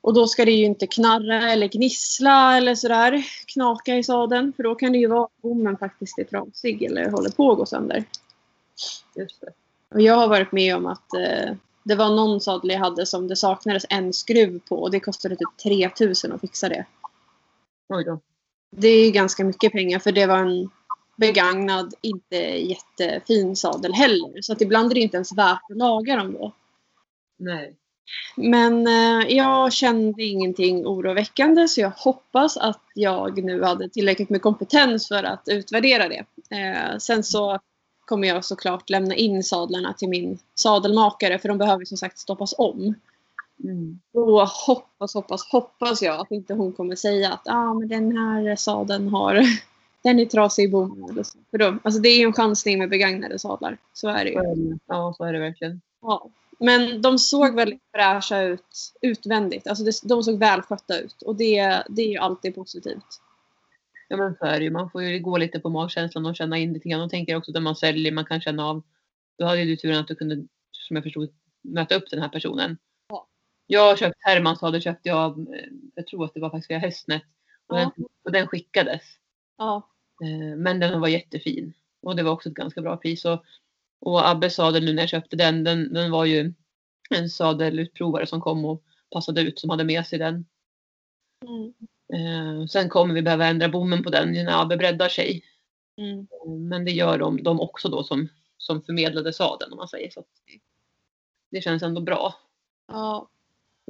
Och 0.00 0.14
då 0.14 0.26
ska 0.26 0.44
det 0.44 0.50
ju 0.50 0.64
inte 0.64 0.86
knarra 0.86 1.50
eller 1.50 1.68
gnissla 1.68 2.56
eller 2.56 2.74
sådär. 2.74 3.26
Knaka 3.46 3.96
i 3.96 4.04
sadeln. 4.04 4.52
För 4.52 4.62
då 4.62 4.74
kan 4.74 4.92
det 4.92 4.98
ju 4.98 5.06
vara 5.06 5.24
att 5.24 5.42
bommen 5.42 5.76
faktiskt 5.76 6.18
är 6.18 6.24
trasig 6.24 6.82
eller 6.82 7.10
håller 7.10 7.30
på 7.30 7.52
att 7.52 7.58
gå 7.58 7.66
sönder. 7.66 8.04
Just 9.14 9.40
det. 9.40 9.52
Och 9.94 10.00
jag 10.00 10.14
har 10.14 10.28
varit 10.28 10.52
med 10.52 10.76
om 10.76 10.86
att 10.86 11.14
eh, 11.14 11.54
det 11.82 11.94
var 11.94 12.08
någon 12.08 12.40
sadel 12.40 12.70
jag 12.70 12.78
hade 12.78 13.06
som 13.06 13.28
det 13.28 13.36
saknades 13.36 13.86
en 13.88 14.12
skruv 14.12 14.60
på 14.68 14.82
och 14.82 14.90
det 14.90 15.00
kostade 15.00 15.36
typ 15.36 15.56
3000 15.62 16.32
att 16.32 16.40
fixa 16.40 16.68
det. 16.68 16.86
Oj 17.92 18.04
då. 18.04 18.20
Det 18.76 18.88
är 18.88 19.10
ganska 19.10 19.44
mycket 19.44 19.72
pengar 19.72 19.98
för 19.98 20.12
det 20.12 20.26
var 20.26 20.38
en 20.38 20.70
begagnad, 21.16 21.94
inte 22.00 22.36
jättefin 22.36 23.56
sadel 23.56 23.92
heller. 23.92 24.42
Så 24.42 24.52
att 24.52 24.60
ibland 24.60 24.90
är 24.90 24.94
det 24.94 25.00
inte 25.00 25.16
ens 25.16 25.32
värt 25.32 25.70
att 25.70 25.76
laga 25.76 26.16
dem 26.16 26.32
då. 26.32 26.52
Nej. 27.38 27.76
Men 28.36 28.86
eh, 28.86 29.36
jag 29.36 29.72
kände 29.72 30.22
ingenting 30.22 30.86
oroväckande 30.86 31.68
så 31.68 31.80
jag 31.80 31.90
hoppas 31.90 32.56
att 32.56 32.82
jag 32.94 33.44
nu 33.44 33.62
hade 33.62 33.88
tillräckligt 33.88 34.30
med 34.30 34.42
kompetens 34.42 35.08
för 35.08 35.24
att 35.24 35.42
utvärdera 35.46 36.08
det. 36.08 36.24
Eh, 36.56 36.98
sen 36.98 37.22
så 37.22 37.58
kommer 38.04 38.28
jag 38.28 38.44
såklart 38.44 38.90
lämna 38.90 39.14
in 39.14 39.42
sadlarna 39.42 39.92
till 39.92 40.08
min 40.08 40.38
sadelmakare 40.54 41.38
för 41.38 41.48
de 41.48 41.58
behöver 41.58 41.84
som 41.84 41.96
sagt 41.96 42.18
stoppas 42.18 42.54
om. 42.58 42.94
Mm. 43.64 44.00
Då 44.12 44.44
hoppas, 44.66 45.14
hoppas, 45.14 45.52
hoppas 45.52 46.02
jag 46.02 46.20
att 46.20 46.30
inte 46.30 46.54
hon 46.54 46.72
kommer 46.72 46.96
säga 46.96 47.32
att 47.32 47.48
ah, 47.48 47.74
men 47.74 47.88
den 47.88 48.16
här 48.16 48.56
sadeln 48.56 49.08
har 49.08 49.42
den 50.02 50.18
är 50.18 50.24
trasig 50.24 50.64
i 50.64 50.68
bommen. 50.68 51.24
För 51.50 51.58
då, 51.58 51.78
alltså 51.82 52.00
det 52.00 52.08
är 52.08 52.18
ju 52.18 52.24
en 52.24 52.32
chansning 52.32 52.78
med 52.78 52.90
begagnade 52.90 53.38
sadlar. 53.38 53.78
Så 53.92 54.08
är 54.08 54.24
det 54.24 54.30
ju. 54.30 54.78
Ja, 54.86 55.14
så 55.16 55.24
är 55.24 55.32
det 55.32 55.38
verkligen. 55.38 55.80
Ja. 56.02 56.30
Men 56.58 57.02
de 57.02 57.18
såg 57.18 57.54
väldigt 57.54 57.80
fräscha 57.94 58.42
ut 58.42 58.92
utvändigt. 59.02 59.66
Alltså 59.66 59.84
det, 59.84 59.92
de 60.02 60.22
såg 60.22 60.38
välskötta 60.38 60.98
ut. 61.00 61.22
Och 61.22 61.36
det, 61.36 61.82
det 61.88 62.02
är 62.02 62.08
ju 62.08 62.18
alltid 62.18 62.54
positivt. 62.54 63.20
Ja 64.08 64.16
men 64.16 64.34
så 64.34 64.44
är 64.44 64.58
det 64.58 64.64
ju. 64.64 64.70
Man 64.70 64.90
får 64.90 65.02
ju 65.02 65.18
gå 65.18 65.36
lite 65.36 65.60
på 65.60 65.68
magkänslan 65.68 66.26
och 66.26 66.36
känna 66.36 66.58
in 66.58 66.72
lite 66.72 66.88
grann. 66.88 67.00
Och 67.00 67.10
tänker 67.10 67.36
också 67.36 67.52
när 67.52 67.60
man 67.60 67.76
säljer, 67.76 68.12
man 68.12 68.24
kan 68.24 68.40
känna 68.40 68.66
av. 68.66 68.82
Då 69.38 69.44
hade 69.44 69.60
ju 69.60 69.66
du 69.66 69.76
turen 69.76 69.98
att 69.98 70.08
du 70.08 70.14
kunde, 70.14 70.34
som 70.70 70.96
jag 70.96 71.02
förstod, 71.02 71.28
möta 71.62 71.94
upp 71.94 72.10
den 72.10 72.22
här 72.22 72.28
personen. 72.28 72.76
Ja. 73.66 73.78
Jag 73.78 73.88
har 73.88 73.96
köpt 73.96 74.16
Hermans 74.20 74.58
sadel 74.58 74.82
köpte 74.82 75.08
jag 75.08 75.38
eh, 75.38 75.64
jag 75.94 76.06
tror 76.06 76.24
att 76.24 76.34
det 76.34 76.40
var 76.40 76.50
faktiskt 76.50 76.70
via 76.70 76.78
Hästnet. 76.78 77.22
Och, 77.66 77.78
Ja. 77.78 77.92
den, 77.96 78.06
och 78.24 78.32
den 78.32 78.46
skickades. 78.46 79.02
Ja. 79.58 79.88
Eh, 80.24 80.56
Men 80.56 80.80
den 80.80 81.00
var 81.00 81.08
jättefin. 81.08 81.72
Och 82.02 82.16
det 82.16 82.22
var 82.22 82.32
också 82.32 82.48
ett 82.48 82.54
ganska 82.54 82.80
bra 82.82 82.96
pris. 82.96 83.24
Och, 83.24 83.44
och 84.00 84.28
Abbes 84.28 84.54
sadel 84.54 84.84
nu 84.84 84.92
när 84.92 85.02
jag 85.02 85.08
köpte 85.08 85.36
den, 85.36 85.64
den, 85.64 85.92
den 85.94 86.10
var 86.10 86.24
ju 86.24 86.52
en 87.10 87.30
sadelutprovare 87.30 88.26
som 88.26 88.40
kom 88.40 88.64
och 88.64 88.82
passade 89.10 89.40
ut 89.40 89.58
som 89.58 89.70
hade 89.70 89.84
med 89.84 90.06
sig 90.06 90.18
den. 90.18 90.46
Mm. 91.46 91.72
Eh, 92.14 92.66
sen 92.66 92.88
kommer 92.88 93.14
vi 93.14 93.22
behöva 93.22 93.46
ändra 93.46 93.68
bommen 93.68 94.02
på 94.02 94.10
den 94.10 94.32
när 94.32 94.62
Abbe 94.62 94.76
breddar 94.76 95.08
sig. 95.08 95.44
Mm. 95.96 96.26
Men 96.68 96.84
det 96.84 96.90
gör 96.90 97.18
de, 97.18 97.42
de 97.42 97.60
också 97.60 97.88
då 97.88 98.02
som, 98.04 98.28
som 98.56 98.82
förmedlade 98.82 99.32
sadeln 99.32 99.72
om 99.72 99.76
man 99.78 99.88
säger 99.88 100.10
så. 100.10 100.24
Det 101.50 101.60
känns 101.60 101.82
ändå 101.82 102.00
bra. 102.00 102.34
Ja. 102.88 103.28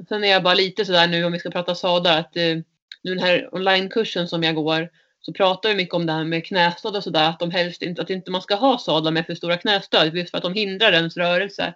Sen 0.09 0.23
är 0.23 0.27
jag 0.27 0.43
bara 0.43 0.53
lite 0.53 0.85
sådär 0.85 1.07
nu 1.07 1.25
om 1.25 1.31
vi 1.31 1.39
ska 1.39 1.51
prata 1.51 1.75
sadlar 1.75 2.19
att 2.19 2.37
eh, 2.37 2.57
nu 3.03 3.15
den 3.15 3.19
här 3.19 3.49
onlinekursen 3.55 4.27
som 4.27 4.43
jag 4.43 4.55
går 4.55 4.89
så 5.19 5.33
pratar 5.33 5.69
vi 5.69 5.75
mycket 5.75 5.93
om 5.93 6.05
det 6.05 6.13
här 6.13 6.23
med 6.23 6.45
knästöd 6.45 6.95
och 6.95 7.03
sådär 7.03 7.29
att 7.29 7.39
de 7.39 7.51
helst 7.51 7.81
inte, 7.81 8.01
att 8.01 8.09
inte 8.09 8.31
man 8.31 8.41
ska 8.41 8.55
ha 8.55 8.77
sadlar 8.77 9.11
med 9.11 9.25
för 9.25 9.35
stora 9.35 9.57
knästöd 9.57 10.15
just 10.15 10.31
för 10.31 10.37
att 10.37 10.43
de 10.43 10.53
hindrar 10.53 10.91
ens 10.91 11.17
rörelse 11.17 11.73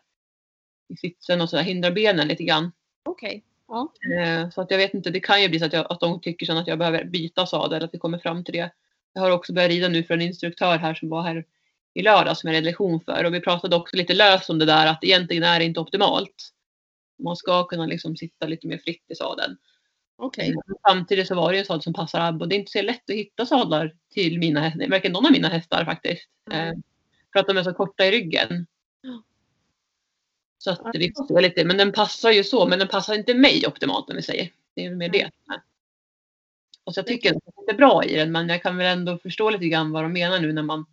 i 0.94 0.98
sitsen 0.98 1.42
och 1.42 1.50
sådär, 1.50 1.64
hindrar 1.64 1.92
benen 1.92 2.28
lite 2.28 2.44
grann. 2.44 2.72
Okej. 3.06 3.44
Ja. 3.68 3.94
Eh, 4.18 4.50
Så 4.50 4.62
att 4.62 4.72
jag 4.72 4.78
vet 4.78 4.94
inte, 4.94 5.10
det 5.10 5.20
kan 5.20 5.42
ju 5.42 5.50
bli 5.50 5.60
så 5.60 5.66
att, 5.66 5.74
jag, 5.74 5.92
att 5.92 6.00
de 6.00 6.22
tycker 6.22 6.46
sen 6.46 6.58
att 6.58 6.68
jag 6.68 6.80
behöver 6.80 7.04
byta 7.04 7.46
sadel, 7.46 7.84
att 7.84 7.94
vi 7.94 8.00
kommer 8.00 8.18
fram 8.18 8.44
till 8.44 8.54
det. 8.54 8.72
Jag 9.14 9.22
har 9.22 9.32
också 9.32 9.54
börjat 9.54 9.72
rida 9.72 9.88
nu 9.88 10.04
för 10.04 10.14
en 10.14 10.22
instruktör 10.22 10.78
här 10.78 10.94
som 10.94 11.10
var 11.10 11.22
här 11.22 11.46
i 11.94 12.02
lördag 12.02 12.38
som 12.38 12.48
jag 12.48 12.54
ledde 12.54 12.66
lektion 12.66 13.02
för 13.02 13.24
och 13.24 13.34
vi 13.34 13.40
pratade 13.42 13.76
också 13.76 13.96
lite 13.96 14.14
löst 14.14 14.50
om 14.50 14.60
det 14.60 14.66
där 14.66 14.88
att 14.88 15.04
egentligen 15.04 15.44
är 15.44 15.60
det 15.60 15.66
inte 15.66 15.80
optimalt. 15.80 16.54
Man 17.18 17.36
ska 17.36 17.64
kunna 17.64 17.86
liksom 17.86 18.18
sitta 18.18 18.46
lite 18.48 18.68
mer 18.68 18.78
fritt 18.78 19.04
i 19.08 19.16
sadeln. 19.16 19.58
Okej. 20.16 20.50
Men 20.50 20.76
Samtidigt 20.88 21.28
så 21.28 21.36
var 21.36 21.52
det 21.52 21.60
en 21.60 21.66
sadel 21.66 21.82
som 21.82 21.94
passar 21.94 22.20
Abbe 22.20 22.44
och 22.44 22.50
det 22.50 22.56
är 22.56 22.60
inte 22.60 22.72
så 22.72 22.82
lätt 22.82 23.10
att 23.10 23.16
hitta 23.16 23.46
sadlar 23.46 23.96
till 24.14 24.40
mina 24.40 24.60
hästar, 24.60 24.88
verkligen 24.88 25.14
någon 25.14 25.26
av 25.26 25.32
mina 25.32 25.48
hästar 25.48 25.86
faktiskt. 25.86 26.30
Mm. 26.52 26.84
För 27.34 27.40
att 27.40 27.48
de 27.48 27.58
är 27.58 27.64
så 27.64 27.74
korta 27.74 28.06
i 28.06 28.12
ryggen. 28.12 28.68
Så 30.58 30.72
att 30.72 30.82
vi 30.94 31.14
får 31.28 31.42
lite, 31.42 31.66
men 31.66 31.78
den 31.78 31.92
passar 31.92 32.32
ju 32.32 32.44
så, 32.44 32.68
men 32.68 32.80
den 32.80 32.88
passar 32.88 33.14
inte 33.14 33.34
mig 33.34 33.68
optimalt 33.68 34.10
om 34.10 34.16
vi 34.16 34.22
säger. 34.22 34.52
Det 34.76 34.86
är 34.86 34.96
mer 34.96 35.10
det. 35.10 35.32
Och 36.84 36.94
så 36.94 37.00
jag 37.00 37.08
tycker 37.08 37.36
att 37.36 37.44
det 37.68 37.72
är 37.72 37.78
bra 37.78 38.04
i 38.04 38.16
den, 38.16 38.32
men 38.32 38.50
jag 38.50 38.64
kan 38.64 38.78
väl 38.78 38.98
ändå 38.98 39.18
förstå 39.18 39.50
lite 39.50 39.68
grann 39.68 39.92
vad 39.92 40.04
de 40.04 40.14
menar 40.14 40.40
nu 40.40 40.54
när 40.54 40.64
man 40.64 40.86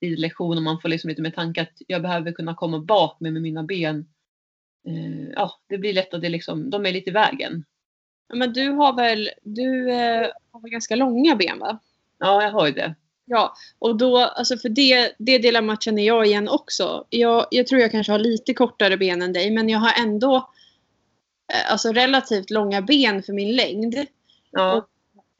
i 0.00 0.16
lektion 0.16 0.56
och 0.56 0.62
man 0.62 0.80
får 0.80 0.88
liksom 0.88 1.08
lite 1.08 1.22
med 1.22 1.34
tanke 1.34 1.62
att 1.62 1.82
jag 1.86 2.02
behöver 2.02 2.32
kunna 2.32 2.54
komma 2.54 2.78
bak 2.78 3.20
med, 3.20 3.32
med 3.32 3.42
mina 3.42 3.62
ben. 3.62 4.13
Eh, 4.86 5.32
ja, 5.34 5.60
det 5.68 5.78
blir 5.78 5.92
lätt 5.92 6.14
att 6.14 6.20
det 6.20 6.28
liksom, 6.28 6.70
de 6.70 6.86
är 6.86 6.92
lite 6.92 7.10
i 7.10 7.12
vägen. 7.12 7.64
Men 8.34 8.52
du 8.52 8.68
har 8.68 8.96
väl, 8.96 9.30
du 9.42 9.90
eh, 9.90 10.30
har 10.52 10.60
väl 10.60 10.70
ganska 10.70 10.96
långa 10.96 11.36
ben 11.36 11.58
va? 11.58 11.78
Ja, 12.18 12.42
jag 12.42 12.50
har 12.50 12.66
ju 12.66 12.72
det. 12.72 12.94
Ja, 13.26 13.54
och 13.78 13.96
då, 13.96 14.18
alltså 14.18 14.56
för 14.56 14.68
det, 14.68 15.14
det 15.18 15.38
dilemmat 15.38 15.82
känner 15.82 16.02
jag 16.02 16.26
igen 16.26 16.48
också. 16.48 17.04
Jag, 17.10 17.46
jag 17.50 17.66
tror 17.66 17.80
jag 17.80 17.90
kanske 17.90 18.12
har 18.12 18.18
lite 18.18 18.54
kortare 18.54 18.96
ben 18.96 19.22
än 19.22 19.32
dig, 19.32 19.50
men 19.50 19.68
jag 19.68 19.78
har 19.78 20.02
ändå 20.02 20.36
eh, 21.52 21.72
alltså 21.72 21.92
relativt 21.92 22.50
långa 22.50 22.82
ben 22.82 23.22
för 23.22 23.32
min 23.32 23.56
längd. 23.56 24.06
Ja. 24.50 24.86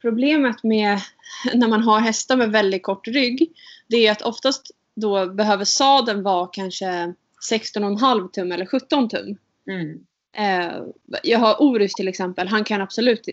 Problemet 0.00 0.62
med 0.62 0.98
när 1.54 1.68
man 1.68 1.82
har 1.82 2.00
hästar 2.00 2.36
med 2.36 2.52
väldigt 2.52 2.82
kort 2.82 3.08
rygg 3.08 3.52
det 3.86 4.06
är 4.06 4.12
att 4.12 4.22
oftast 4.22 4.70
då 4.96 5.26
behöver 5.26 5.64
sadeln 5.64 6.22
vara 6.22 6.48
kanske 6.52 7.14
16,5 7.52 8.28
tum 8.30 8.52
eller 8.52 8.66
17 8.66 9.08
tum. 9.08 9.36
Mm. 9.70 10.06
Eh, 10.36 10.82
jag 11.22 11.38
har 11.38 11.62
Orus 11.62 11.92
till 11.92 12.08
exempel. 12.08 12.48
Han 12.48 12.64
kan 12.64 12.80
absolut 12.80 13.28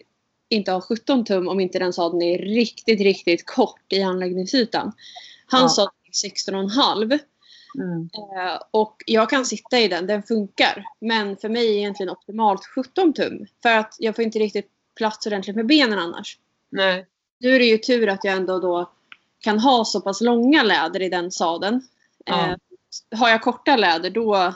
inte 0.49 0.71
ha 0.71 0.81
17 0.81 1.25
tum 1.25 1.47
om 1.47 1.59
inte 1.59 1.79
den 1.79 1.93
sadeln 1.93 2.21
är 2.21 2.37
riktigt, 2.37 2.99
riktigt 3.01 3.45
kort 3.45 3.93
i 3.93 4.01
anläggningsytan. 4.01 4.91
Han 5.45 5.61
Ja. 5.61 5.69
sa 5.69 5.91
16,5 6.11 7.19
Mm. 7.79 8.09
eh, 8.13 8.59
och 8.71 8.95
jag 9.05 9.29
kan 9.29 9.45
sitta 9.45 9.79
i 9.79 9.87
den, 9.87 10.07
den 10.07 10.23
funkar. 10.23 10.83
Men 11.01 11.37
för 11.37 11.49
mig 11.49 11.67
är 11.67 11.77
egentligen 11.77 12.09
optimalt 12.09 12.65
17 12.65 13.13
tum. 13.13 13.45
För 13.63 13.69
att 13.77 13.95
jag 13.99 14.15
får 14.15 14.23
inte 14.25 14.39
riktigt 14.39 14.67
plats 14.95 15.27
ordentligt 15.27 15.55
med 15.55 15.65
benen 15.65 15.99
annars. 15.99 16.37
Nej. 16.69 17.05
Nu 17.39 17.55
är 17.55 17.59
det 17.59 17.65
ju 17.65 17.77
tur 17.77 18.07
att 18.09 18.23
jag 18.23 18.33
ändå 18.35 18.59
då 18.59 18.91
kan 19.39 19.59
ha 19.59 19.85
så 19.85 20.01
pass 20.01 20.21
långa 20.21 20.63
läder 20.63 21.01
i 21.01 21.09
den 21.09 21.31
sadeln. 21.31 21.81
Ja. 22.25 22.47
Eh, 22.47 22.55
har 23.15 23.29
jag 23.29 23.41
korta 23.41 23.75
läder 23.75 24.09
då, 24.09 24.53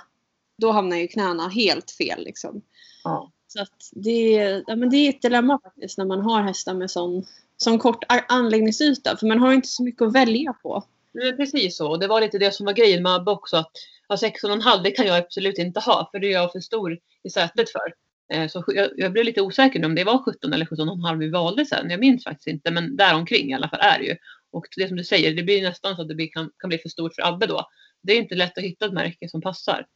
då 0.58 0.72
hamnar 0.72 0.98
ju 0.98 1.08
knäna 1.08 1.48
helt 1.48 1.92
fel. 1.92 2.24
Liksom. 2.24 2.62
Ja. 3.04 3.32
Så 3.48 3.62
att 3.62 3.90
det, 3.92 4.32
ja, 4.68 4.76
men 4.76 4.90
det 4.90 4.98
är 4.98 5.10
ett 5.10 5.22
dilemma 5.22 5.60
faktiskt 5.64 5.98
när 5.98 6.06
man 6.06 6.22
har 6.22 6.42
hästar 6.42 6.74
med 6.74 6.92
sån, 6.92 7.26
sån 7.58 7.80
kort 7.80 8.04
anläggningsyta. 8.28 9.18
För 9.18 9.28
man 9.28 9.40
har 9.40 9.50
ju 9.50 9.56
inte 9.56 9.68
så 9.68 9.84
mycket 9.84 10.02
att 10.02 10.14
välja 10.16 10.54
på. 10.54 10.84
Men 11.14 11.38
precis 11.38 11.78
så. 11.78 11.90
Och 11.90 12.00
Det 12.00 12.08
var 12.08 12.22
lite 12.22 12.38
det 12.38 12.52
som 12.52 12.66
var 12.66 12.74
grejen 12.74 13.04
med 13.04 13.16
Abbe 13.16 13.32
också. 13.32 13.58
Att 13.58 13.72
ja, 14.08 14.16
16,5 14.16 14.84
det 14.84 14.92
kan 14.92 15.06
jag 15.06 15.18
absolut 15.18 15.58
inte 15.58 15.80
ha. 15.80 16.10
För 16.12 16.20
det 16.20 16.28
är 16.28 16.32
jag 16.32 16.52
för 16.52 16.60
stor 16.60 16.98
i 17.24 17.30
sätet 17.30 17.70
för. 17.70 17.94
Eh, 18.34 18.48
Så 18.48 18.64
jag, 18.68 18.90
jag 18.98 19.12
blev 19.12 19.26
lite 19.26 19.42
osäker 19.42 19.86
om 19.86 19.96
det 19.96 20.04
var 20.04 20.18
17 20.18 20.54
eller 20.54 20.66
17,5 20.66 21.18
vi 21.20 21.30
valde 21.30 21.66
sen. 21.66 21.90
Jag 21.90 22.00
minns 22.00 22.24
faktiskt 22.24 22.48
inte. 22.48 22.72
Men 22.72 22.96
däromkring 22.96 23.52
i 23.52 23.54
alla 23.54 23.70
fall 23.70 23.80
är 23.82 24.00
det 24.00 24.06
ju. 24.06 24.16
Och 24.52 24.66
det 24.78 24.88
som 24.88 24.98
du 24.98 25.04
säger, 25.04 25.34
det 25.34 25.44
blir 25.44 25.62
nästan 25.64 25.96
så 25.96 26.02
att 26.02 26.08
det 26.08 26.16
blir, 26.16 26.28
kan, 26.28 26.52
kan 26.60 26.68
bli 26.68 26.78
för 26.78 26.90
stort 26.90 27.16
för 27.16 27.28
Abbe 27.28 27.46
då. 27.46 27.68
Det 28.06 28.14
är 28.14 28.18
inte 28.18 28.36
lätt 28.36 28.58
att 28.58 28.64
hitta 28.64 28.86
ett 28.86 28.94
märke 28.94 29.30
som 29.30 29.42
passar. 29.42 29.88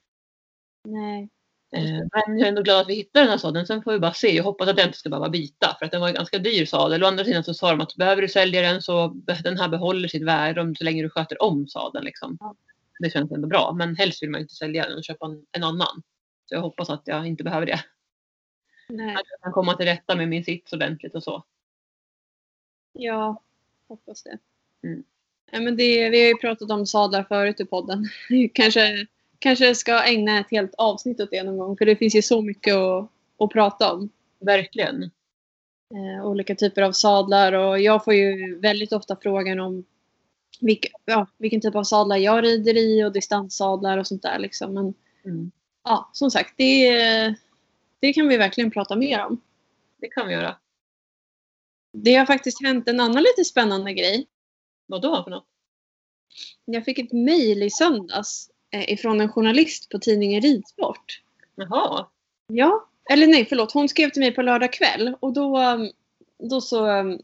Nej. 0.83 1.29
Eh, 1.71 1.83
Men 2.27 2.39
jag 2.39 2.45
är 2.45 2.49
ändå 2.49 2.61
glad 2.61 2.81
att 2.81 2.89
vi 2.89 2.93
hittade 2.95 3.25
den 3.25 3.31
här 3.31 3.37
sadeln. 3.37 3.67
Sen 3.67 3.83
får 3.83 3.91
vi 3.91 3.99
bara 3.99 4.13
se. 4.13 4.35
Jag 4.35 4.43
hoppas 4.43 4.69
att 4.69 4.75
den 4.77 4.85
inte 4.85 4.97
ska 4.97 5.09
behöva 5.09 5.29
byta. 5.29 5.75
För 5.79 5.85
att 5.85 5.91
den 5.91 6.01
var 6.01 6.07
en 6.07 6.13
ganska 6.13 6.39
dyr 6.39 6.65
sadel. 6.65 7.03
Å 7.03 7.07
andra 7.07 7.25
sidan 7.25 7.43
så 7.43 7.53
sa 7.53 7.69
de 7.69 7.81
att 7.81 7.95
behöver 7.95 8.21
du 8.21 8.27
sälja 8.27 8.61
den 8.61 8.81
så 8.81 9.07
den 9.43 9.57
här 9.57 9.69
behåller 9.69 10.07
sitt 10.07 10.23
värde 10.23 10.75
så 10.77 10.83
länge 10.83 11.03
du 11.03 11.09
sköter 11.09 11.41
om 11.43 11.67
sadeln. 11.67 12.05
Liksom. 12.05 12.37
Ja. 12.39 12.55
Det 12.99 13.09
känns 13.09 13.31
ändå 13.31 13.47
bra. 13.47 13.73
Men 13.73 13.95
helst 13.95 14.23
vill 14.23 14.29
man 14.29 14.41
inte 14.41 14.53
sälja 14.53 14.89
den 14.89 14.97
och 14.97 15.03
köpa 15.03 15.25
en, 15.25 15.45
en 15.51 15.63
annan. 15.63 16.03
Så 16.45 16.55
jag 16.55 16.61
hoppas 16.61 16.89
att 16.89 17.01
jag 17.05 17.27
inte 17.27 17.43
behöver 17.43 17.65
det. 17.65 17.79
Nej. 18.89 19.15
Att 19.15 19.25
jag 19.29 19.41
kan 19.41 19.51
komma 19.51 19.73
till 19.73 19.85
rätta 19.85 20.15
med 20.15 20.29
min 20.29 20.43
sits 20.43 20.73
ordentligt 20.73 21.15
och 21.15 21.23
så. 21.23 21.43
Ja, 22.93 23.43
hoppas 23.87 24.23
det. 24.23 24.37
Mm. 24.83 25.03
Ja, 25.51 25.59
men 25.59 25.77
det. 25.77 26.09
Vi 26.09 26.21
har 26.21 26.27
ju 26.27 26.35
pratat 26.35 26.71
om 26.71 26.85
sadlar 26.85 27.23
förut 27.23 27.59
i 27.59 27.65
podden. 27.65 28.05
kanske, 28.53 29.07
kanske 29.39 29.75
ska 29.75 30.03
ägna 30.03 30.39
ett 30.39 30.51
helt 30.51 30.75
avsnitt 30.77 31.19
åt 31.21 31.31
det 31.31 31.43
någon 31.43 31.57
gång. 31.57 31.77
För 31.77 31.85
det 31.85 31.95
finns 31.95 32.15
ju 32.15 32.21
så 32.21 32.41
mycket 32.41 32.75
att, 32.75 33.11
att 33.39 33.49
prata 33.49 33.93
om. 33.93 34.09
Verkligen. 34.39 35.03
eh, 35.95 36.25
olika 36.25 36.55
typer 36.55 36.81
av 36.81 36.91
sadlar 36.91 37.53
och 37.53 37.79
jag 37.79 38.03
får 38.03 38.13
ju 38.13 38.59
väldigt 38.59 38.93
ofta 38.93 39.15
frågan 39.21 39.59
om 39.59 39.85
vilka, 40.61 40.89
ja, 41.05 41.27
vilken 41.37 41.61
typ 41.61 41.75
av 41.75 41.83
sadlar 41.83 42.17
jag 42.17 42.43
rider 42.43 42.77
i 42.77 43.03
och 43.03 43.11
distanssadlar 43.11 43.97
och 43.97 44.07
sånt 44.07 44.21
där. 44.21 44.39
Liksom. 44.39 44.73
Men 44.73 44.93
Mm. 45.25 45.51
ja, 45.83 46.09
som 46.13 46.31
sagt, 46.31 46.53
det, 46.57 46.91
det 47.99 48.13
kan 48.13 48.27
vi 48.27 48.37
verkligen 48.37 48.71
prata 48.71 48.95
mer 48.95 49.25
om. 49.25 49.41
Det 50.01 50.07
kan 50.07 50.27
vi 50.27 50.33
göra. 50.33 50.55
Det 51.93 52.15
har 52.15 52.25
faktiskt 52.25 52.63
hänt 52.63 52.87
en 52.87 52.99
annan 52.99 53.23
lite 53.23 53.45
spännande 53.45 53.93
grej. 53.93 54.27
Vad 54.89 55.01
då 55.01 55.23
för 55.23 55.31
något? 55.31 55.45
Jag 56.65 56.85
fick 56.85 56.99
ett 56.99 57.11
mejl 57.11 57.63
i 57.63 57.69
söndags 57.69 58.49
eh, 58.71 58.93
ifrån 58.93 59.21
en 59.21 59.31
journalist 59.31 59.89
på 59.89 59.99
tidningen 59.99 60.41
Ridsport. 60.41 61.21
Jaha. 61.55 62.07
Ja, 62.47 62.89
eller 63.09 63.27
nej 63.27 63.45
förlåt. 63.45 63.71
Hon 63.71 63.89
skrev 63.89 64.09
till 64.09 64.21
mig 64.21 64.31
på 64.31 64.41
lördag 64.41 64.73
kväll 64.73 65.15
och 65.19 65.33
då, 65.33 65.59
um, 65.59 65.91
då 66.49 66.61
så 66.61 66.87
um, 66.87 67.19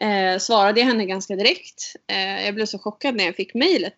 eh, 0.00 0.38
svarade 0.38 0.80
jag 0.80 0.86
henne 0.86 1.06
ganska 1.06 1.36
direkt. 1.36 1.96
Eh, 2.06 2.44
jag 2.44 2.54
blev 2.54 2.66
så 2.66 2.78
chockad 2.78 3.14
när 3.14 3.24
jag 3.24 3.36
fick 3.36 3.54
mejlet. 3.54 3.94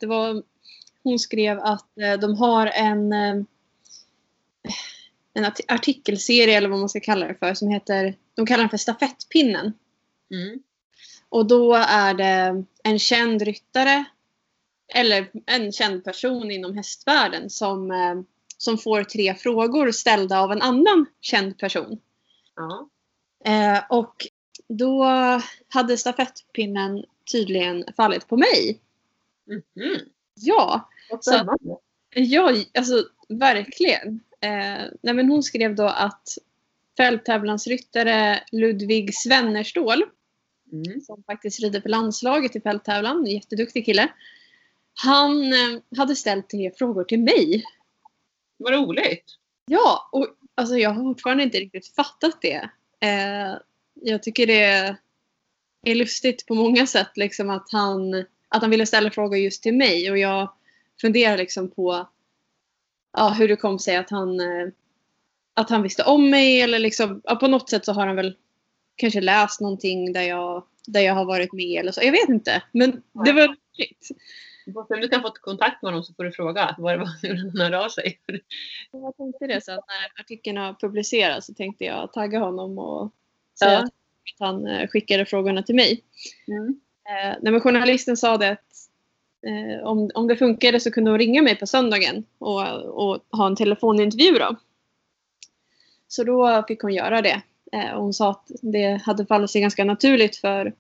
Hon 1.03 1.19
skrev 1.19 1.61
att 1.61 1.99
eh, 1.99 2.21
de 2.21 2.37
har 2.37 2.67
en, 2.67 3.13
eh, 3.13 3.35
en 5.35 5.45
art- 5.45 5.61
artikelserie 5.69 6.57
eller 6.57 6.69
vad 6.69 6.79
man 6.79 6.89
ska 6.89 7.01
kalla 7.01 7.27
det 7.27 7.35
för 7.35 7.55
som 7.55 7.69
heter, 7.69 8.15
de 8.35 8.47
kallar 8.47 8.63
den 8.63 8.71
för 8.71 8.77
stafettpinnen. 8.77 9.73
Mm. 10.31 10.63
Och 11.29 11.47
då 11.47 11.75
är 11.75 12.15
det 12.15 12.65
en 12.85 12.99
känd 12.99 13.43
ryttare 13.43 14.05
eller 14.95 15.31
en 15.47 15.73
känd 15.73 16.05
person 16.05 16.51
inom 16.51 16.77
hästvärlden 16.77 17.51
som, 17.51 17.91
eh, 17.91 18.15
som 18.59 18.79
får 18.79 19.05
tre 19.05 19.35
frågor 19.35 19.91
ställda 19.91 20.41
av 20.41 20.53
en 20.53 20.63
annan 20.63 21.07
känd 21.21 21.59
person. 21.59 22.01
Ja. 22.57 22.89
Eh, 23.45 23.83
och 23.91 24.27
då 24.69 25.05
hade 25.69 25.97
stafettpinnen 25.97 27.05
tydligen 27.33 27.85
fallit 27.97 28.29
på 28.29 28.37
mig. 28.37 28.81
Mhm. 29.47 29.99
Ja, 30.35 30.89
Vad 31.11 31.25
Så- 31.25 31.33
ja 32.15 32.53
alltså 32.75 33.05
verkligen. 33.29 34.21
Eh, 34.41 34.85
nej, 35.03 35.15
men 35.15 35.29
hon 35.31 35.43
skrev 35.43 35.75
då 35.75 35.85
att 35.87 36.29
fälttävlansryttare 36.97 38.41
Ludvig 38.53 39.15
Svennerstål 39.15 40.05
Mm. 40.73 41.01
som 41.01 41.23
faktiskt 41.23 41.61
rider 41.61 41.81
för 41.81 41.89
landslaget 41.89 42.57
i 42.57 42.61
fälttävlan, 42.61 43.27
jätteduktig 43.27 43.85
kille. 43.85 44.09
Han 45.03 45.53
eh, 45.53 45.81
hade 45.97 46.17
ställt 46.17 46.51
tre 46.51 46.71
frågor 46.79 47.05
till 47.05 47.21
mig. 47.21 47.65
Vad 48.57 48.73
roligt. 48.73 49.25
Ja, 49.67 50.09
och 50.13 50.27
alltså, 50.55 50.77
jag 50.77 50.91
har 50.91 51.03
fortfarande 51.03 51.43
inte 51.43 51.59
riktigt 51.59 51.95
fattat 51.95 52.43
det. 52.43 52.71
Eh, 53.01 53.57
jag 53.95 54.23
tycker 54.23 54.47
det 54.47 54.97
är 55.87 55.95
lustigt 55.95 56.47
på 56.47 56.55
många 56.55 56.87
sätt 56.87 57.11
liksom, 57.17 57.51
att, 57.51 57.73
han, 57.73 58.15
att 58.49 58.63
han 58.63 58.71
ville 58.71 58.87
ställa 58.87 59.11
frågor 59.11 59.39
just 59.39 59.63
till 59.63 59.75
mig 59.75 60.11
och 60.11 60.19
jag 60.19 60.53
funderar 61.01 61.39
liksom 61.39 61.71
på 61.71 62.09
ja, 63.13 63.29
hur 63.29 63.49
det 63.49 63.57
kom 63.57 63.79
sig 63.79 63.97
att 63.97 64.11
han, 64.11 64.41
eh, 64.41 64.69
att 65.55 65.71
han 65.71 65.83
visste 65.83 66.03
om 66.03 66.31
mig 66.31 66.61
eller 66.61 66.79
liksom, 66.79 67.21
ja, 67.25 67.37
på 67.37 67.49
något 67.49 67.71
sätt 67.71 67.85
så 67.85 67.93
har 67.93 68.07
han 68.07 68.17
väl 68.17 68.37
kanske 69.01 69.21
läst 69.21 69.61
någonting 69.61 70.13
där 70.13 70.23
jag, 70.23 70.65
där 70.87 71.01
jag 71.01 71.15
har 71.15 71.25
varit 71.25 71.53
med 71.53 71.81
eller 71.81 71.93
så. 71.93 72.01
Jag 72.03 72.13
vet 72.13 72.29
inte. 72.29 72.63
Men 72.73 73.03
det 73.25 73.33
var 73.33 73.47
roligt. 73.49 74.09
Om 74.75 75.01
du 75.01 75.09
kan 75.09 75.23
få 75.23 75.31
kontakt 75.31 75.83
med 75.83 75.93
honom 75.93 76.05
så 76.05 76.15
får 76.15 76.25
du 76.25 76.33
fråga 76.33 76.75
vad 76.79 76.95
det 76.95 76.99
var 76.99 77.23
hur 77.29 77.37
han 77.37 77.61
hörde 77.61 77.85
av 77.85 77.89
sig. 77.89 78.21
Jag 78.93 79.17
tänkte 79.17 79.47
det 79.47 79.65
så 79.65 79.73
att 79.73 79.85
när 79.87 80.21
artikeln 80.21 80.57
har 80.57 80.75
publicerats 80.75 81.47
så 81.47 81.55
tänkte 81.55 81.85
jag 81.85 82.13
tagga 82.13 82.39
honom 82.39 82.79
och 82.79 83.13
säga 83.59 83.73
Ja. 83.73 83.79
att 83.79 83.93
han 84.39 84.67
eh, 84.67 84.89
skickade 84.89 85.27
frågorna 85.27 85.63
till 85.63 85.75
mig. 85.75 86.03
Mm. 86.49 86.81
Eh, 87.11 87.39
men 87.43 87.61
journalisten 87.61 88.17
sa 88.17 88.37
det 88.37 88.51
att 88.51 88.89
eh, 89.47 89.87
om, 89.87 90.11
om 90.15 90.29
det 90.29 90.37
funkade 90.37 90.81
så 90.81 90.91
kunde 90.91 91.11
hon 91.11 91.19
ringa 91.19 91.43
mig 91.43 91.57
på 91.57 91.67
söndagen 91.67 92.25
och, 92.39 92.67
och 92.83 93.25
ha 93.31 93.47
en 93.47 93.57
telefonintervju 93.57 94.33
då. 94.33 94.57
Så 96.09 96.25
då 96.25 96.65
fick 96.69 96.81
hon 96.81 96.95
göra 96.95 97.23
det. 97.23 97.43
Eh, 97.73 97.91
och 97.91 98.03
hon 98.03 98.15
sa 98.15 98.31
att 98.31 98.51
det 98.63 99.03
hade 99.05 99.27
fallit 99.27 99.51
sig 99.51 99.61
ganska 99.61 99.85
naturligt 99.85 100.37
för 100.37 100.75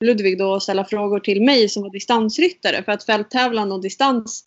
Ludvig 0.00 0.38
då 0.38 0.54
att 0.54 0.62
ställa 0.62 0.84
frågor 0.84 1.20
till 1.20 1.42
mig 1.42 1.68
som 1.68 1.82
var 1.82 1.90
distansryttare. 1.90 2.82
För 2.82 2.92
att 2.92 3.04
fälttävlan 3.04 3.72
och 3.72 3.82
distans, 3.82 4.44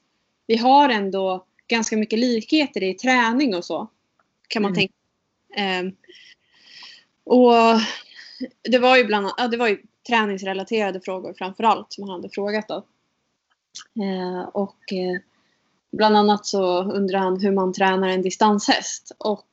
vi 0.48 0.58
har 0.58 0.90
ändå 0.90 1.46
ganska 1.68 1.98
mycket 1.98 2.20
likheter 2.20 2.84
i 2.84 2.94
träning 2.94 3.56
och 3.56 3.66
så. 3.66 3.88
Kan 4.48 4.62
man 4.62 4.72
Mm. 4.72 4.76
tänka. 4.76 4.94
Eh, 5.56 5.94
och 7.26 7.54
det 8.70 8.80
var 8.80 8.98
ju 8.98 9.04
bland 9.04 9.26
annat, 9.26 9.36
ja, 9.38 9.48
det 9.48 9.58
var 9.58 9.68
ju 9.68 9.82
träningsrelaterade 10.08 11.02
frågor 11.02 11.34
framför 11.38 11.64
allt 11.64 11.94
som 11.94 12.04
han 12.04 12.12
hade 12.12 12.30
frågat 12.30 12.68
då. 12.68 12.86
Eh, 14.04 14.50
och 14.54 14.94
eh, 14.94 15.20
bland 15.92 16.18
annat 16.18 16.46
så 16.46 16.84
undrar 16.84 17.20
han 17.20 17.42
hur 17.42 17.52
man 17.52 17.74
tränar 17.74 18.08
en 18.08 18.22
distanshäst. 18.22 19.12
Och 19.18 19.48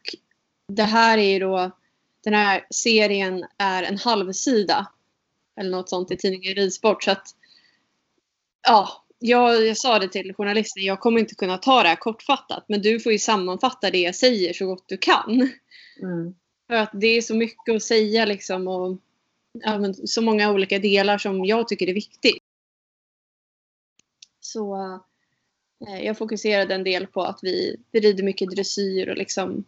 det 0.68 0.82
här 0.82 1.18
är 1.18 1.32
ju 1.32 1.38
då, 1.38 1.70
den 2.24 2.34
här 2.34 2.66
serien 2.70 3.46
är 3.58 3.82
en 3.82 3.98
halvsida. 3.98 4.92
Eller 5.60 5.70
något 5.70 5.88
sånt 5.88 6.10
i 6.10 6.16
tidningen 6.16 6.54
Ridsport. 6.54 7.02
Så 7.04 7.10
att, 7.10 7.26
ja, 8.66 9.04
jag, 9.18 9.66
jag 9.66 9.76
sa 9.76 9.98
det 9.98 10.08
till 10.08 10.34
journalisten, 10.34 10.84
jag 10.84 11.00
kommer 11.00 11.20
inte 11.20 11.34
kunna 11.34 11.58
ta 11.58 11.82
det 11.82 11.88
här 11.88 11.96
kortfattat. 11.96 12.64
Men 12.68 12.82
du 12.82 13.00
får 13.00 13.12
ju 13.12 13.18
sammanfatta 13.18 13.90
det 13.90 14.00
jag 14.00 14.14
säger 14.14 14.52
så 14.52 14.66
gott 14.66 14.84
du 14.86 14.96
kan. 14.96 15.50
Mm. 16.02 16.34
För 16.66 16.74
att 16.74 16.90
det 16.92 17.06
är 17.06 17.22
så 17.22 17.34
mycket 17.34 17.74
att 17.74 17.82
säga 17.82 18.24
liksom 18.24 18.68
och 18.68 18.98
ja, 19.52 19.92
så 19.92 20.22
många 20.22 20.52
olika 20.52 20.78
delar 20.78 21.18
som 21.18 21.44
jag 21.44 21.68
tycker 21.68 21.88
är 21.88 21.94
viktigt. 21.94 22.42
Så 24.40 24.76
eh, 25.86 26.04
jag 26.04 26.18
fokuserade 26.18 26.74
en 26.74 26.84
del 26.84 27.06
på 27.06 27.22
att 27.22 27.38
vi, 27.42 27.76
vi 27.90 28.00
rider 28.00 28.24
mycket 28.24 28.50
dressyr 28.50 29.08
och 29.08 29.16
liksom 29.16 29.64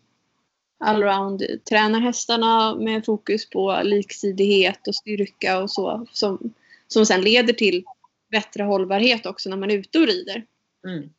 allround 0.82 1.42
tränar 1.68 2.00
hästarna 2.00 2.74
med 2.74 3.04
fokus 3.04 3.50
på 3.50 3.80
liksidighet 3.82 4.88
och 4.88 4.94
styrka 4.94 5.62
och 5.62 5.70
så. 5.70 6.06
Som, 6.12 6.54
som 6.88 7.06
sen 7.06 7.20
leder 7.20 7.52
till 7.52 7.84
bättre 8.30 8.62
hållbarhet 8.62 9.26
också 9.26 9.50
när 9.50 9.56
man 9.56 9.70
är 9.70 9.74
ute 9.74 9.98
och 9.98 10.06
rider. 10.06 10.44
Mm. 10.86 11.10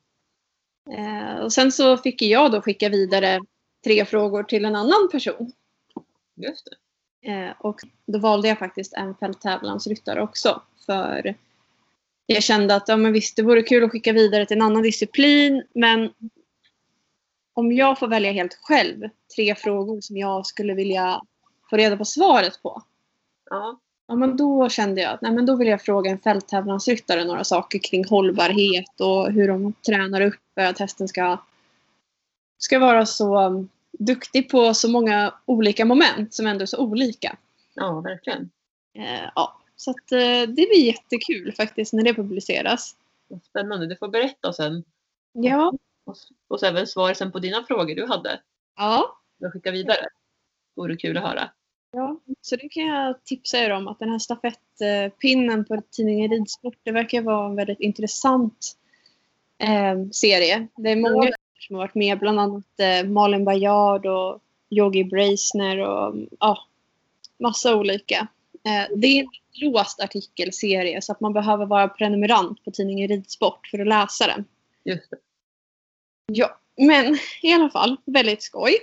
Eh, 0.92 1.36
och 1.36 1.54
sen 1.54 1.72
så 1.72 1.98
fick 1.98 2.22
jag 2.22 2.52
då 2.52 2.62
skicka 2.62 2.90
vidare 2.90 3.42
tre 3.84 4.06
frågor 4.06 4.44
till 4.44 4.66
en 4.66 4.76
annan 4.76 5.10
person. 5.12 5.52
Just 6.36 6.66
det. 6.66 7.32
Eh, 7.32 7.52
och 7.60 7.82
då 8.06 8.20
valde 8.20 8.48
jag 8.48 8.60
faktiskt 8.60 8.94
en 8.94 9.16
fälttävlansryttare 9.16 10.22
också. 10.22 10.62
För 10.86 11.36
jag 12.26 12.44
kände 12.44 12.76
att 12.76 12.88
ja, 12.88 12.98
men 12.98 13.14
visst, 13.14 13.36
det 13.36 13.42
vore 13.42 13.62
kul 13.62 13.84
att 13.84 13.92
skicka 13.92 14.14
vidare 14.14 14.46
till 14.46 14.58
en 14.58 14.62
annan 14.62 14.84
disciplin. 14.84 15.64
Men 15.74 16.14
om 17.54 17.72
jag 17.72 18.00
får 18.00 18.08
välja 18.08 18.32
helt 18.32 18.58
själv 18.62 19.10
tre 19.36 19.56
frågor 19.56 20.02
som 20.02 20.18
jag 20.18 20.46
skulle 20.46 20.74
vilja 20.74 21.22
få 21.70 21.78
reda 21.78 21.98
på 21.98 22.06
svaret 22.06 22.62
på. 22.64 22.82
Ja. 23.50 23.80
Ja, 24.08 24.16
men 24.16 24.38
då 24.38 24.70
kände 24.70 25.02
jag 25.02 25.14
att 25.14 25.22
nej, 25.22 25.32
men 25.32 25.46
då 25.46 25.56
vill 25.56 25.68
jag 25.68 25.82
fråga 25.82 26.12
en 26.12 26.20
fälttävlansryttare 26.20 27.26
några 27.26 27.44
saker 27.44 27.80
kring 27.80 28.06
hållbarhet 28.06 29.02
och 29.02 29.32
hur 29.32 29.48
de 29.48 29.74
tränar 29.74 30.22
upp 30.22 30.40
att 30.56 30.80
hästen 30.80 31.08
ska, 31.08 31.38
ska 32.58 32.80
vara 32.80 33.06
så 33.06 33.66
duktig 34.00 34.50
på 34.50 34.74
så 34.74 34.90
många 34.90 35.34
olika 35.46 35.86
moment 35.86 36.34
som 36.34 36.48
ändå 36.48 36.62
är 36.62 36.66
så 36.66 36.78
olika. 36.78 37.38
ja, 37.74 38.02
verkligen. 38.02 38.50
Eh, 38.94 39.30
ja, 39.36 39.58
så 39.76 39.92
att, 39.92 40.12
eh, 40.12 40.42
det 40.48 40.68
blir 40.70 40.86
jättekul 40.86 41.54
faktiskt 41.54 41.94
när 41.94 42.04
det 42.04 42.14
publiceras. 42.14 42.96
Spännande. 43.50 43.88
Du 43.88 43.96
får 43.96 44.08
berätta 44.08 44.54
sen. 44.54 44.84
Ja, 45.34 45.74
Och, 46.06 46.16
och 46.48 46.64
även 46.64 46.88
svar 46.88 47.14
sen 47.14 47.32
på 47.32 47.40
dina 47.40 47.64
frågor 47.64 47.96
du 47.96 48.08
hade. 48.08 48.42
ja, 48.78 49.18
Jag 49.38 49.54
skickar 49.54 49.72
vidare. 49.72 50.08
Vore 50.76 50.96
kul 50.96 51.18
att 51.18 51.24
höra. 51.24 51.50
ja. 51.92 52.20
Så 52.42 52.56
det 52.56 52.70
kan 52.70 52.84
jag 52.86 53.24
tipsa 53.24 53.58
er 53.58 53.70
om 53.70 53.88
att 53.88 54.00
den 54.00 54.10
här 54.10 54.20
stafettpinnen 54.20 55.66
på 55.66 55.82
tidningen 55.92 56.32
Ridsport 56.32 56.78
det 56.84 56.92
verkar 56.92 57.22
vara 57.22 57.46
en 57.46 57.56
väldigt 57.56 57.80
intressant 57.80 58.78
eh, 59.58 60.10
serie. 60.12 60.68
Det 60.76 60.90
är 60.90 60.96
många 60.96 61.32
som 61.60 61.76
har 61.76 61.84
varit 61.84 61.96
med, 61.96 62.20
bland 62.20 62.40
annat 62.40 62.80
eh, 62.80 63.10
Malin 63.10 63.46
Bajard 63.46 64.06
och 64.06 64.42
Yogi 64.70 65.04
Breisner 65.04 65.78
och 65.78 66.16
ja, 66.40 66.58
massa 67.40 67.76
olika. 67.76 68.28
Eh, 68.66 68.98
det 68.98 69.08
är 69.08 69.22
en 69.22 69.30
låst 69.72 70.00
artikelserie 70.02 71.02
så 71.02 71.12
att 71.12 71.20
man 71.20 71.34
behöver 71.34 71.66
vara 71.66 71.88
prenumerant 71.88 72.66
på 72.66 72.72
tidningen 72.72 73.08
Ridsport 73.08 73.68
för 73.68 73.80
att 73.80 73.88
läsa 73.88 74.28
den. 74.28 74.46
Just 74.84 75.10
det. 75.10 75.18
Ja, 76.26 76.60
men 76.78 77.18
i 77.42 77.54
alla 77.54 77.70
fall 77.70 77.98
väldigt 78.06 78.44
skoj 78.44 78.74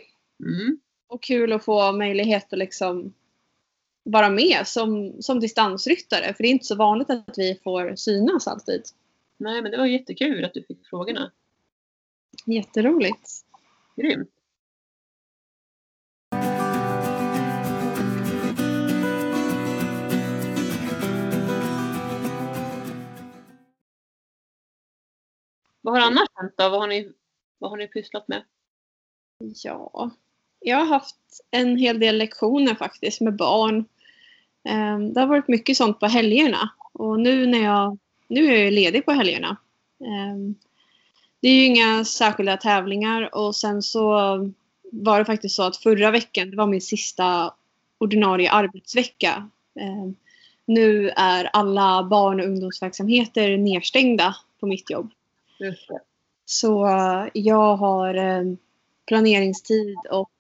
Mm. 0.42 0.81
och 1.07 1.22
kul 1.22 1.53
att 1.53 1.64
få 1.64 1.92
möjlighet 1.92 2.53
att 2.53 2.59
liksom 2.59 3.14
vara 4.03 4.31
med 4.31 4.66
som, 4.66 5.22
som 5.22 5.40
distansryttare. 5.40 6.35
För 6.35 6.42
det 6.42 6.48
är 6.48 6.50
inte 6.50 6.64
så 6.64 6.76
vanligt 6.76 7.11
att 7.11 7.38
vi 7.38 7.61
får 7.64 7.96
synas 7.96 8.46
alltid. 8.46 8.83
Nej, 9.37 9.62
men 9.62 9.70
det 9.70 9.79
var 9.79 9.87
jättekul 9.87 10.44
att 10.44 10.55
du 10.55 10.62
fick 10.62 10.87
frågorna. 10.87 11.33
Jätteroligt. 12.46 13.31
Grymt. 13.96 14.31
Vad 25.81 25.94
har 25.94 26.00
annars 26.07 26.29
hänt 26.35 26.55
då? 26.57 26.68
Vad 26.68 26.81
har 26.81 26.87
ni, 26.87 27.12
vad 27.61 27.70
har 27.70 27.79
ni 27.79 27.88
pysslat 27.88 28.29
med? 28.29 28.42
Ja, 29.64 30.11
jag 30.61 30.77
har 30.77 30.87
haft 30.87 31.16
en 31.51 31.77
hel 31.77 32.01
del 32.01 32.16
lektioner 32.18 32.75
faktiskt 32.75 33.20
med 33.20 33.37
barn. 33.37 33.85
Ehm, 34.64 35.12
Det 35.12 35.20
har 35.20 35.27
varit 35.27 35.49
mycket 35.49 35.77
sånt 35.77 36.01
på 36.01 36.07
helgerna. 36.07 36.70
Och 36.92 37.20
nu 37.20 37.46
när 37.46 37.64
jag, 37.64 37.99
nu 38.29 38.55
är 38.55 38.64
jag 38.64 38.73
ledig 38.73 39.05
på 39.05 39.12
helgerna. 39.12 39.57
Ehm, 40.01 40.55
Det 41.40 41.49
är 41.49 41.55
ju 41.55 41.64
inga 41.64 42.05
särskilda 42.05 42.57
tävlingar 42.57 43.35
och 43.35 43.57
sen 43.57 43.83
så 43.83 44.03
var 44.92 45.18
det 45.18 45.25
faktiskt 45.25 45.57
så 45.57 45.62
att 45.62 45.77
förra 45.77 46.11
veckan, 46.11 46.51
det 46.51 46.57
var 46.57 46.66
min 46.66 46.81
sista 46.81 47.55
ordinarie 47.99 48.51
arbetsvecka. 48.51 49.51
Ehm, 49.81 50.14
Nu 50.64 51.09
är 51.11 51.44
alla 51.53 52.05
barn 52.05 52.40
och 52.40 52.46
ungdomsverksamheter 52.46 53.57
nedstängda 53.57 54.37
på 54.61 54.66
mitt 54.66 54.90
jobb. 54.90 55.11
Så 56.51 56.87
eh, 56.87 57.27
jag 57.35 57.77
har 57.77 58.15
eh, 58.15 58.43
planeringstid 59.07 59.99
och 60.11 60.31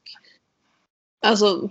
alltså 1.20 1.70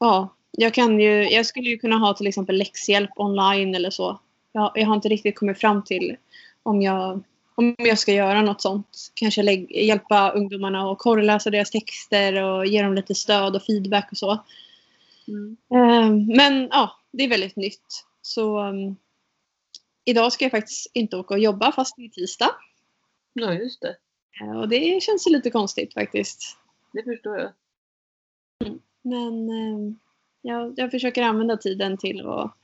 ja, 0.00 0.36
jag 0.50 0.74
kan 0.74 1.00
ju, 1.00 1.30
jag 1.30 1.46
skulle 1.46 1.70
ju 1.70 1.78
kunna 1.78 1.96
ha 1.96 2.14
till 2.14 2.26
exempel 2.26 2.58
läxhjälp 2.58 3.10
online 3.16 3.74
eller 3.74 3.90
så. 3.90 4.20
Jag, 4.52 4.72
jag 4.74 4.86
har 4.86 4.94
inte 4.94 5.08
riktigt 5.08 5.38
kommit 5.38 5.58
fram 5.58 5.84
till 5.84 6.16
om 6.62 6.82
jag, 6.82 7.22
om 7.54 7.74
jag 7.78 7.98
ska 7.98 8.12
göra 8.12 8.42
något 8.42 8.60
sånt. 8.60 9.12
Kanske 9.14 9.42
lägg, 9.42 9.70
hjälpa 9.70 10.30
ungdomarna 10.30 10.92
att 10.92 10.98
korreläsa 10.98 11.50
deras 11.50 11.70
texter 11.70 12.42
och 12.42 12.66
ge 12.66 12.82
dem 12.82 12.94
lite 12.94 13.14
stöd 13.14 13.56
och 13.56 13.62
feedback 13.62 14.08
och 14.12 14.18
så. 14.18 14.44
Mm. 15.28 15.56
Eh, 15.74 16.36
Men 16.36 16.68
ja, 16.70 17.00
det 17.12 17.24
är 17.24 17.28
väldigt 17.28 17.56
nytt. 17.56 18.04
Så 18.22 18.58
um, 18.58 18.96
idag 20.04 20.32
ska 20.32 20.44
jag 20.44 20.52
faktiskt 20.52 20.90
inte 20.94 21.16
åka 21.16 21.34
och 21.34 21.40
jobba 21.40 21.72
fast 21.72 21.96
det 21.96 22.04
är 22.04 22.08
tisdag. 22.08 22.50
Ja, 23.34 23.54
just 23.54 23.80
det. 23.80 23.96
Eh, 24.40 24.60
Och 24.60 24.68
det 24.68 25.02
känns 25.02 25.26
lite 25.26 25.50
konstigt 25.50 25.94
faktiskt. 25.94 26.58
Det 26.92 27.02
förstår 27.02 27.38
jag. 27.38 27.52
Men 29.02 29.48
eh, 29.48 29.94
jag, 30.42 30.74
jag 30.76 30.90
försöker 30.90 31.22
använda 31.22 31.56
tiden 31.56 31.96
till 31.98 32.26
att 32.28 32.54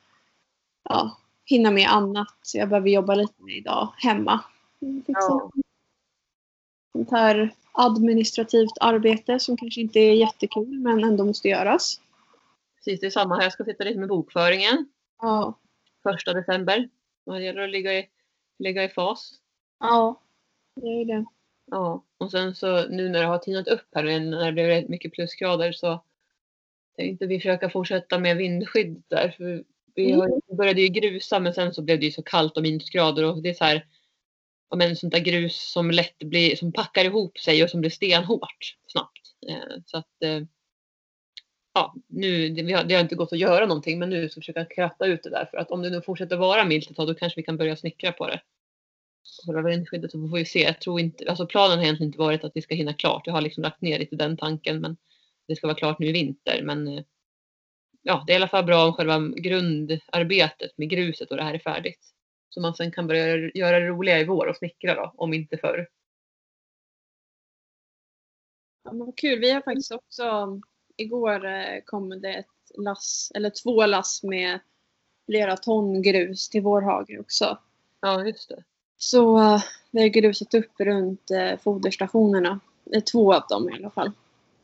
ja, 0.84 1.16
hinna 1.44 1.70
med 1.70 1.88
annat. 1.88 2.50
Jag 2.54 2.68
behöver 2.68 2.88
jobba 2.88 3.14
lite 3.14 3.42
med 3.42 3.56
idag 3.56 3.94
hemma. 3.96 4.44
Mm, 4.82 5.02
Fixa 5.06 5.20
Ja. 5.20 5.50
sånt 6.92 7.10
här 7.10 7.54
administrativt 7.72 8.72
arbete 8.80 9.38
som 9.40 9.56
kanske 9.56 9.80
inte 9.80 9.98
är 9.98 10.14
jättekul 10.14 10.78
men 10.80 11.04
ändå 11.04 11.24
måste 11.24 11.48
göras. 11.48 12.00
Precis, 12.76 13.00
det 13.00 13.06
är 13.06 13.10
samma 13.10 13.36
här. 13.36 13.42
Jag 13.42 13.52
ska 13.52 13.64
sitta 13.64 13.84
lite 13.84 13.98
med 14.00 14.08
bokföringen. 14.08 14.88
Ja, 15.22 15.54
Första 16.02 16.32
december. 16.32 16.88
Det 17.24 17.42
gäller 17.42 17.62
att 17.62 17.70
ligga 17.70 17.94
i, 17.98 18.08
ligga 18.58 18.84
i 18.84 18.88
fas. 18.88 19.32
ja 19.80 20.20
det 20.74 20.86
är 20.86 20.98
ju 20.98 21.04
det. 21.04 21.24
Ja, 21.70 22.04
och 22.18 22.30
sen 22.30 22.54
så 22.54 22.88
nu 22.88 23.08
när 23.08 23.20
det 23.20 23.26
har 23.26 23.38
tinat 23.38 23.68
upp 23.68 23.88
här 23.94 24.20
när 24.20 24.46
det 24.46 24.52
blev 24.52 24.66
rätt 24.66 24.88
mycket 24.88 25.12
plusgrader 25.12 25.72
så 25.72 26.04
tänkte 26.96 27.26
vi 27.26 27.38
försöka 27.38 27.70
fortsätta 27.70 28.18
med 28.18 28.36
vindskydd 28.36 29.02
där. 29.08 29.34
För 29.36 29.44
vi 29.44 29.64
vi 29.94 30.56
började 30.56 30.80
ju 30.80 30.88
grusa 30.88 31.40
men 31.40 31.54
sen 31.54 31.74
så 31.74 31.82
blev 31.82 32.00
det 32.00 32.06
ju 32.06 32.12
så 32.12 32.22
kallt 32.22 32.56
och 32.56 32.62
minusgrader 32.62 33.24
och 33.24 33.42
det 33.42 33.48
är 33.50 33.54
så 33.54 33.64
här 33.64 33.86
ja, 34.70 34.76
men 34.76 34.96
sånt 34.96 35.12
där 35.12 35.20
grus 35.20 35.72
som 35.72 35.90
lätt 35.90 36.18
blir, 36.18 36.56
som 36.56 36.72
packar 36.72 37.04
ihop 37.04 37.38
sig 37.38 37.64
och 37.64 37.70
som 37.70 37.80
blir 37.80 37.90
stenhårt 37.90 38.76
snabbt. 38.86 39.34
Eh, 39.48 39.80
så 39.86 39.96
att 39.96 40.22
eh, 40.24 40.40
ja, 41.74 41.94
nu, 42.08 42.48
det, 42.48 42.62
vi 42.62 42.72
har, 42.72 42.84
det 42.84 42.94
har 42.94 43.02
inte 43.02 43.14
gått 43.14 43.32
att 43.32 43.38
göra 43.38 43.66
någonting 43.66 43.98
men 43.98 44.10
nu 44.10 44.28
så 44.28 44.40
försöka 44.40 44.64
kratta 44.64 45.06
ut 45.06 45.22
det 45.22 45.30
där 45.30 45.48
för 45.50 45.58
att 45.58 45.70
om 45.70 45.82
det 45.82 45.90
nu 45.90 46.02
fortsätter 46.02 46.36
vara 46.36 46.64
milt 46.64 46.90
ett 46.90 46.96
tag 46.96 47.06
då 47.06 47.14
kanske 47.14 47.40
vi 47.40 47.44
kan 47.44 47.56
börja 47.56 47.76
snickra 47.76 48.12
på 48.12 48.26
det. 48.26 48.40
Själva 49.46 49.62
vindskyddet 49.62 50.12
så 50.12 50.28
får 50.28 50.36
vi 50.36 50.44
se. 50.44 50.62
Jag 50.62 50.80
tror 50.80 51.00
inte, 51.00 51.30
alltså 51.30 51.46
planen 51.46 51.78
har 51.78 51.84
egentligen 51.84 52.08
inte 52.08 52.18
varit 52.18 52.44
att 52.44 52.52
vi 52.54 52.62
ska 52.62 52.74
hinna 52.74 52.94
klart. 52.94 53.26
Jag 53.26 53.34
har 53.34 53.40
liksom 53.40 53.62
lagt 53.62 53.80
ner 53.80 53.98
lite 53.98 54.16
den 54.16 54.36
tanken 54.36 54.80
men 54.80 54.96
det 55.48 55.56
ska 55.56 55.66
vara 55.66 55.76
klart 55.76 55.98
nu 55.98 56.06
i 56.06 56.12
vinter. 56.12 56.62
Men 56.62 56.88
eh, 56.88 57.04
ja, 58.02 58.24
det 58.26 58.32
är 58.32 58.34
i 58.34 58.36
alla 58.36 58.48
fall 58.48 58.64
bra 58.64 58.86
om 58.86 58.92
själva 58.92 59.18
grundarbetet 59.36 60.78
med 60.78 60.90
gruset 60.90 61.30
och 61.30 61.36
det 61.36 61.42
här 61.42 61.54
är 61.54 61.58
färdigt. 61.58 62.14
Så 62.48 62.60
man 62.60 62.74
sen 62.74 62.92
kan 62.92 63.06
börja 63.06 63.50
göra 63.54 63.80
det 63.80 63.86
roliga 63.86 64.18
i 64.18 64.24
vår 64.24 64.46
och 64.46 64.56
snickra 64.56 64.94
då, 64.94 65.12
om 65.16 65.34
inte 65.34 65.58
förr. 65.58 65.88
Ja, 68.84 68.92
men 68.92 69.06
vad 69.06 69.16
kul. 69.16 69.40
Vi 69.40 69.50
har 69.50 69.60
faktiskt 69.60 69.92
också, 69.92 70.60
igår 70.96 71.44
eh, 71.44 71.80
kom 71.84 72.20
det 72.20 72.34
ett 72.34 72.46
lass, 72.78 73.32
eller 73.34 73.50
två 73.50 73.86
lass 73.86 74.22
med 74.22 74.60
flera 75.26 75.56
ton 75.56 76.02
grus 76.02 76.48
till 76.48 76.62
vår 76.62 76.82
hage 76.82 77.18
också. 77.18 77.58
Ja, 78.00 78.24
just 78.24 78.48
det. 78.48 78.64
Så 79.02 79.38
eh, 79.38 79.62
vi 79.90 80.00
har 80.00 80.08
grusat 80.08 80.54
upp 80.54 80.72
runt 80.80 81.30
eh, 81.30 81.58
foderstationerna. 81.64 82.60
Två 83.12 83.34
av 83.34 83.42
dem 83.48 83.70
i 83.70 83.72
alla 83.72 83.90
fall. 83.90 84.12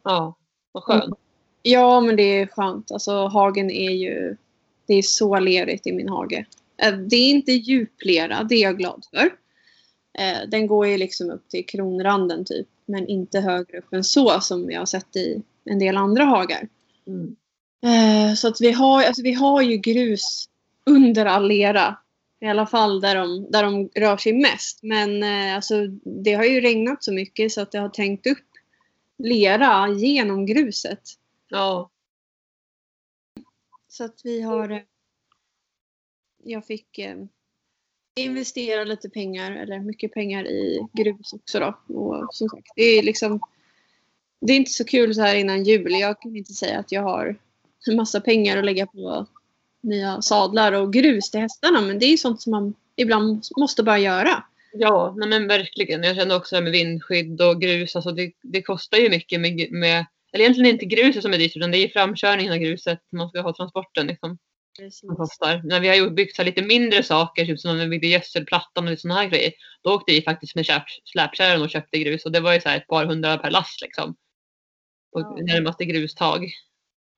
Ja, 0.03 0.35
vad 0.73 0.83
skönt. 0.83 1.15
Ja, 1.63 2.01
men 2.01 2.17
det 2.17 2.23
är 2.23 2.47
skönt. 2.47 2.93
Alltså 2.93 3.27
hagen 3.27 3.71
är 3.71 3.91
ju, 3.91 4.37
det 4.87 4.95
är 4.95 5.03
så 5.03 5.39
lerigt 5.39 5.87
i 5.87 5.93
min 5.93 6.09
hage. 6.09 6.47
Eh, 6.83 6.93
Det 6.95 7.17
är 7.17 7.31
inte 7.31 7.53
djuplera, 7.53 8.45
det 8.45 8.55
är 8.55 8.63
jag 8.63 8.79
glad 8.79 9.07
för. 9.11 9.31
Eh, 10.19 10.49
Den 10.49 10.67
går 10.67 10.87
ju 10.87 10.99
liksom 10.99 11.31
upp 11.31 11.49
till 11.49 11.67
kronranden 11.67 12.45
typ. 12.45 12.67
Men 12.87 13.07
inte 13.09 13.41
högre 13.41 13.79
upp 13.79 13.93
än 13.93 14.05
så 14.05 14.41
som 14.41 14.71
jag 14.71 14.81
har 14.81 14.87
sett 14.87 15.17
i 15.17 15.43
en 15.65 15.79
del 15.79 15.97
andra 15.97 16.25
hagar. 16.25 16.69
Mm. 17.07 17.37
Eh, 17.85 18.35
Så 18.35 18.49
att 18.49 18.61
vi 18.61 18.73
har, 18.73 19.03
alltså 19.03 19.23
vi 19.23 19.33
har 19.33 19.63
ju 19.63 19.77
grus 19.77 20.49
under 20.87 21.27
all 21.27 21.49
lera. 21.49 21.97
I 22.41 22.47
alla 22.47 22.67
fall 22.67 23.01
där 23.01 23.15
de, 23.15 23.51
där 23.51 23.63
de 23.63 23.89
rör 23.95 24.17
sig 24.17 24.33
mest. 24.33 24.83
Men 24.83 25.23
eh, 25.23 25.57
alltså, 25.57 25.87
det 26.25 26.33
har 26.33 26.45
ju 26.45 26.61
regnat 26.61 27.05
så 27.05 27.13
mycket 27.13 27.53
så 27.53 27.61
att 27.61 27.73
det 27.73 27.79
har 27.79 27.89
trängt 27.89 28.27
upp 28.27 28.39
lera 29.19 29.89
genom 29.89 30.47
gruset. 30.47 31.03
Ja. 31.49 31.91
Så 33.89 34.05
att 34.05 34.21
vi 34.25 34.43
har... 34.43 34.71
eh, 34.71 34.83
Jag 36.45 36.67
fick 36.67 36.99
eh, 36.99 37.17
investera 38.17 38.85
lite 38.85 39.11
pengar, 39.11 39.53
eller 39.53 39.81
mycket 39.81 40.13
pengar 40.15 40.47
i 40.47 40.81
grus 40.93 41.33
också 41.33 41.59
då. 41.61 41.95
Och 41.95 42.35
som 42.35 42.49
sagt, 42.49 42.69
det 42.77 42.83
är 42.83 43.03
liksom... 43.03 43.41
Det 44.41 44.53
är 44.53 44.57
inte 44.57 44.71
så 44.71 44.85
kul 44.85 45.15
så 45.15 45.21
här 45.21 45.35
innan 45.35 45.65
jul. 45.65 45.93
Jag 45.93 46.21
kan 46.21 46.37
inte 46.37 46.53
säga 46.53 46.79
att 46.79 46.93
jag 46.93 47.03
har 47.03 47.37
en 47.87 47.97
massa 47.97 48.21
pengar 48.21 48.57
att 48.57 48.65
lägga 48.65 48.87
på 48.87 49.27
nya 49.87 50.23
sadlar 50.23 50.73
och 50.73 50.93
grus 50.93 51.31
till 51.31 51.41
hästarna. 51.41 51.81
Men 51.81 51.99
det 51.99 52.07
är 52.07 52.17
sånt 52.17 52.43
som 52.43 52.51
man 52.51 52.75
ibland 52.97 53.45
måste 53.57 53.83
bara 53.83 53.99
göra. 53.99 54.45
Ja, 54.73 55.15
nej 55.17 55.29
men 55.29 55.49
verkligen. 55.49 56.03
Jag 56.03 56.17
känner 56.17 56.37
också 56.37 56.61
med 56.61 56.73
vindskydd 56.73 57.41
och 57.41 57.61
grus. 57.61 57.97
Alltså 57.97 58.13
det, 58.13 58.33
det 58.43 58.63
kostar 58.63 58.99
ju 58.99 59.11
mycket 59.11 59.41
med, 59.41 59.73
med, 59.73 60.07
eller 60.33 60.45
egentligen 60.45 60.73
inte 60.73 60.85
gruset 60.85 61.23
som 61.23 61.33
är 61.33 61.39
dyrt 61.39 61.57
utan 61.57 61.71
det 61.71 61.79
är 61.79 61.89
framkörningen 61.89 62.53
av 62.53 62.59
gruset. 62.59 63.01
Man 63.13 63.29
ska 63.29 63.41
ha 63.41 63.55
transporten 63.55 64.07
liksom. 64.07 64.39
Som 64.91 65.17
kostar. 65.17 65.61
När 65.65 65.81
vi 65.81 65.89
har 65.89 66.11
byggt 66.11 66.37
så 66.37 66.43
lite 66.43 66.63
mindre 66.63 67.03
saker, 67.03 67.47
typ 67.47 67.61
som 67.61 67.77
när 67.77 67.85
vi 67.85 67.91
byggde 67.91 68.07
gödselplattan 68.07 68.89
och 68.89 68.99
sådana 68.99 69.21
här 69.21 69.29
grejer. 69.29 69.53
Då 69.83 69.95
åkte 69.95 70.13
vi 70.13 70.23
faktiskt 70.23 70.55
med 70.55 70.67
släpkärran 71.05 71.63
och 71.63 71.71
köpte 71.71 71.99
grus 71.99 72.25
och 72.25 72.33
det 72.33 72.41
var 72.41 72.55
ju 72.55 72.61
så 72.61 72.69
här 72.69 72.77
ett 72.77 72.87
par 72.87 73.07
hundra 73.07 73.39
per 73.39 73.51
last 73.51 73.83
liksom. 73.83 74.17
På 75.13 75.21
Ja. 75.21 75.55
närmaste 75.55 75.85
grustag. 75.85 76.51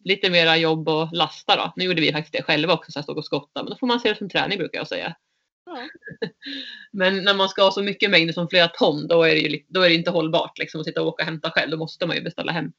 Lite 0.05 0.31
mera 0.31 0.57
jobb 0.57 0.89
och 0.89 1.09
lasta 1.13 1.57
då. 1.57 1.73
Nu 1.77 1.85
gjorde 1.85 2.01
vi 2.01 2.13
faktiskt 2.13 2.33
det 2.33 2.43
själva 2.43 2.75
också, 2.75 2.93
så 2.93 2.99
här 2.99 3.03
stod 3.03 3.19
och 3.19 3.25
skotta. 3.25 3.63
Men 3.63 3.71
då 3.71 3.77
får 3.77 3.87
man 3.87 4.01
se 4.01 4.09
det 4.09 4.19
som 4.19 4.29
träning 4.29 4.59
brukar 4.59 4.79
jag 4.79 4.89
säga. 4.89 5.17
Ja. 5.67 5.89
Men 6.93 7.25
när 7.25 7.35
man 7.35 7.49
ska 7.49 7.63
ha 7.63 7.71
så 7.71 7.83
mycket 7.83 8.11
mängder 8.11 8.33
som 8.33 8.49
flera 8.49 8.69
ton, 8.69 9.07
då 9.09 9.23
är 9.23 9.35
det 9.35 9.41
ju 9.41 9.65
då 9.69 9.83
är 9.83 9.89
det 9.89 9.95
inte 9.95 10.11
hållbart 10.11 10.59
liksom, 10.59 10.81
att 10.81 10.87
sitta 10.87 11.03
och 11.03 11.09
åka 11.09 11.23
och 11.23 11.27
hämta 11.27 11.51
själv. 11.51 11.71
Då 11.71 11.77
måste 11.77 12.07
man 12.07 12.17
ju 12.17 12.23
beställa 12.23 12.53
hem 12.53 12.73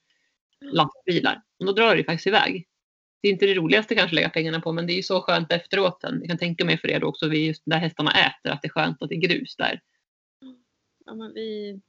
lastbilar. 0.62 1.42
Och 1.60 1.66
då 1.66 1.72
drar 1.72 1.92
det 1.92 1.98
ju 1.98 2.04
faktiskt 2.04 2.28
iväg. 2.28 2.68
Det 3.22 3.28
är 3.28 3.32
inte 3.32 3.46
det 3.46 3.54
roligaste 3.54 3.96
kanske 3.96 4.10
att 4.10 4.16
lägga 4.16 4.30
pengarna 4.30 4.62
på, 4.62 4.72
men 4.72 4.88
det 4.88 4.94
är 4.94 4.96
ju 4.96 5.04
så 5.04 5.22
skönt 5.22 5.52
efteråt 5.52 6.02
sen. 6.02 6.20
Jag 6.20 6.30
kan 6.30 6.38
tänka 6.38 6.66
mig 6.66 6.78
för 6.78 6.88
er 6.88 7.00
då 7.00 7.08
också, 7.08 7.28
vid 7.28 7.46
just 7.46 7.64
där 7.66 7.78
hästarna 7.78 8.12
äter, 8.12 8.52
att 8.52 8.62
det 8.62 8.68
är 8.68 8.70
skönt 8.70 9.02
att 9.02 9.10
det 9.10 9.16
är 9.16 9.20
grus 9.20 9.56
där. 9.56 9.82
Ja, 11.06 11.16
men 11.16 11.34
vi... 11.34 11.80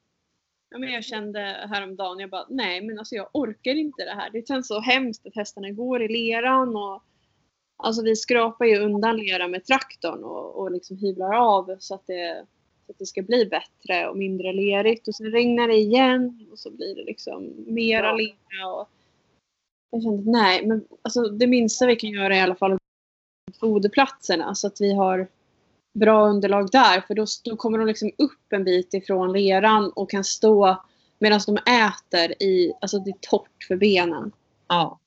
ja, 0.70 0.78
men 0.78 0.92
jag 0.92 1.04
kände 1.04 1.40
häromdagen, 1.70 2.18
jag 2.18 2.30
bara 2.30 2.46
nej 2.48 2.80
men 2.80 2.98
alltså 2.98 3.14
jag 3.14 3.28
orkar 3.32 3.74
inte 3.74 4.04
det 4.04 4.14
här. 4.14 4.30
Det 4.30 4.48
känns 4.48 4.68
så 4.68 4.80
hemskt 4.80 5.26
att 5.26 5.34
hästarna 5.34 5.70
går 5.70 6.02
i 6.02 6.08
leran 6.08 6.76
och 6.76 7.02
alltså 7.76 8.02
vi 8.02 8.16
skrapar 8.16 8.64
ju 8.64 8.78
undan 8.78 9.16
lera 9.16 9.48
med 9.48 9.64
traktorn 9.64 10.24
och, 10.24 10.56
och 10.56 10.70
liksom 10.70 10.96
hyvlar 10.96 11.34
av 11.34 11.76
så 11.78 11.94
att, 11.94 12.06
det, 12.06 12.46
så 12.86 12.92
att 12.92 12.98
det 12.98 13.06
ska 13.06 13.22
bli 13.22 13.46
bättre 13.46 14.08
och 14.08 14.16
mindre 14.16 14.52
lerigt 14.52 15.08
och 15.08 15.14
sen 15.14 15.30
regnar 15.30 15.68
det 15.68 15.76
igen 15.76 16.48
och 16.52 16.58
så 16.58 16.70
blir 16.70 16.94
det 16.94 17.04
liksom 17.04 17.54
mera 17.66 18.06
Ja. 18.06 18.16
lera 18.16 18.74
och 18.74 18.88
jag 19.90 20.02
kände 20.02 20.30
nej 20.30 20.66
men 20.66 20.84
alltså 21.02 21.22
det 21.22 21.46
minsta 21.46 21.86
vi 21.86 21.96
kan 21.96 22.10
göra 22.10 22.34
är 22.34 22.38
i 22.38 22.42
alla 22.42 22.54
fall 22.54 22.78
foderplatserna 23.60 24.54
så 24.54 24.66
att 24.66 24.80
vi 24.80 24.92
har 24.94 25.28
bra 25.94 26.28
underlag 26.28 26.70
där. 26.70 27.00
För 27.00 27.14
då, 27.14 27.26
då 27.44 27.56
kommer 27.56 27.78
de 27.78 27.86
liksom 27.86 28.10
upp 28.18 28.52
en 28.52 28.64
bit 28.64 28.94
ifrån 28.94 29.32
leran 29.32 29.92
och 29.96 30.10
kan 30.10 30.24
stå 30.24 30.82
medan 31.18 31.40
de 31.46 31.56
äter 31.56 32.42
i, 32.42 32.72
alltså 32.80 32.98
det 32.98 33.10
är 33.10 33.16
torrt 33.20 33.64
för 33.68 33.76
benen. 33.76 34.32
Ja, 34.68 34.98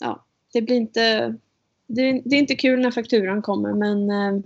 Ja, 0.00 0.24
det 0.52 0.62
blir 0.62 0.76
inte, 0.76 1.34
det, 1.86 2.00
är- 2.02 2.22
det 2.24 2.36
är 2.36 2.40
inte 2.40 2.54
kul 2.54 2.80
när 2.80 2.90
fakturan 2.90 3.42
kommer 3.42 3.72
men 3.72 4.10
eh, 4.10 4.40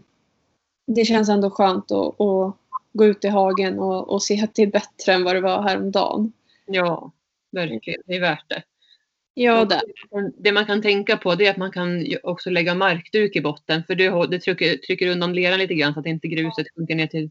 det 0.86 1.04
känns 1.04 1.28
ändå 1.28 1.50
skönt 1.50 1.90
att, 1.92 2.20
att 2.20 2.56
gå 2.92 3.04
ut 3.04 3.24
i 3.24 3.28
hagen 3.28 3.78
och, 3.78 4.08
och 4.12 4.22
se 4.22 4.40
att 4.44 4.54
det 4.54 4.62
är 4.62 4.66
bättre 4.66 5.12
än 5.12 5.24
vad 5.24 5.34
det 5.36 5.40
var 5.40 5.62
häromdagen. 5.62 6.32
ja, 6.66 7.10
verkligen. 7.52 8.02
Det 8.06 8.14
är 8.16 8.20
värt 8.20 8.44
det. 8.48 8.62
Ja, 9.34 9.64
det. 9.64 9.82
Det 10.38 10.52
man 10.52 10.66
kan 10.66 10.82
tänka 10.82 11.16
på 11.16 11.34
det 11.34 11.46
är 11.46 11.50
att 11.50 11.56
man 11.56 11.72
kan 11.72 12.06
också 12.22 12.50
lägga 12.50 12.74
markduk 12.74 13.36
i 13.36 13.40
botten 13.40 13.84
för 13.84 13.94
det, 13.94 14.26
det 14.30 14.38
trycker, 14.38 14.76
trycker 14.76 15.10
undan 15.10 15.34
leran 15.34 15.58
lite 15.58 15.74
grann 15.74 15.94
så 15.94 16.00
att 16.00 16.06
inte 16.06 16.28
gruset 16.28 16.66
sjunker 16.76 16.94
ner 16.94 17.06
till 17.06 17.30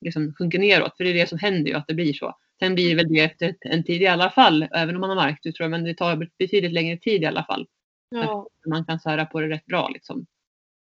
liksom 0.00 0.34
sjunker 0.34 0.58
neråt. 0.58 0.96
För 0.96 1.04
det 1.04 1.10
är 1.10 1.14
det 1.14 1.28
som 1.28 1.38
händer 1.38 1.70
ju 1.70 1.76
att 1.76 1.86
det 1.88 1.94
blir 1.94 2.12
så. 2.12 2.36
Sen 2.58 2.74
blir 2.74 2.90
det 2.90 2.94
väl 2.94 3.12
det 3.12 3.20
efter 3.20 3.54
en 3.60 3.84
tid 3.84 4.02
i 4.02 4.06
alla 4.06 4.30
fall, 4.30 4.68
även 4.72 4.94
om 4.94 5.00
man 5.00 5.10
har 5.10 5.16
markduk 5.16 5.56
tror 5.56 5.64
jag, 5.64 5.70
men 5.70 5.84
det 5.84 5.94
tar 5.94 6.28
betydligt 6.38 6.72
längre 6.72 6.96
tid 6.96 7.22
i 7.22 7.26
alla 7.26 7.44
fall. 7.44 7.66
Ja, 8.10 8.48
Man 8.66 8.84
kan 8.84 9.00
sära 9.00 9.26
på 9.26 9.40
det 9.40 9.48
rätt 9.48 9.66
bra 9.66 9.88
liksom. 9.88 10.26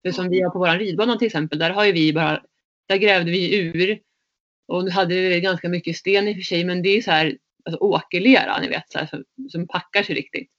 Det 0.04 0.14
som 0.14 0.30
vi 0.30 0.42
har 0.42 0.50
på 0.50 0.60
våran 0.60 0.80
ridbana 0.80 1.18
till 1.18 1.26
exempel, 1.26 1.60
där 1.60 1.70
har 1.70 1.86
ju 1.86 1.92
vi 1.92 2.14
bara, 2.14 2.44
där 2.88 2.98
grävde 2.98 3.32
vi 3.32 3.60
ur 3.60 4.00
och 4.68 4.84
nu 4.84 4.92
hade 4.92 5.16
vi 5.16 5.42
ganska 5.42 5.70
mycket 5.70 5.96
sten 5.96 6.28
i 6.28 6.32
och 6.32 6.36
för 6.36 6.42
sig, 6.42 6.66
men 6.66 6.82
det 6.82 6.90
är 6.90 7.02
så 7.02 7.12
här 7.12 7.38
alltså 7.68 7.84
åkerlera, 7.84 8.62
ni 8.62 8.68
vet, 8.68 8.92
så 8.92 9.00
här, 9.00 9.08
som, 9.08 9.24
som 9.50 9.68
packar 9.68 10.04
sig 10.04 10.16
riktigt. 10.16 10.52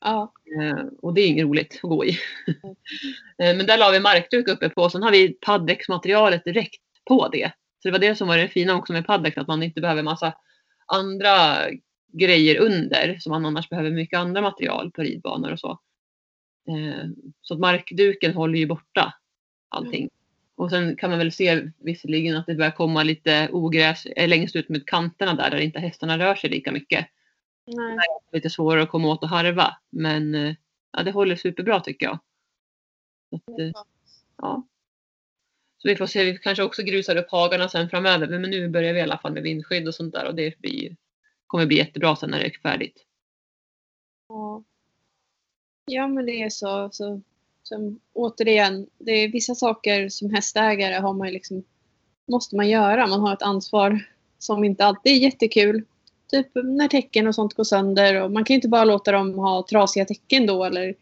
ja, 0.00 0.32
Eh, 0.56 0.84
och 1.02 1.14
det 1.14 1.20
är 1.20 1.26
inget 1.26 1.44
roligt 1.44 1.74
att 1.74 1.90
gå 1.90 2.04
i. 2.04 2.08
eh, 3.42 3.56
men 3.56 3.66
där 3.66 3.78
la 3.78 3.90
vi 3.90 4.00
markduk 4.00 4.48
uppe 4.48 4.68
på 4.68 4.82
och 4.82 4.92
sen 4.92 5.02
har 5.02 5.12
vi 5.12 5.32
paddexmaterialet 5.32 6.44
direkt 6.44 6.82
på 7.08 7.28
det. 7.28 7.52
Så 7.82 7.88
det 7.88 7.92
var 7.92 7.98
det 7.98 8.14
som 8.14 8.28
var 8.28 8.36
det 8.36 8.48
fina 8.48 8.76
också 8.76 8.92
med 8.92 9.06
paddex, 9.06 9.38
att 9.38 9.48
man 9.48 9.62
inte 9.62 9.80
behöver 9.80 10.02
massa 10.02 10.34
andra 10.86 11.56
grejer 12.12 12.60
under 12.60 13.16
som 13.18 13.30
man 13.30 13.46
annars 13.46 13.68
behöver 13.68 13.90
mycket 13.90 14.18
andra 14.18 14.40
material 14.40 14.90
på 14.90 15.02
ridbanor 15.02 15.52
och 15.52 15.60
så. 15.60 15.70
Eh, 16.68 17.08
så 17.42 17.54
att 17.54 17.60
markduken 17.60 18.34
håller 18.34 18.58
ju 18.58 18.66
borta 18.66 19.14
allting. 19.68 20.08
Och 20.58 20.70
sen 20.70 20.96
kan 20.96 21.10
man 21.10 21.18
väl 21.18 21.32
se 21.32 21.70
visserligen 21.78 22.36
att 22.36 22.46
det 22.46 22.54
börjar 22.54 22.70
komma 22.70 23.02
lite 23.02 23.48
ogräs 23.52 24.06
längst 24.16 24.56
ut 24.56 24.68
med 24.68 24.86
kanterna 24.86 25.34
där, 25.34 25.50
där 25.50 25.58
inte 25.58 25.78
hästarna 25.78 26.18
rör 26.18 26.34
sig 26.34 26.50
lika 26.50 26.72
mycket 26.72 27.06
nej. 27.66 27.98
lite 28.32 28.50
svårare 28.50 28.82
att 28.82 28.88
komma 28.88 29.08
åt 29.08 29.22
och 29.22 29.28
harva. 29.28 29.76
Men 29.90 30.34
eh, 30.34 30.54
ja, 30.92 31.02
det 31.02 31.10
håller 31.10 31.36
superbra 31.36 31.80
tycker 31.80 32.06
jag. 32.06 32.18
Så 33.30 33.36
att, 33.36 33.58
eh, 33.58 33.70
ja. 34.36 34.66
Så 35.78 35.88
vi 35.88 35.96
får 35.96 36.06
se, 36.06 36.24
vi 36.24 36.38
kanske 36.38 36.62
också 36.62 36.82
grusar 36.82 37.16
upp 37.16 37.30
hagarna 37.30 37.68
sen 37.68 37.90
framöver. 37.90 38.38
Men 38.38 38.50
nu 38.50 38.68
börjar 38.68 38.92
vi 38.92 38.98
i 38.98 39.02
alla 39.02 39.18
fall 39.18 39.32
med 39.32 39.42
vindskydd 39.42 39.88
och 39.88 39.94
sånt 39.94 40.14
där 40.14 40.26
och 40.26 40.34
det 40.34 40.58
blir, 40.58 40.96
kommer 41.46 41.66
bli 41.66 41.76
jättebra 41.76 42.16
sen 42.16 42.30
när 42.30 42.38
det 42.38 42.46
är 42.46 42.60
färdigt. 42.62 43.04
Ja. 44.28 44.64
ja, 45.84 46.08
men 46.08 46.26
det 46.26 46.42
är 46.42 46.50
så. 46.50 46.90
så 46.92 47.22
som, 47.68 48.00
återigen, 48.12 48.86
det 48.98 49.12
är 49.12 49.32
vissa 49.32 49.54
saker 49.54 50.08
som 50.08 50.34
hästägare 50.34 50.94
har 50.94 51.14
man 51.14 51.32
liksom, 51.32 51.64
måste 52.28 52.56
man 52.56 52.68
göra. 52.68 53.06
Man 53.06 53.20
har 53.20 53.32
ett 53.32 53.42
ansvar 53.42 54.00
som 54.38 54.64
inte 54.64 54.84
alltid 54.84 55.12
är 55.12 55.16
jättekul. 55.16 55.84
Typ 56.30 56.46
när 56.54 56.88
tecken 56.88 57.26
och 57.26 57.34
sånt 57.34 57.54
går 57.54 57.64
sönder. 57.64 58.22
Och 58.22 58.30
man 58.32 58.44
kan 58.44 58.54
inte 58.54 58.68
bara 58.68 58.84
låta 58.84 59.12
dem 59.12 59.34
ha 59.34 59.66
trasiga 59.70 60.04
tecken 60.04 60.46
då 60.46 60.64
eller 60.64 60.94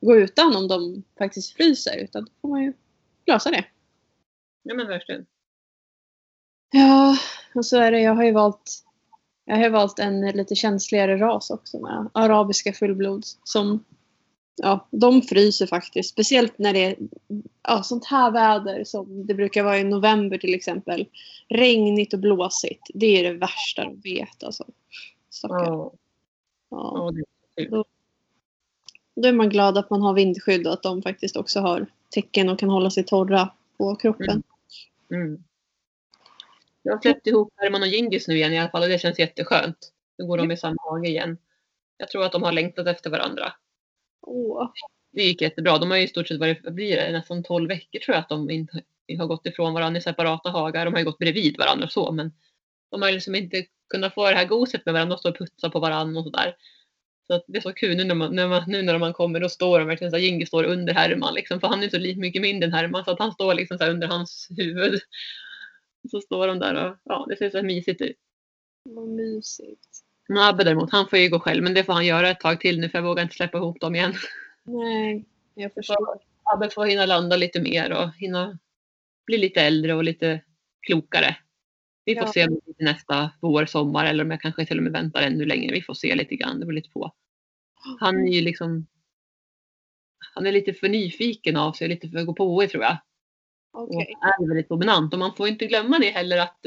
gå 0.00 0.16
utan 0.16 0.56
om 0.56 0.68
de 0.68 1.02
faktiskt 1.18 1.52
fryser. 1.52 1.96
Utan 1.96 2.24
då 2.24 2.30
får 2.40 2.48
man 2.48 2.62
ju 2.62 2.72
lösa 3.26 3.50
det. 3.50 3.64
Ja 4.62 4.74
men 4.74 4.86
verkligen. 4.86 5.26
Ja, 6.70 7.16
och 7.54 7.66
så 7.66 7.76
är 7.76 7.92
det. 7.92 8.00
Jag 8.00 8.14
har 8.14 8.24
ju 8.24 8.32
valt, 8.32 8.84
jag 9.44 9.56
har 9.56 9.70
valt 9.70 9.98
en 9.98 10.20
lite 10.20 10.54
känsligare 10.54 11.16
ras 11.16 11.50
också 11.50 11.78
med 11.78 12.10
arabiska 12.14 12.72
fullblods. 12.72 13.38
Som, 13.44 13.84
ja, 14.62 14.88
de 14.90 15.22
fryser 15.22 15.66
faktiskt. 15.66 16.10
Speciellt 16.10 16.58
när 16.58 16.72
det 16.72 16.84
är 16.84 16.96
ja, 17.62 17.82
sånt 17.82 18.04
här 18.04 18.30
väder 18.30 18.84
som 18.84 19.26
det 19.26 19.34
brukar 19.34 19.62
vara 19.62 19.78
i 19.78 19.84
november 19.84 20.38
till 20.38 20.54
exempel. 20.54 21.06
Regnigt 21.48 22.14
och 22.14 22.20
blåsigt. 22.20 22.82
Det 22.94 23.06
är 23.06 23.32
det 23.32 23.38
värsta 23.38 23.84
de 23.84 24.00
vet 24.00 24.44
alltså. 24.44 24.64
Stackare. 25.30 25.90
Ja, 26.70 27.12
Då 29.14 29.28
är 29.28 29.32
man 29.32 29.48
glad 29.48 29.78
att 29.78 29.90
man 29.90 30.02
har 30.02 30.14
vindskydd 30.14 30.66
och 30.66 30.72
att 30.72 30.82
de 30.82 31.02
faktiskt 31.02 31.36
också 31.36 31.60
har 31.60 31.86
tecken 32.10 32.48
och 32.48 32.58
kan 32.58 32.68
hålla 32.68 32.90
sig 32.90 33.04
torra 33.04 33.50
på 33.78 33.96
kroppen. 33.96 34.42
Mm. 35.10 35.26
mm. 35.26 35.44
Jag 36.82 36.92
har 36.92 37.00
släppt 37.00 37.26
ihop 37.26 37.52
Herman 37.56 37.82
och 37.82 37.88
Gingis 37.88 38.28
nu 38.28 38.36
igen 38.36 38.52
i 38.52 38.58
alla 38.58 38.70
fall 38.70 38.82
och 38.82 38.88
det 38.88 38.98
känns 38.98 39.18
jätteskönt. 39.18 39.92
Nu 40.18 40.26
går 40.26 40.36
de 40.36 40.50
i 40.50 40.56
samma 40.56 40.76
hage 40.78 41.08
igen. 41.08 41.38
Jag 41.96 42.08
tror 42.08 42.24
att 42.24 42.32
de 42.32 42.42
har 42.42 42.52
längtat 42.52 42.86
efter 42.86 43.10
varandra. 43.10 43.52
Åh. 44.20 44.72
det 45.12 45.22
gick 45.22 45.42
jättebra. 45.42 45.78
De 45.78 45.90
har 45.90 45.98
ju 45.98 46.04
i 46.04 46.08
stort 46.08 46.28
sett 46.28 46.40
varit, 46.40 46.62
blir 46.62 46.96
det, 46.96 47.12
nästan 47.12 47.42
12 47.42 47.68
veckor 47.68 47.98
tror 47.98 48.14
jag 48.14 48.22
att 48.22 48.28
de 48.28 48.50
inte 48.50 48.82
har 49.18 49.26
gått 49.26 49.46
ifrån 49.46 49.74
varandra 49.74 49.98
i 49.98 50.02
separata 50.02 50.50
hagar. 50.50 50.84
De 50.84 50.94
har 50.94 50.98
ju 50.98 51.04
gått 51.04 51.18
bredvid 51.18 51.58
varandra 51.58 51.88
så 51.88 52.12
men 52.12 52.32
de 52.90 53.02
har 53.02 53.12
liksom 53.12 53.34
inte 53.34 53.66
kunnat 53.90 54.14
få 54.14 54.30
det 54.30 54.36
här 54.36 54.46
goset 54.46 54.86
med 54.86 54.94
varandra 54.94 55.14
och 55.14 55.20
stå 55.20 55.28
och 55.28 55.38
putsa 55.38 55.70
på 55.70 55.80
varandra 55.80 56.20
och 56.20 56.24
sådär. 56.24 56.56
Så 57.26 57.34
att 57.34 57.44
det 57.46 57.58
är 57.58 57.62
så 57.62 57.72
kul 57.72 57.96
nu 57.96 58.04
när 58.04 58.14
man, 58.14 58.34
när 58.34 58.48
man, 58.48 58.64
nu 58.66 58.82
när 58.82 58.98
man 58.98 59.12
kommer 59.12 59.40
då 59.40 59.48
står 59.48 59.78
de 59.78 59.88
verkligen 59.88 60.10
så 60.10 60.16
här, 60.16 60.24
Jingi 60.24 60.46
står 60.46 60.64
under 60.64 60.94
Herman 60.94 61.34
liksom 61.34 61.60
för 61.60 61.68
han 61.68 61.82
är 61.82 61.88
så 61.88 61.98
lite 61.98 62.20
mycket 62.20 62.42
mindre 62.42 62.66
än 62.66 62.72
Herman 62.72 63.04
så 63.04 63.10
att 63.10 63.18
han 63.18 63.32
står 63.32 63.54
liksom 63.54 63.78
så 63.78 63.84
här 63.84 63.90
under 63.90 64.08
hans 64.08 64.48
huvud. 64.56 65.00
Så 66.10 66.20
står 66.20 66.46
de 66.46 66.58
där 66.58 66.74
och 66.74 66.96
ja, 67.04 67.26
det 67.28 67.36
ser 67.36 67.50
så 67.50 67.56
här 67.56 67.64
mysigt 67.64 68.00
ut. 68.00 68.16
Vad 68.82 69.08
mysigt. 69.08 70.07
Men 70.28 70.38
Abbe 70.38 70.64
däremot, 70.64 70.92
han 70.92 71.08
får 71.08 71.18
ju 71.18 71.28
gå 71.28 71.40
själv 71.40 71.62
men 71.62 71.74
det 71.74 71.84
får 71.84 71.92
han 71.92 72.06
göra 72.06 72.30
ett 72.30 72.40
tag 72.40 72.60
till 72.60 72.80
nu 72.80 72.88
för 72.88 72.98
jag 72.98 73.02
vågar 73.04 73.22
inte 73.22 73.34
släppa 73.34 73.58
ihop 73.58 73.80
dem 73.80 73.94
igen. 73.94 74.14
Nej, 74.64 75.24
jag 75.54 75.74
förstår. 75.74 76.18
Abbe 76.42 76.70
får 76.70 76.86
hinna 76.86 77.06
landa 77.06 77.36
lite 77.36 77.60
mer 77.60 77.92
och 77.92 78.14
hinna 78.14 78.58
bli 79.26 79.38
lite 79.38 79.60
äldre 79.60 79.94
och 79.94 80.04
lite 80.04 80.40
klokare 80.86 81.36
Vi 82.04 82.14
får 82.14 82.24
Ja. 82.24 82.32
se 82.32 82.44
om 82.46 82.60
det 82.78 82.84
nästa 82.84 83.30
vår, 83.40 83.66
sommar 83.66 84.06
eller 84.06 84.24
om 84.24 84.30
jag 84.30 84.40
kanske 84.40 84.66
till 84.66 84.76
och 84.76 84.82
med 84.82 84.92
väntar 84.92 85.22
ännu 85.22 85.44
längre. 85.44 85.74
Vi 85.74 85.82
får 85.82 85.94
se 85.94 86.14
lite 86.14 86.36
grann. 86.36 86.60
Det 86.60 86.66
beror 86.66 86.72
lite 86.74 86.90
på. 86.90 87.12
Han 88.00 88.28
är 88.28 88.32
ju 88.32 88.40
liksom. 88.40 88.86
Han 90.34 90.46
är 90.46 90.52
lite 90.52 90.72
för 90.72 90.88
nyfiken 90.88 91.56
av 91.56 91.72
sig, 91.72 91.88
lite 91.88 92.08
för 92.08 92.24
gåpåig 92.24 92.70
tror 92.70 92.82
jag. 92.82 92.96
Okej. 93.72 94.14
Och 94.16 94.44
är 94.44 94.48
väldigt 94.48 94.68
dominant. 94.68 95.12
Och 95.12 95.18
man 95.18 95.34
får 95.34 95.48
inte 95.48 95.66
glömma 95.66 95.98
det 95.98 96.10
heller 96.10 96.38
att 96.38 96.60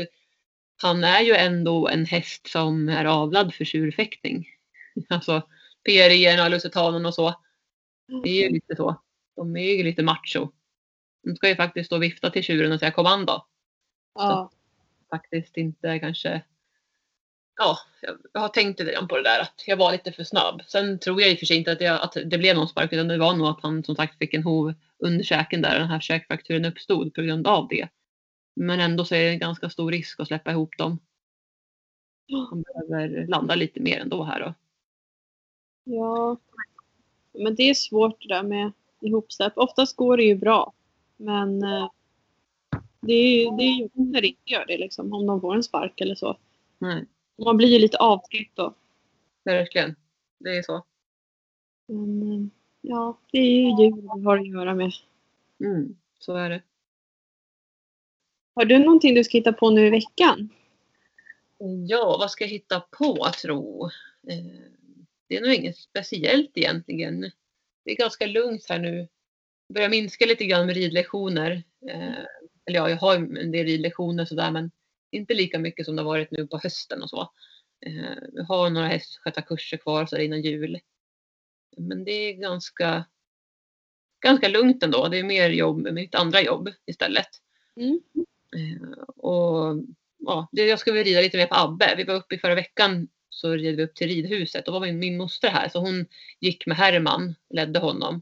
han 0.81 1.03
är 1.03 1.21
ju 1.21 1.33
ändå 1.33 1.87
en 1.87 2.05
häst 2.05 2.47
som 2.47 2.89
är 2.89 3.05
avlad 3.05 3.53
för 3.53 3.65
tjurfäktning. 3.65 4.47
Alltså 5.09 5.41
PRI 5.85 6.41
och 6.45 6.51
Lusitanen 6.51 7.05
och 7.05 7.13
så. 7.13 7.35
Det 8.23 8.29
är 8.29 8.43
ju 8.43 8.49
lite 8.49 8.75
så. 8.75 9.01
De 9.35 9.55
är 9.55 9.75
ju 9.75 9.83
lite 9.83 10.03
macho. 10.03 10.51
De 11.23 11.35
ska 11.35 11.49
ju 11.49 11.55
faktiskt 11.55 11.85
stå 11.85 11.95
och 11.95 12.03
vifta 12.03 12.29
till 12.29 12.43
tjuren 12.43 12.71
och 12.71 12.79
säga 12.79 12.91
kommando. 12.91 13.45
Ja. 14.15 14.51
Faktiskt 15.09 15.57
inte 15.57 15.99
kanske. 15.99 16.41
Ja, 17.57 17.77
jag 18.33 18.41
har 18.41 18.49
tänkt 18.49 18.79
lite 18.79 18.91
grann 18.91 19.07
på 19.07 19.17
det 19.17 19.23
där 19.23 19.41
att 19.41 19.63
jag 19.67 19.77
var 19.77 19.91
lite 19.91 20.11
för 20.11 20.23
snabb. 20.23 20.61
Sen 20.67 20.99
tror 20.99 21.21
jag 21.21 21.31
i 21.31 21.35
och 21.35 21.39
för 21.39 21.45
sig 21.45 21.57
inte 21.57 21.71
att, 21.71 21.81
jag, 21.81 22.01
att 22.01 22.17
det 22.25 22.37
blev 22.37 22.55
någon 22.55 22.67
spark 22.67 22.93
utan 22.93 23.07
det 23.07 23.17
var 23.17 23.33
nog 23.33 23.47
att 23.47 23.61
han 23.61 23.83
som 23.83 23.95
sagt 23.95 24.17
fick 24.17 24.33
en 24.33 24.43
hov 24.43 24.73
under 24.99 25.23
käken 25.23 25.61
där 25.61 25.79
den 25.79 25.87
här 25.87 25.99
käkfrakturen 25.99 26.65
uppstod 26.65 27.13
på 27.13 27.21
grund 27.21 27.47
av 27.47 27.67
det. 27.67 27.87
Men 28.53 28.79
ändå 28.79 29.05
så 29.05 29.15
är 29.15 29.23
det 29.23 29.29
en 29.29 29.39
ganska 29.39 29.69
stor 29.69 29.91
risk 29.91 30.19
att 30.19 30.27
släppa 30.27 30.51
ihop 30.51 30.77
dem. 30.77 30.99
Han 32.49 32.61
behöver 32.61 33.27
landa 33.27 33.55
lite 33.55 33.79
mer 33.79 33.99
ändå 33.99 34.23
här 34.23 34.39
då. 34.39 34.53
Ja. 35.83 36.37
Men 37.33 37.55
det 37.55 37.69
är 37.69 37.73
svårt 37.73 38.21
det 38.21 38.27
där 38.35 38.43
med 38.43 38.71
ihopsläpp. 39.01 39.53
Oftast 39.55 39.95
går 39.95 40.17
det 40.17 40.23
ju 40.23 40.35
bra. 40.35 40.73
Men 41.17 41.63
eh, 41.63 41.89
det 43.01 43.13
är 43.13 43.43
ju 43.43 43.57
det 43.57 43.63
är 43.63 43.79
jobbigt 43.79 44.13
när 44.13 44.21
det 44.21 44.27
inte 44.27 44.41
gör 44.51 44.65
det 44.65 44.77
liksom. 44.77 45.13
Om 45.13 45.27
de 45.27 45.41
får 45.41 45.55
en 45.55 45.63
spark 45.63 46.01
eller 46.01 46.15
så. 46.15 46.37
Nej, 46.79 47.05
Man 47.45 47.57
blir 47.57 47.67
ju 47.67 47.79
lite 47.79 47.97
avskräckt 47.97 48.55
då. 48.55 48.73
verkligen. 49.43 49.95
Det 50.39 50.57
är 50.57 50.63
så. 50.63 50.83
Men 51.87 52.21
eh, 52.31 52.47
ja, 52.81 53.17
det 53.31 53.37
är 53.37 53.51
ju 53.51 53.83
djur 53.83 54.01
vi 54.17 54.23
har 54.25 54.37
att 54.37 54.47
göra 54.47 54.75
med. 54.75 54.91
Mm, 55.59 55.95
så 56.19 56.35
är 56.35 56.49
det. 56.49 56.61
Har 58.61 58.65
du 58.65 58.79
någonting 58.79 59.15
du 59.15 59.23
ska 59.23 59.37
hitta 59.37 59.53
på 59.53 59.69
nu 59.69 59.87
i 59.87 59.89
veckan? 59.89 60.49
Ja, 61.87 62.17
vad 62.19 62.31
ska 62.31 62.43
jag 62.43 62.49
hitta 62.49 62.79
på 62.79 63.27
tro? 63.41 63.85
Eh, 64.27 64.61
Det 65.27 65.37
är 65.37 65.41
nog 65.41 65.53
inget 65.53 65.77
speciellt 65.77 66.51
egentligen. 66.57 67.21
Det 67.85 67.91
är 67.91 67.95
ganska 67.95 68.25
lugnt 68.25 68.65
här 68.69 68.79
nu. 68.79 68.97
Jag 69.67 69.73
börjar 69.73 69.89
minska 69.89 70.25
lite 70.25 70.45
grann 70.45 70.65
med 70.65 70.75
ridlektioner. 70.75 71.63
Eh, 71.89 72.19
Eller 72.65 72.79
ja, 72.79 72.89
jag 72.89 72.97
har 72.97 73.15
en 73.15 73.51
del 73.51 73.65
ridlektioner 73.65 74.25
sådär 74.25 74.51
men 74.51 74.71
inte 75.11 75.33
lika 75.33 75.59
mycket 75.59 75.85
som 75.85 75.95
det 75.95 76.01
har 76.01 76.09
varit 76.09 76.31
nu 76.31 76.47
på 76.47 76.57
hösten 76.63 77.03
och 77.03 77.09
så. 77.09 77.31
Eh, 77.85 78.17
Jag 78.33 78.43
har 78.43 78.69
några 78.69 78.87
hästskötarkurser 78.87 79.77
kvar 79.77 80.05
så 80.05 80.17
innan 80.17 80.41
jul. 80.41 80.79
Men 81.77 82.03
det 82.03 82.11
är 82.11 82.33
ganska, 82.33 83.05
ganska 84.19 84.47
lugnt 84.47 84.83
ändå. 84.83 85.07
Det 85.07 85.19
är 85.19 85.23
mer 85.23 85.49
jobb 85.49 85.77
med 85.81 85.93
mitt 85.93 86.15
andra 86.15 86.41
jobb 86.41 86.69
istället. 86.85 87.29
Mm. 87.75 88.01
Eh, 88.55 88.99
Och 89.07 89.75
ja, 90.17 90.49
det, 90.51 90.65
jag 90.65 90.79
ska 90.79 90.91
väl 90.91 91.03
rida 91.03 91.21
lite 91.21 91.37
mer 91.37 91.47
på 91.47 91.55
Abbe. 91.55 91.93
Vi 91.97 92.03
var 92.03 92.15
uppe 92.15 92.35
i 92.35 92.39
förra 92.39 92.55
veckan 92.55 93.07
så 93.29 93.51
red 93.51 93.75
vi 93.75 93.83
upp 93.83 93.95
till 93.95 94.07
ridhuset. 94.07 94.65
Då 94.65 94.71
var 94.71 94.79
min, 94.79 94.99
min 94.99 95.17
moster 95.17 95.49
här 95.49 95.69
så 95.69 95.79
hon 95.79 96.05
gick 96.39 96.65
med 96.65 96.77
Herman, 96.77 97.35
ledde 97.49 97.79
honom. 97.79 98.21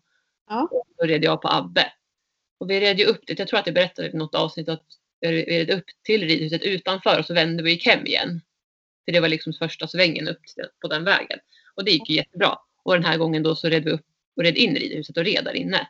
Ja. 0.50 0.68
Och 0.72 0.88
då 0.98 1.06
red 1.06 1.24
jag 1.24 1.42
på 1.42 1.48
Abbe. 1.48 1.94
Och 2.58 2.70
vi 2.70 2.80
red 2.80 3.00
ju 3.00 3.06
upp 3.06 3.28
dit. 3.28 3.40
Jag 3.40 3.48
tror 3.48 3.60
att 3.60 3.68
jag 3.68 3.76
berättade 3.76 4.10
i 4.10 4.14
något 4.14 4.36
avsnitt 4.36 4.70
att 4.70 4.86
vi 5.20 5.44
red 5.46 5.70
upp 5.70 5.86
till 6.04 6.28
ridhuset 6.28 6.64
utanför 6.64 7.20
och 7.20 7.26
så 7.26 7.34
vände 7.34 7.64
vi 7.64 7.70
och 7.70 7.74
gick 7.74 7.88
hem 7.88 8.06
igen. 8.06 8.42
För 9.06 9.12
det 9.12 9.20
var 9.20 9.28
liksom 9.28 9.54
första 9.54 9.88
svängen 9.88 10.28
upp 10.28 10.42
på 10.82 10.88
den 10.88 11.04
vägen. 11.04 11.40
Och 11.76 11.86
det 11.86 11.92
gick 11.92 12.10
ju 12.10 12.16
jättebra. 12.16 12.58
Och 12.84 12.94
den 12.94 13.06
här 13.06 13.18
gången 13.18 13.44
då 13.44 13.56
så 13.56 13.70
red 13.70 13.84
vi 13.84 13.92
upp 13.92 14.06
och 14.36 14.44
red 14.44 14.58
in 14.58 14.78
i 14.78 14.80
ridhuset 14.80 15.18
och 15.18 15.24
red 15.24 15.46
där 15.46 15.54
inne. 15.56 15.88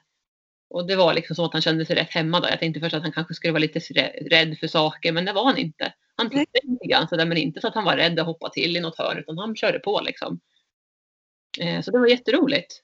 Och 0.70 0.88
det 0.88 0.96
var 0.96 1.14
liksom 1.14 1.36
som 1.36 1.46
att 1.46 1.54
han 1.54 1.62
kände 1.62 1.86
sig 1.86 1.96
rätt 1.96 2.10
hemma 2.10 2.40
där. 2.40 2.50
Jag 2.50 2.60
tänkte 2.60 2.80
först 2.80 2.96
att 2.96 3.04
han 3.04 3.12
kanske 3.12 3.34
skulle 3.34 3.54
vara 3.54 3.62
lite 3.62 3.80
rä- 3.80 4.30
rädd 4.30 4.58
för 4.60 4.68
saker, 4.68 5.12
men 5.12 5.26
det 5.26 5.34
var 5.34 5.46
han 5.46 5.58
inte. 5.58 5.94
Han 6.16 6.30
tittade 6.30 6.60
lite 6.64 6.88
grann 6.88 7.08
sådär, 7.08 7.26
men 7.26 7.38
inte 7.38 7.62
så 7.62 7.68
att 7.68 7.76
han 7.76 7.84
var 7.84 7.96
rädd 7.96 8.20
och 8.20 8.26
hoppade 8.26 8.54
till 8.54 8.78
i 8.78 8.80
något 8.80 8.98
hörn, 8.98 9.18
utan 9.18 9.38
han 9.38 9.56
körde 9.56 9.80
på 9.80 10.02
liksom. 10.06 10.40
Eh, 11.60 11.82
så 11.82 11.92
det 11.92 12.00
var 12.00 12.08
jätteroligt. 12.08 12.82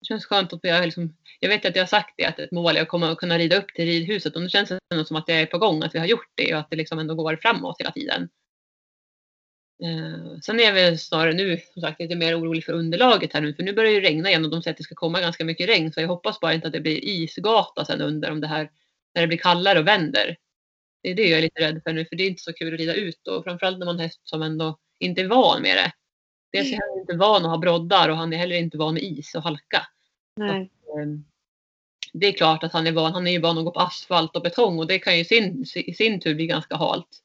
Det 0.00 0.06
känns 0.06 0.26
skönt 0.26 0.52
att 0.52 0.60
jag 0.62 0.84
liksom, 0.84 1.16
jag 1.40 1.48
vet 1.48 1.64
att 1.64 1.76
jag 1.76 1.82
har 1.82 1.86
sagt 1.86 2.14
det, 2.16 2.24
att 2.24 2.38
ett 2.38 2.52
mål 2.52 2.76
är 2.76 2.82
att 2.82 2.88
komma 2.88 3.10
och 3.10 3.18
kunna 3.18 3.38
rida 3.38 3.56
upp 3.56 3.74
till 3.74 3.84
ridhuset. 3.84 4.36
Och 4.36 4.42
nu 4.42 4.48
känns 4.48 4.68
det 4.68 4.78
ändå 4.92 5.04
som 5.04 5.16
att 5.16 5.28
jag 5.28 5.40
är 5.40 5.46
på 5.46 5.58
gång, 5.58 5.82
att 5.82 5.94
vi 5.94 5.98
har 5.98 6.06
gjort 6.06 6.32
det 6.34 6.54
och 6.54 6.60
att 6.60 6.70
det 6.70 6.76
liksom 6.76 6.98
ändå 6.98 7.14
går 7.14 7.38
framåt 7.42 7.76
hela 7.80 7.90
tiden. 7.90 8.28
Eh, 9.82 10.40
sen 10.42 10.60
är 10.60 10.64
jag 10.64 10.72
väl 10.72 10.98
snarare 10.98 11.32
nu 11.32 11.60
som 11.72 11.82
sagt 11.82 12.00
lite 12.00 12.14
mer 12.14 12.40
orolig 12.40 12.64
för 12.64 12.72
underlaget 12.72 13.32
här 13.32 13.40
nu 13.40 13.54
för 13.54 13.62
nu 13.62 13.72
börjar 13.72 13.92
det 13.92 14.08
regna 14.08 14.28
igen 14.28 14.44
och 14.44 14.50
de 14.50 14.62
säger 14.62 14.72
att 14.72 14.78
det 14.78 14.84
ska 14.84 14.94
komma 14.94 15.20
ganska 15.20 15.44
mycket 15.44 15.68
regn 15.68 15.92
så 15.92 16.00
jag 16.00 16.08
hoppas 16.08 16.40
bara 16.40 16.54
inte 16.54 16.66
att 16.66 16.72
det 16.72 16.80
blir 16.80 17.04
isgata 17.04 17.84
sen 17.84 18.00
under 18.00 18.30
om 18.30 18.40
det 18.40 18.46
här 18.46 18.70
när 19.14 19.22
det 19.22 19.28
blir 19.28 19.38
kallare 19.38 19.78
och 19.78 19.86
vänder. 19.86 20.36
Det 21.02 21.10
är 21.10 21.14
det 21.14 21.28
jag 21.28 21.38
är 21.38 21.42
lite 21.42 21.60
rädd 21.60 21.80
för 21.84 21.92
nu 21.92 22.04
för 22.04 22.16
det 22.16 22.22
är 22.22 22.28
inte 22.28 22.42
så 22.42 22.52
kul 22.52 22.74
att 22.74 22.80
rida 22.80 22.94
ut 22.94 23.28
och 23.28 23.44
framförallt 23.44 23.78
när 23.78 23.86
man 23.86 23.98
häst 23.98 24.20
som 24.24 24.42
ändå 24.42 24.78
inte 24.98 25.20
är 25.20 25.28
van 25.28 25.62
med 25.62 25.76
det. 25.76 25.92
Dels 26.52 26.72
är 26.72 26.78
han 26.90 27.00
inte 27.00 27.16
van 27.16 27.44
att 27.44 27.50
ha 27.50 27.58
broddar 27.58 28.08
och 28.08 28.16
han 28.16 28.32
är 28.32 28.36
heller 28.36 28.56
inte 28.56 28.78
van 28.78 28.94
med 28.94 29.02
is 29.02 29.34
och 29.34 29.42
halka. 29.42 29.86
Nej. 30.36 30.70
Ehm, 31.00 31.24
Det 32.12 32.26
är 32.26 32.32
klart 32.32 32.64
att 32.64 32.72
han 32.72 32.86
är 32.86 32.92
van, 32.92 33.12
han 33.12 33.26
är 33.26 33.32
ju 33.32 33.40
van 33.40 33.58
att 33.58 33.64
gå 33.64 33.70
på 33.70 33.80
asfalt 33.80 34.36
och 34.36 34.42
betong 34.42 34.78
och 34.78 34.86
det 34.86 34.98
kan 34.98 35.18
ju 35.18 35.24
sin, 35.24 35.64
i 35.74 35.94
sin 35.94 36.20
tur 36.20 36.34
bli 36.34 36.46
ganska 36.46 36.76
halt. 36.76 37.20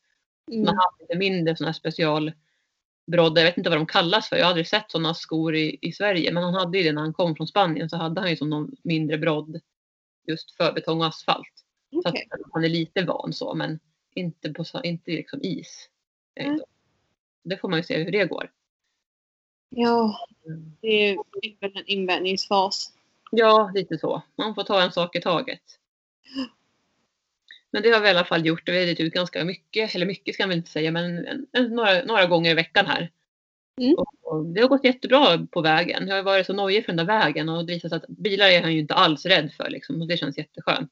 Man 0.50 0.58
Mm. 0.60 0.76
har 0.78 0.96
lite 1.00 1.18
mindre 1.18 1.56
sådana 1.56 1.70
här 1.70 1.74
specialbroddar. 1.74 3.42
Jag 3.42 3.44
vet 3.50 3.58
inte 3.58 3.70
vad 3.70 3.80
de 3.80 3.86
kallas 3.86 4.30
för. 4.30 4.36
Jag 4.36 4.44
har 4.46 4.50
aldrig 4.50 4.68
sett 4.68 4.92
sådana 4.92 5.14
skor 5.14 5.56
i, 5.56 5.78
i 5.82 5.92
Sverige. 5.92 6.32
Men 6.32 6.44
han 6.44 6.54
hade 6.54 6.78
ju 6.78 6.84
det 6.84 6.92
när 6.92 7.02
han 7.02 7.14
kom 7.14 7.36
från 7.36 7.48
Spanien. 7.48 7.90
Så 7.90 7.98
hade 7.98 8.22
han 8.22 8.30
ju 8.30 8.36
som 8.36 8.50
någon 8.50 8.76
mindre 8.84 9.18
brodd. 9.18 9.60
Just 10.28 10.52
för 10.58 10.74
betong 10.74 11.02
och 11.02 11.08
asfalt. 11.08 11.54
Så 11.92 12.00
att 12.00 12.06
Okej. 12.14 12.28
han 12.54 12.64
är 12.64 12.70
lite 12.70 13.06
van 13.06 13.34
så. 13.34 13.54
Men 13.56 13.80
inte 14.16 14.54
på 14.54 14.64
så- 14.64 14.84
inte 14.84 15.12
liksom 15.12 15.40
is. 15.44 15.90
Nej. 16.36 16.60
Det 17.44 17.58
får 17.58 17.70
man 17.70 17.80
ju 17.80 17.84
se 17.84 18.04
hur 18.04 18.12
det 18.12 18.26
går. 18.26 18.52
Ja, 19.70 20.18
det 20.82 20.88
är 21.10 21.18
det 21.42 21.48
är 21.48 21.56
väl 21.60 21.78
en 21.78 21.86
invänjningsfas. 21.86 22.94
Ja, 23.32 23.72
lite 23.76 23.98
så. 23.98 24.22
Man 24.36 24.56
får 24.56 24.64
ta 24.64 24.82
en 24.84 24.92
sak 24.92 25.16
i 25.16 25.22
taget. 25.22 25.62
Men 27.72 27.84
det 27.84 27.90
har 27.90 28.02
vi 28.02 28.08
i 28.08 28.12
alla 28.12 28.26
fall 28.26 28.46
gjort. 28.46 28.70
Vi 28.70 28.72
har 28.72 28.80
ridit 28.80 29.00
ut 29.00 29.14
ganska 29.14 29.46
mycket. 29.46 29.96
Eller 29.96 30.06
mycket 30.06 30.34
ska 30.34 30.48
man 30.48 30.58
inte 30.58 30.72
säga. 30.72 30.92
Men 30.92 31.28
en, 31.28 31.46
en, 31.52 31.76
några, 31.76 32.04
några 32.04 32.26
gånger 32.26 32.52
i 32.52 32.54
veckan 32.54 32.86
här. 32.86 33.12
Mm. 33.82 33.96
Och, 33.96 34.14
och 34.22 34.46
det 34.46 34.62
har 34.62 34.68
gått 34.68 34.84
jättebra 34.84 35.48
på 35.52 35.62
vägen. 35.62 36.08
Jag 36.08 36.16
har 36.16 36.24
varit 36.24 36.46
så 36.46 36.54
nojig 36.54 36.86
för 36.86 36.94
den 36.94 37.06
där 37.08 37.20
vägen. 37.20 37.50
Och 37.50 37.66
det 37.66 37.74
visar 37.74 37.90
sig 37.90 37.96
att 37.96 38.08
bilar 38.08 38.48
är 38.48 38.62
han 38.62 38.74
ju 38.74 38.80
inte 38.80 38.94
alls 38.94 39.26
rädd 39.26 39.52
för. 39.58 39.70
Liksom, 39.70 40.02
och 40.02 40.08
det 40.08 40.18
känns 40.18 40.38
jätteskönt. 40.38 40.92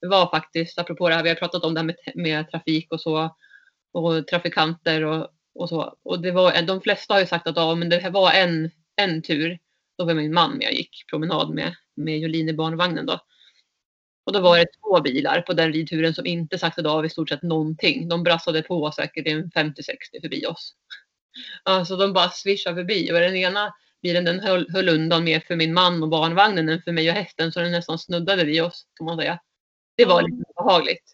Det 0.00 0.06
var 0.06 0.30
faktiskt, 0.30 0.78
apropå 0.78 1.08
det 1.08 1.14
här 1.14 1.22
vi 1.22 1.28
har 1.28 1.36
pratat 1.36 1.64
om 1.64 1.74
det 1.74 1.80
här 1.80 1.84
med, 1.84 1.96
med 2.14 2.50
trafik 2.50 2.92
och 2.92 3.00
så. 3.00 3.36
Och 3.92 4.26
trafikanter 4.26 5.04
och, 5.04 5.28
och 5.54 5.68
så. 5.68 5.96
Och 6.02 6.20
det 6.20 6.30
var, 6.30 6.62
de 6.62 6.80
flesta 6.80 7.14
har 7.14 7.20
ju 7.20 7.26
sagt 7.26 7.46
att 7.46 7.56
ja, 7.56 7.74
men 7.74 7.88
det 7.88 7.98
här 7.98 8.10
var 8.10 8.32
en, 8.32 8.70
en 8.96 9.22
tur. 9.22 9.58
Då 9.98 10.04
var 10.04 10.14
min 10.14 10.34
man 10.34 10.58
med 10.58 10.68
och 10.68 10.74
gick 10.74 11.04
promenad 11.10 11.54
med, 11.54 11.74
med 11.94 12.18
Jolin 12.18 12.48
i 12.48 12.52
barnvagnen 12.52 13.06
då. 13.06 13.20
Och 14.26 14.32
då 14.32 14.40
var 14.40 14.58
det 14.58 14.66
två 14.82 15.00
bilar 15.00 15.40
på 15.40 15.52
den 15.52 15.72
ridturen 15.72 16.14
som 16.14 16.26
inte 16.26 16.58
saktade 16.58 16.90
av 16.90 17.06
i 17.06 17.10
stort 17.10 17.28
sett 17.28 17.42
någonting. 17.42 18.08
De 18.08 18.22
brassade 18.22 18.62
på 18.62 18.92
säkert 18.92 19.26
en 19.26 19.50
50-60 19.50 19.74
förbi 20.22 20.46
oss. 20.46 20.74
Alltså 21.62 21.96
de 21.96 22.12
bara 22.12 22.30
swishade 22.30 22.76
förbi 22.76 23.12
och 23.12 23.20
den 23.20 23.36
ena 23.36 23.74
bilen 24.02 24.24
den 24.24 24.40
höll, 24.40 24.70
höll 24.70 24.88
undan 24.88 25.24
mer 25.24 25.40
för 25.40 25.56
min 25.56 25.74
man 25.74 26.02
och 26.02 26.08
barnvagnen 26.08 26.68
än 26.68 26.82
för 26.82 26.92
mig 26.92 27.10
och 27.10 27.16
hästen 27.16 27.52
så 27.52 27.60
den 27.60 27.72
nästan 27.72 27.98
snuddade 27.98 28.44
vid 28.44 28.62
oss 28.62 28.86
kan 28.94 29.04
man 29.04 29.18
säga. 29.18 29.40
Det 29.96 30.04
var 30.04 30.22
lite 30.22 30.52
behagligt. 30.56 31.12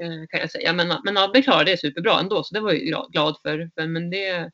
Eh, 0.00 0.26
kan 0.28 0.40
jag 0.40 0.50
säga. 0.50 0.72
Men, 0.72 0.94
men 1.04 1.16
Abbe 1.16 1.42
klarade 1.42 1.70
det 1.70 1.80
superbra 1.80 2.20
ändå 2.20 2.44
så 2.44 2.54
det 2.54 2.60
var 2.60 2.72
jag 2.72 3.12
glad- 3.12 3.40
för 3.42 3.70
men 3.86 4.10
det, 4.10 4.50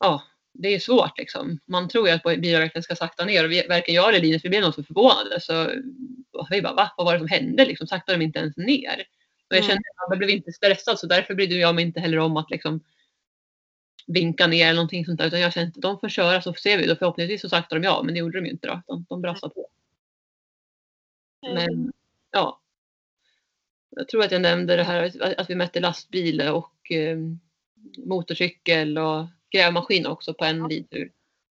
ja, 0.00 0.22
det 0.56 0.68
är 0.68 0.78
svårt 0.78 1.18
liksom. 1.18 1.58
Man 1.66 1.88
tror 1.88 2.08
ju 2.08 2.14
att 2.14 2.26
verkligen 2.26 2.82
ska 2.82 2.96
sakta 2.96 3.24
ner 3.24 3.44
och 3.44 3.50
vi, 3.50 3.66
varken 3.68 3.94
jag 3.94 4.08
eller 4.08 4.20
Linus 4.20 4.44
vi 4.44 4.48
blev 4.48 4.62
nog 4.62 4.74
så 4.74 4.82
förvånade. 4.84 5.40
Så 5.40 5.70
vi 6.50 6.62
bara, 6.62 6.74
va? 6.74 6.92
Vad 6.96 7.06
var 7.06 7.12
det 7.12 7.18
som 7.18 7.28
hände? 7.28 7.64
Liksom, 7.64 7.86
saktade 7.86 8.18
de 8.18 8.24
inte 8.24 8.38
ens 8.38 8.56
ner? 8.56 9.04
Och 9.50 9.56
jag 9.56 9.64
kände 9.64 9.82
att 9.96 10.06
jag 10.10 10.18
blev 10.18 10.30
inte 10.30 10.52
stressad 10.52 10.98
så 10.98 11.06
därför 11.06 11.34
brydde 11.34 11.54
jag 11.54 11.74
mig 11.74 11.84
inte 11.84 12.00
heller 12.00 12.18
om 12.18 12.36
att 12.36 12.50
liksom 12.50 12.80
vinka 14.06 14.46
ner 14.46 14.64
eller 14.66 14.74
någonting 14.74 15.04
sånt 15.04 15.18
där. 15.18 15.26
Utan 15.26 15.40
jag 15.40 15.52
kände 15.52 15.68
att 15.76 15.82
de 15.82 16.00
får 16.00 16.08
köra 16.08 16.42
så 16.42 16.54
ser 16.54 16.78
vi. 16.78 16.86
Då 16.86 16.96
förhoppningsvis 16.96 17.40
så 17.40 17.48
saktar 17.48 17.76
de 17.78 17.84
ja, 17.84 18.02
men 18.02 18.14
det 18.14 18.20
gjorde 18.20 18.38
de 18.40 18.46
ju 18.46 18.52
inte 18.52 18.66
då. 18.68 18.82
De, 18.86 19.06
de 19.08 19.22
brassade 19.22 19.54
på. 19.54 19.68
Men 21.54 21.92
ja. 22.30 22.60
Jag 23.90 24.08
tror 24.08 24.24
att 24.24 24.32
jag 24.32 24.42
nämnde 24.42 24.76
det 24.76 24.82
här 24.84 25.02
att- 25.22 25.38
att 25.38 25.50
vi 25.50 25.54
mätte 25.54 25.80
lastbil 25.80 26.40
och 26.40 26.92
eh, 26.92 27.18
motorcykel 27.98 28.98
och 28.98 29.26
grävmaskin 29.54 30.06
också 30.06 30.34
på 30.34 30.44
en 30.44 30.68
ridtur. 30.68 31.12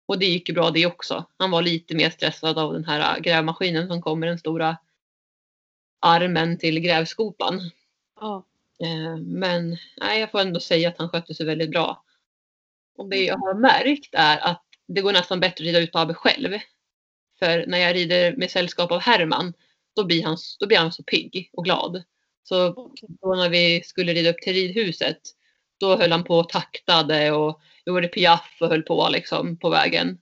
Och 0.06 0.18
det 0.18 0.26
gick 0.26 0.48
ju 0.48 0.54
bra 0.54 0.70
det 0.70 0.86
också. 0.86 1.24
Han 1.36 1.50
var 1.50 1.62
lite 1.62 1.94
mer 1.94 2.10
stressad 2.10 2.58
av 2.58 2.72
den 2.72 2.84
här 2.84 3.20
grävmaskinen 3.20 3.88
som 3.88 4.02
kom 4.02 4.20
med 4.20 4.28
den 4.28 4.38
stora 4.38 4.76
armen 6.00 6.58
till 6.58 6.80
grävskopan. 6.80 7.60
Ja. 8.20 8.46
Eh, 8.80 9.16
men 9.16 9.76
nej, 9.96 10.20
jag 10.20 10.30
får 10.30 10.40
ändå 10.40 10.60
säga 10.60 10.88
att 10.88 10.98
han 10.98 11.08
skötte 11.08 11.34
sig 11.34 11.46
väldigt 11.46 11.70
bra. 11.70 12.04
Och 12.96 13.08
det 13.08 13.24
jag 13.24 13.38
har 13.38 13.54
märkt 13.54 14.14
är 14.14 14.38
att 14.38 14.64
det 14.86 15.00
går 15.00 15.12
nästan 15.12 15.40
bättre 15.40 15.62
att 15.62 15.66
rida 15.66 15.80
ut 15.80 15.96
Abe 15.96 16.14
själv. 16.14 16.58
För 17.38 17.66
när 17.66 17.78
jag 17.78 17.94
rider 17.94 18.36
med 18.36 18.50
sällskap 18.50 18.92
av 18.92 19.00
Herman, 19.00 19.52
då 19.96 20.04
blir 20.04 20.24
han, 20.24 20.36
då 20.60 20.66
blir 20.66 20.78
han 20.78 20.92
så 20.92 21.02
pigg 21.02 21.50
och 21.52 21.64
glad. 21.64 22.02
Så 22.42 22.72
då 23.20 23.34
när 23.34 23.48
vi 23.48 23.82
skulle 23.84 24.14
rida 24.14 24.30
upp 24.30 24.40
till 24.40 24.52
ridhuset, 24.52 25.20
då 25.80 25.96
höll 25.96 26.12
han 26.12 26.24
på 26.24 26.38
och 26.38 26.48
taktade 26.48 27.32
och 27.32 27.60
gjorde 27.86 28.08
piaff 28.08 28.56
och 28.60 28.68
höll 28.68 28.82
på 28.82 29.08
liksom 29.12 29.56
på 29.56 29.68
vägen. 29.68 30.18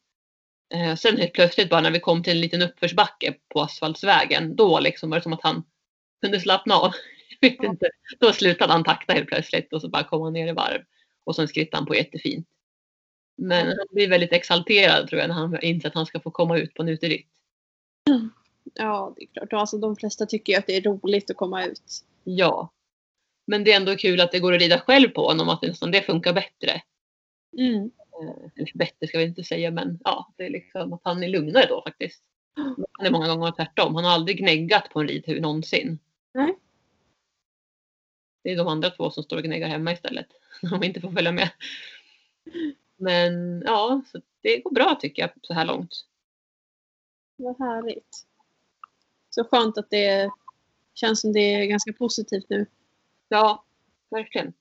Eh, 0.74 0.96
sen 0.96 1.16
helt 1.16 1.32
plötsligt 1.32 1.70
bara 1.70 1.80
när 1.80 1.90
vi 1.90 2.00
kom 2.00 2.22
till 2.22 2.32
en 2.32 2.40
liten 2.40 2.62
uppförsbacke 2.62 3.34
på 3.48 3.60
asfaltsvägen, 3.60 4.56
då 4.56 4.80
liksom 4.80 5.10
var 5.10 5.16
det 5.16 5.22
som 5.22 5.32
att 5.32 5.42
han 5.42 5.64
kunde 6.22 6.40
slappna 6.40 6.74
av. 6.74 6.92
Jag 7.40 7.50
vet 7.50 7.62
inte. 7.62 7.90
Då 8.18 8.32
slutade 8.32 8.72
han 8.72 8.84
takta 8.84 9.12
helt 9.12 9.28
plötsligt 9.28 9.72
och 9.72 9.80
så 9.80 9.88
bara 9.88 10.04
kom 10.04 10.22
han 10.22 10.32
ner 10.32 10.48
i 10.48 10.52
varv. 10.52 10.82
Och 11.24 11.36
sen 11.36 11.48
skrittade 11.48 11.76
han 11.76 11.86
på 11.86 11.94
jättefint. 11.94 12.48
Men 13.36 13.66
han 13.66 13.86
blir 13.90 14.08
väldigt 14.08 14.32
exalterad 14.32 15.08
tror 15.08 15.20
jag 15.20 15.28
när 15.28 15.34
han 15.34 15.60
inser 15.60 15.88
att 15.88 15.94
han 15.94 16.06
ska 16.06 16.20
få 16.20 16.30
komma 16.30 16.58
ut 16.58 16.74
på 16.74 16.82
en 16.82 16.88
uteritt. 16.88 17.28
Ja, 18.74 19.14
det 19.16 19.22
är 19.22 19.26
klart. 19.26 19.52
Alltså, 19.52 19.78
de 19.78 19.96
flesta 19.96 20.26
tycker 20.26 20.52
ju 20.52 20.58
att 20.58 20.66
det 20.66 20.76
är 20.76 20.82
roligt 20.82 21.30
att 21.30 21.36
komma 21.36 21.64
ut. 21.64 22.04
Ja. 22.24 22.72
Men 23.46 23.64
det 23.64 23.72
är 23.72 23.76
ändå 23.76 23.96
kul 23.96 24.20
att 24.20 24.32
det 24.32 24.38
går 24.38 24.52
att 24.52 24.60
rida 24.60 24.80
själv 24.80 25.08
på 25.08 25.26
honom, 25.26 25.48
att 25.48 25.62
nästan 25.62 25.90
det 25.90 26.02
funkar 26.02 26.32
bättre. 26.32 26.82
Mm. 27.58 27.90
Eh, 28.22 28.50
Eller 28.56 28.78
bättre 28.78 29.06
ska 29.06 29.18
vi 29.18 29.24
inte 29.24 29.44
säga, 29.44 29.70
men 29.70 29.98
ja, 30.04 30.32
det 30.36 30.46
är 30.46 30.50
liksom 30.50 30.92
att 30.92 31.00
han 31.04 31.22
är 31.22 31.28
lugnare 31.28 31.66
då 31.68 31.82
faktiskt. 31.82 32.22
Han 32.54 33.06
är 33.06 33.10
många 33.10 33.28
gånger 33.28 33.52
tvärtom. 33.52 33.94
Han 33.94 34.04
har 34.04 34.12
aldrig 34.12 34.38
gnäggat 34.38 34.90
på 34.90 35.00
en 35.00 35.08
ridhur 35.08 35.40
någonsin. 35.40 35.98
Nej. 36.32 36.58
Det 38.42 38.52
är 38.52 38.56
de 38.56 38.68
andra 38.68 38.90
två 38.90 39.10
som 39.10 39.22
står 39.22 39.36
och 39.36 39.42
gnäggar 39.42 39.68
hemma 39.68 39.92
istället. 39.92 40.26
De 40.70 40.82
inte 40.82 41.00
får 41.00 41.12
följa 41.12 41.32
med. 41.32 41.50
Men 42.96 43.62
ja, 43.66 44.02
så 44.12 44.20
det 44.40 44.58
går 44.58 44.70
bra 44.70 44.98
tycker 45.00 45.22
jag 45.22 45.30
så 45.42 45.54
här 45.54 45.64
långt. 45.64 46.06
Vad 47.36 47.58
härligt. 47.58 48.26
Så 49.30 49.44
skönt 49.44 49.78
att 49.78 49.90
det 49.90 50.30
känns 50.94 51.20
som 51.20 51.32
det 51.32 51.40
är 51.40 51.66
ganska 51.66 51.92
positivt 51.92 52.48
nu. 52.48 52.66
Ja, 53.28 53.64
verkligen. 54.10 54.52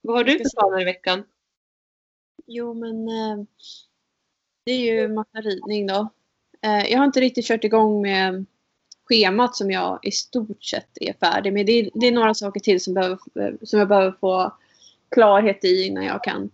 Vad 0.00 0.16
har 0.16 0.24
du 0.24 0.38
för 0.38 0.56
planer 0.56 0.80
i 0.80 0.84
veckan? 0.84 1.24
Jo, 2.46 2.74
men 2.74 3.08
eh, 3.08 3.44
det 4.64 4.72
är 4.72 4.78
ju 4.78 5.08
massa 5.08 5.40
ridning 5.40 5.86
då. 5.86 6.08
Eh, 6.62 6.90
jag 6.90 6.98
har 6.98 7.04
inte 7.04 7.20
riktigt 7.20 7.46
kört 7.46 7.64
igång 7.64 8.02
med 8.02 8.46
schemat 9.08 9.56
som 9.56 9.70
jag 9.70 9.98
i 10.02 10.10
stort 10.10 10.64
sett 10.64 10.88
är 11.00 11.12
färdig 11.12 11.52
med. 11.52 11.66
Det 11.66 11.72
är, 11.72 11.90
det 11.94 12.06
är 12.06 12.12
några 12.12 12.34
saker 12.34 12.60
till 12.60 12.80
som, 12.80 12.94
behöver, 12.94 13.18
som 13.62 13.78
jag 13.78 13.88
behöver 13.88 14.12
få 14.20 14.52
klarhet 15.10 15.64
i 15.64 15.82
innan 15.86 16.04
jag 16.04 16.24
kan 16.24 16.50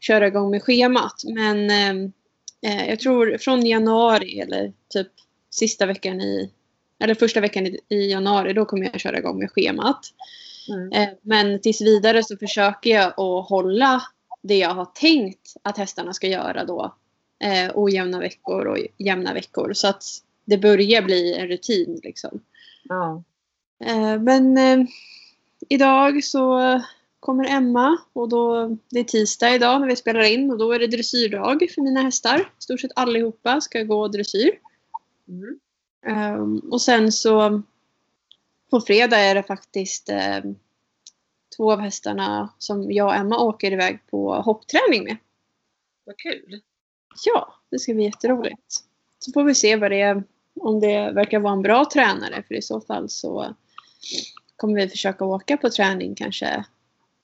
köra 0.00 0.26
igång 0.26 0.50
med 0.50 0.62
schemat. 0.62 1.22
Men 1.24 1.70
eh, 1.70 2.10
eh, 2.72 2.88
jag 2.88 3.00
tror 3.00 3.38
från 3.38 3.66
januari 3.66 4.40
eller 4.40 4.72
typ 4.88 5.08
sista 5.50 5.86
veckan 5.86 6.20
i 6.20 6.50
eller 6.98 7.14
första 7.14 7.40
veckan 7.40 7.66
i, 7.66 7.80
i 7.88 8.10
januari 8.10 8.52
då 8.52 8.64
kommer 8.64 8.84
jag 8.84 9.00
köra 9.00 9.18
igång 9.18 9.38
med 9.38 9.50
schemat. 9.50 10.00
Mm. 10.68 10.92
Eh, 10.92 11.08
men 11.22 11.60
tills 11.60 11.80
vidare 11.80 12.24
så 12.24 12.36
försöker 12.36 12.90
jag 12.90 13.06
att 13.06 13.48
hålla 13.48 14.02
det 14.42 14.58
jag 14.58 14.74
har 14.74 14.84
tänkt 14.84 15.56
att 15.62 15.78
hästarna 15.78 16.12
ska 16.12 16.26
göra 16.26 16.64
då. 16.64 16.94
Eh, 17.38 17.70
ojämna 17.74 18.18
veckor 18.18 18.66
och 18.66 18.78
jämna 18.98 19.34
veckor. 19.34 19.72
Så 19.72 19.88
att 19.88 20.04
det 20.44 20.58
börjar 20.58 21.02
bli 21.02 21.34
en 21.34 21.48
rutin 21.48 22.00
liksom. 22.02 22.40
Ja. 22.82 23.22
Eh, 23.84 24.20
men 24.20 24.58
eh, 24.58 24.86
idag 25.68 26.24
så 26.24 26.80
kommer 27.20 27.44
Emma 27.44 27.98
och 28.12 28.28
då, 28.28 28.76
det 28.90 29.00
är 29.00 29.04
tisdag 29.04 29.54
idag 29.54 29.80
när 29.80 29.88
vi 29.88 29.96
spelar 29.96 30.22
in 30.22 30.50
och 30.50 30.58
då 30.58 30.72
är 30.72 30.78
det 30.78 30.86
dressyrdag 30.86 31.68
för 31.74 31.82
mina 31.82 32.02
hästar. 32.02 32.38
I 32.40 32.62
stort 32.62 32.80
sett 32.80 32.90
allihopa 32.96 33.60
ska 33.60 33.82
gå 33.82 34.08
dressyr. 34.08 34.50
Mm. 35.28 35.58
Um, 36.06 36.58
och 36.58 36.82
sen 36.82 37.12
så 37.12 37.62
på 38.70 38.80
fredag 38.80 39.18
är 39.18 39.34
det 39.34 39.42
faktiskt 39.42 40.10
um, 40.10 40.56
två 41.60 41.72
av 41.72 41.80
hästarna 41.80 42.48
som 42.58 42.92
jag 42.92 43.06
och 43.06 43.14
Emma 43.14 43.38
åker 43.38 43.72
iväg 43.72 44.06
på 44.10 44.34
hoppträning 44.34 45.04
med. 45.04 45.16
Vad 46.04 46.18
kul. 46.18 46.60
Ja, 47.24 47.54
det 47.70 47.78
ska 47.78 47.94
bli 47.94 48.04
jätteroligt. 48.04 48.84
Så 49.18 49.32
får 49.32 49.44
vi 49.44 49.54
se 49.54 49.76
vad 49.76 49.90
det 49.90 50.00
är, 50.00 50.22
om 50.60 50.80
det 50.80 51.12
verkar 51.12 51.38
vara 51.38 51.52
en 51.52 51.62
bra 51.62 51.84
tränare 51.92 52.42
för 52.42 52.54
i 52.54 52.62
så 52.62 52.80
fall 52.80 53.08
så 53.08 53.54
kommer 54.56 54.74
vi 54.74 54.88
försöka 54.88 55.24
åka 55.24 55.56
på 55.56 55.70
träning 55.70 56.14
kanske 56.14 56.64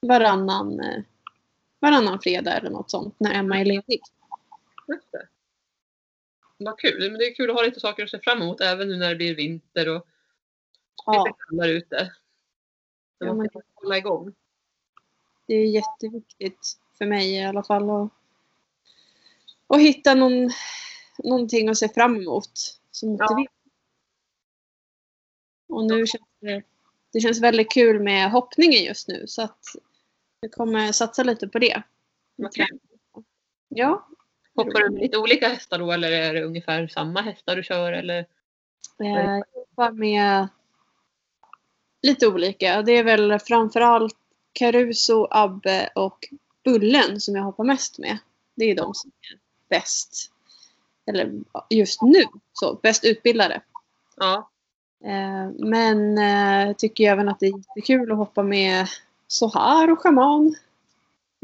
varannan, 0.00 0.80
eh, 0.80 1.02
varannan 1.80 2.20
fredag 2.20 2.52
eller 2.52 2.70
något 2.70 2.90
sånt 2.90 3.14
när 3.18 3.34
Emma 3.34 3.60
är 3.60 3.64
ledig. 3.64 4.00
Det. 4.86 5.28
Vad 6.58 6.78
kul. 6.78 7.10
Men 7.10 7.18
det 7.18 7.24
är 7.24 7.34
kul 7.34 7.50
att 7.50 7.56
ha 7.56 7.62
lite 7.62 7.80
saker 7.80 8.04
att 8.04 8.10
se 8.10 8.18
fram 8.18 8.42
emot 8.42 8.60
även 8.60 8.88
nu 8.88 8.96
när 8.96 9.08
det 9.08 9.16
blir 9.16 9.34
vinter 9.34 9.88
och 9.88 10.06
Ja, 11.06 11.24
lite 11.24 11.38
kallare 11.48 11.70
ute. 11.70 12.12
Så 13.18 13.24
Ja, 13.24 13.26
man 13.26 13.36
men- 13.36 13.48
kan 13.48 13.62
hålla 13.74 13.98
igång. 13.98 14.34
det 15.46 15.54
är 15.54 15.66
jätteviktigt 15.66 16.78
för 16.98 17.06
mig 17.06 17.34
i 17.34 17.44
alla 17.44 17.62
fall 17.62 17.90
att, 17.90 18.08
att 19.66 19.80
hitta 19.80 20.14
någon, 20.14 20.50
någonting 21.18 21.68
att 21.68 21.78
se 21.78 21.88
fram 21.88 22.16
emot 22.16 22.50
som 22.90 23.08
motiverar. 23.10 23.46
Och 25.68 25.84
nu 25.84 26.06
känns 26.06 26.24
det, 26.40 26.62
det 27.12 27.20
känns 27.20 27.40
väldigt 27.42 27.70
kul 27.72 28.00
med 28.02 28.30
hoppningen 28.30 28.84
just 28.84 29.08
nu 29.08 29.26
så 29.26 29.42
att 29.42 29.60
jag 30.40 30.52
kommer 30.52 30.92
satsa 30.92 31.22
lite 31.22 31.48
på 31.48 31.58
det. 31.58 31.82
Kul. 32.54 32.78
Ja. 33.68 34.08
Hoppar 34.54 34.80
du 34.80 34.90
med 34.90 35.00
lite 35.02 35.18
olika 35.18 35.48
hästar 35.48 35.78
då 35.78 35.92
eller 35.92 36.10
är 36.12 36.34
det 36.34 36.42
ungefär 36.44 36.86
samma 36.88 37.20
hästar 37.20 37.56
du 37.56 37.62
kör? 37.62 37.92
Eller? 37.92 38.18
Eh, 38.18 39.06
Jag 39.06 39.44
jobbar 39.54 39.90
med 39.90 40.48
lite 42.06 42.26
olika. 42.26 42.82
Det 42.82 42.92
är 42.92 43.04
väl 43.04 43.38
framförallt 43.38 44.16
Caruso, 44.52 45.26
Abbe 45.30 45.90
och 45.94 46.28
Bullen 46.64 47.20
som 47.20 47.36
jag 47.36 47.42
hoppar 47.42 47.64
mest 47.64 47.98
med. 47.98 48.18
Det 48.54 48.64
är 48.70 48.74
de 48.76 48.94
som 48.94 49.10
är 49.30 49.38
bäst. 49.68 50.30
Eller 51.06 51.32
just 51.70 52.02
nu, 52.02 52.24
så 52.52 52.78
bäst 52.82 53.04
utbildade. 53.04 53.60
Ja. 54.16 54.50
Eh, 55.04 55.50
Men 55.58 56.18
eh, 56.18 56.66
jag 56.66 56.78
tycker 56.78 57.10
även 57.12 57.28
att 57.28 57.40
det 57.40 57.46
är 57.46 57.56
jättekul 57.58 58.12
att 58.12 58.18
hoppa 58.18 58.42
med 58.42 58.88
Sohar 59.28 59.90
och 59.90 60.00
Shaman 60.00 60.54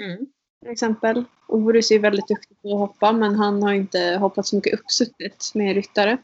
Mm. 0.03 0.27
till 0.63 0.71
exempel. 0.71 1.25
Orus 1.49 1.91
är 1.91 1.99
väldigt 1.99 2.29
duktig 2.29 2.63
på 2.63 2.73
att 2.73 2.79
hoppa 2.79 3.13
men 3.13 3.35
han 3.35 3.63
har 3.63 3.73
inte 3.73 4.17
hoppat 4.21 4.47
så 4.47 4.57
mycket 4.57 4.81
uppsuttet 4.81 5.55
med 5.55 5.75
ryttare. 5.75 6.19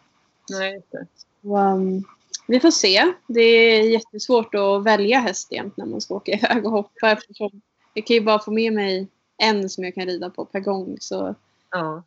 Nej, 0.51 0.83
det. 0.91 1.07
Och, 1.49 1.59
um, 1.59 2.05
vi 2.49 2.61
får 2.61 2.71
se. 2.71 3.13
Det 3.27 3.41
är 3.41 3.83
jättesvårt 3.83 4.55
att 4.55 4.85
välja 4.85 5.19
häst 5.19 5.53
jämt 5.53 5.77
när 5.77 5.87
man 5.87 6.01
ska 6.01 6.15
åka 6.15 6.33
iväg 6.39 6.65
och 6.67 6.73
hoppa 6.73 7.11
eftersom 7.11 7.61
jag 7.95 8.07
kan 8.07 8.15
ju 8.15 8.21
bara 8.21 8.39
få 8.39 8.51
med 8.51 8.73
mig 8.73 9.09
en 9.37 9.69
som 9.69 9.85
jag 9.85 9.95
kan 9.95 10.07
rida 10.07 10.31
på 10.31 10.45
per 10.45 10.61
gång. 10.61 10.97
Så 11.01 11.35
Ja. 11.71 12.03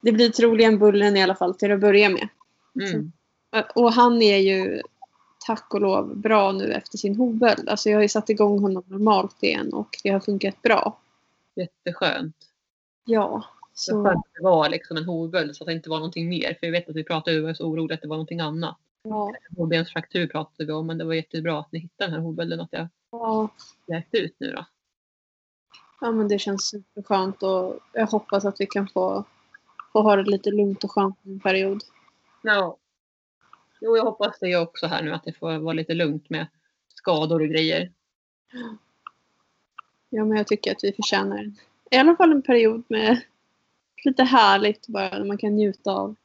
det 0.00 0.12
blir 0.12 0.30
troligen 0.30 0.78
Bullen 0.78 1.16
i 1.16 1.22
alla 1.22 1.34
fall 1.34 1.54
till 1.54 1.72
att 1.72 1.80
börja 1.80 2.08
med. 2.08 2.28
Mm. 2.80 3.12
Och 3.74 3.92
han 3.92 4.22
är 4.22 4.36
ju 4.36 4.82
tack 5.46 5.74
och 5.74 5.80
lov 5.80 6.16
bra 6.16 6.52
nu 6.52 6.72
efter 6.72 6.98
sin 6.98 7.16
hovböld. 7.16 7.68
Alltså 7.68 7.90
jag 7.90 7.96
har 7.96 8.02
ju 8.02 8.08
satt 8.08 8.30
igång 8.30 8.58
honom 8.58 8.82
normalt 8.86 9.42
igen 9.42 9.72
och 9.72 9.98
det 10.02 10.10
har 10.10 10.20
funkat 10.20 10.62
bra. 10.62 10.98
Jätteskönt. 11.54 12.36
Ja. 13.04 13.44
Så 13.74 13.92
Så, 13.92 14.04
skönt 14.04 14.16
att 14.18 14.34
det 14.34 14.42
var 14.42 14.68
liksom 14.68 14.96
en 14.96 15.04
hovböld 15.04 15.56
så 15.56 15.64
att 15.64 15.66
det 15.66 15.72
inte 15.72 15.90
var 15.90 15.96
någonting 15.96 16.28
mer. 16.28 16.56
För 16.60 16.66
jag 16.66 16.72
vet 16.72 16.88
att 16.88 16.96
vi 16.96 17.04
pratade 17.04 17.38
och 17.38 17.44
var 17.46 17.54
så 17.54 17.64
oroliga 17.64 17.94
att 17.94 18.02
det 18.02 18.08
var 18.08 18.16
någonting 18.16 18.40
annat. 18.40 18.76
Ja, 19.02 19.34
Hovbensfraktur 19.56 20.26
pratade 20.26 20.66
vi 20.66 20.72
om 20.72 20.86
men 20.86 20.98
det 20.98 21.04
var 21.04 21.14
jättebra 21.14 21.58
att 21.58 21.72
ni 21.72 21.78
hittade 21.78 22.10
den 22.10 22.14
här 22.14 22.26
hovbölden 22.26 22.60
och 22.60 22.64
att 22.64 22.72
jag 22.72 22.88
ja, 23.10 23.48
läkte 23.86 24.18
ut 24.18 24.36
nu 24.38 24.52
då. 24.52 24.66
ja, 26.00 26.10
men 26.10 26.28
det 26.28 26.38
känns 26.38 26.68
superskönt 26.68 27.42
och 27.42 27.78
jag 27.92 28.06
hoppas 28.06 28.44
att 28.44 28.60
vi 28.60 28.66
kan 28.66 28.88
få, 28.88 29.24
få 29.92 30.02
ha 30.02 30.16
det 30.16 30.30
lite 30.30 30.50
lugnt 30.50 30.84
och 30.84 30.90
skönt 30.90 31.16
en 31.22 31.40
period. 31.40 31.82
Ja. 32.42 32.76
Jo, 33.80 33.96
jag 33.96 34.04
hoppas 34.04 34.38
det 34.38 34.56
också 34.56 34.86
här 34.86 35.02
nu 35.02 35.12
att 35.12 35.24
det 35.24 35.32
får 35.32 35.58
vara 35.58 35.72
lite 35.72 35.94
lugnt 35.94 36.30
med 36.30 36.46
skador 36.94 37.42
och 37.42 37.48
grejer. 37.48 37.92
Ja, 40.08 40.24
men 40.24 40.36
jag 40.36 40.46
tycker 40.46 40.72
att 40.72 40.84
vi 40.84 40.92
förtjänar 40.92 41.52
i 41.90 41.96
alla 41.96 42.16
fall 42.16 42.32
en 42.32 42.42
period 42.42 42.84
med 42.88 43.20
lite 44.04 44.24
härligt 44.24 44.86
bara 44.86 45.24
man 45.24 45.38
kan 45.38 45.56
njuta 45.56 45.92
av 45.92 46.16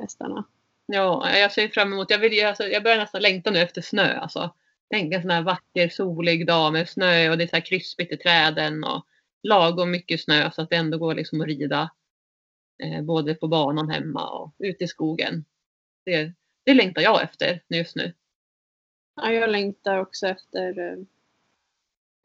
hästarna. 0.00 0.44
Ja, 0.86 1.38
jag 1.38 1.52
ser 1.52 1.68
fram 1.68 1.92
emot. 1.92 2.10
Jag, 2.10 2.18
vill, 2.18 2.46
alltså, 2.46 2.64
jag 2.64 2.82
börjar 2.82 2.98
nästan 2.98 3.22
längta 3.22 3.50
nu 3.50 3.58
efter 3.58 3.82
snö. 3.82 4.18
Alltså. 4.18 4.54
Tänk 4.90 5.14
en 5.14 5.22
sån 5.22 5.30
här 5.30 5.42
vacker 5.42 5.88
solig 5.88 6.46
dag 6.46 6.72
med 6.72 6.88
snö 6.88 7.30
och 7.30 7.38
det 7.38 7.44
är 7.44 7.48
så 7.48 7.56
här 7.56 7.66
krispigt 7.66 8.12
i 8.12 8.16
träden 8.16 8.84
och 8.84 9.06
lagom 9.42 9.90
mycket 9.90 10.20
snö 10.20 10.50
så 10.50 10.62
att 10.62 10.70
det 10.70 10.76
ändå 10.76 10.98
går 10.98 11.14
liksom 11.14 11.40
att 11.40 11.46
rida. 11.46 11.90
Eh, 12.82 13.02
både 13.02 13.34
på 13.34 13.48
banan 13.48 13.90
hemma 13.90 14.30
och 14.30 14.54
ute 14.58 14.84
i 14.84 14.88
skogen. 14.88 15.44
Det, 16.04 16.32
det 16.64 16.74
längtar 16.74 17.02
jag 17.02 17.22
efter 17.22 17.62
just 17.68 17.96
nu. 17.96 18.14
Ja, 19.16 19.32
jag 19.32 19.50
längtar 19.50 19.98
också 19.98 20.26
efter 20.26 20.78
eh, 20.78 20.98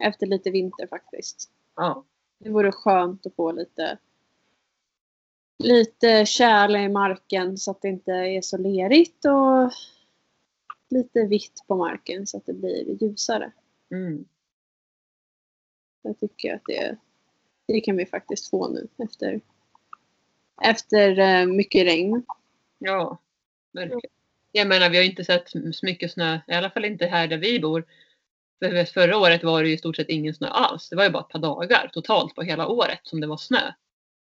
efter 0.08 0.26
lite 0.26 0.50
vinter 0.50 0.86
faktiskt. 0.86 1.50
Ja. 1.76 2.04
Det 2.38 2.50
vore 2.50 2.72
skönt 2.72 3.26
att 3.26 3.34
få 3.34 3.52
lite, 3.52 3.98
lite 5.62 6.26
tjäle 6.26 6.82
i 6.82 6.88
marken 6.88 7.58
så 7.58 7.70
att 7.70 7.82
det 7.82 7.88
inte 7.88 8.12
är 8.12 8.40
så 8.40 8.58
lerigt 8.58 9.24
och 9.24 9.72
lite 10.90 11.26
vitt 11.26 11.64
på 11.66 11.76
marken 11.76 12.26
så 12.26 12.36
att 12.36 12.46
det 12.46 12.52
blir 12.52 13.02
ljusare. 13.02 13.52
Mm. 13.90 14.24
Jag 16.02 16.20
tycker 16.20 16.54
att 16.54 16.62
det, 16.66 16.96
det 17.66 17.80
kan 17.80 17.96
vi 17.96 18.06
faktiskt 18.06 18.50
få 18.50 18.68
nu 18.68 18.88
efter, 19.04 19.40
efter 20.62 21.18
eh, 21.18 21.46
mycket 21.46 21.86
regn. 21.86 22.24
Ja, 22.78 23.18
verkligen. 23.72 24.00
Jag 24.52 24.68
menar, 24.68 24.90
vi 24.90 24.96
har 24.96 25.04
inte 25.04 25.24
sett 25.24 25.50
så 25.50 25.86
mycket 25.86 26.12
snö, 26.12 26.40
i 26.48 26.52
alla 26.52 26.70
fall 26.70 26.84
inte 26.84 27.06
här 27.06 27.28
där 27.28 27.38
vi 27.38 27.60
bor. 27.60 27.84
För 28.58 28.84
förra 28.84 29.18
året 29.18 29.44
var 29.44 29.62
det 29.62 29.68
ju 29.68 29.74
i 29.74 29.78
stort 29.78 29.96
sett 29.96 30.08
ingen 30.08 30.34
snö 30.34 30.46
alls. 30.48 30.88
Det 30.88 30.96
var 30.96 31.04
ju 31.04 31.10
bara 31.10 31.22
ett 31.22 31.28
par 31.28 31.38
dagar 31.38 31.90
totalt 31.92 32.34
på 32.34 32.42
hela 32.42 32.68
året 32.68 33.00
som 33.02 33.20
det 33.20 33.26
var 33.26 33.36
snö. 33.36 33.72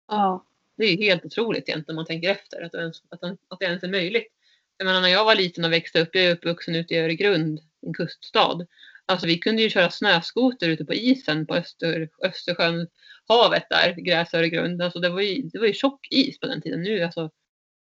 Ja. 0.09 0.45
Det 0.79 0.85
är 0.85 0.97
ju 0.97 1.05
helt 1.05 1.24
otroligt 1.24 1.68
egentligen 1.68 1.95
om 1.95 1.97
man 1.97 2.07
tänker 2.07 2.31
efter 2.31 2.62
att 2.62 2.72
det, 2.72 2.79
ens, 2.79 3.03
att, 3.09 3.22
att 3.22 3.59
det 3.59 3.64
ens 3.64 3.83
är 3.83 3.89
möjligt. 3.89 4.33
Jag 4.76 4.85
menar 4.85 5.01
när 5.01 5.09
jag 5.09 5.24
var 5.24 5.35
liten 5.35 5.64
och 5.64 5.72
växte 5.72 6.01
upp, 6.01 6.09
jag 6.12 6.24
är 6.24 6.35
uppvuxen 6.35 6.74
ute 6.76 6.95
i 6.95 6.99
Öregrund, 6.99 7.61
en 7.87 7.95
kuststad. 7.95 8.66
Alltså 9.07 9.26
vi 9.26 9.39
kunde 9.39 9.62
ju 9.62 9.70
köra 9.70 9.91
snöskoter 9.91 10.68
ute 10.68 10.85
på 10.85 10.95
isen 10.95 11.47
på 11.47 11.55
Öster, 11.55 12.09
Östersjön, 12.22 12.89
havet 13.29 13.66
där, 13.70 13.93
Gräs 13.93 14.35
Öregrund. 14.35 14.83
Alltså 14.83 14.99
det 14.99 15.09
var 15.09 15.20
ju, 15.20 15.43
det 15.43 15.59
var 15.59 15.66
ju 15.66 15.72
tjock 15.72 16.09
is 16.11 16.41
på 16.41 16.47
den 16.47 16.62
tiden. 16.62 16.83
Nu 16.83 17.03
alltså, 17.03 17.31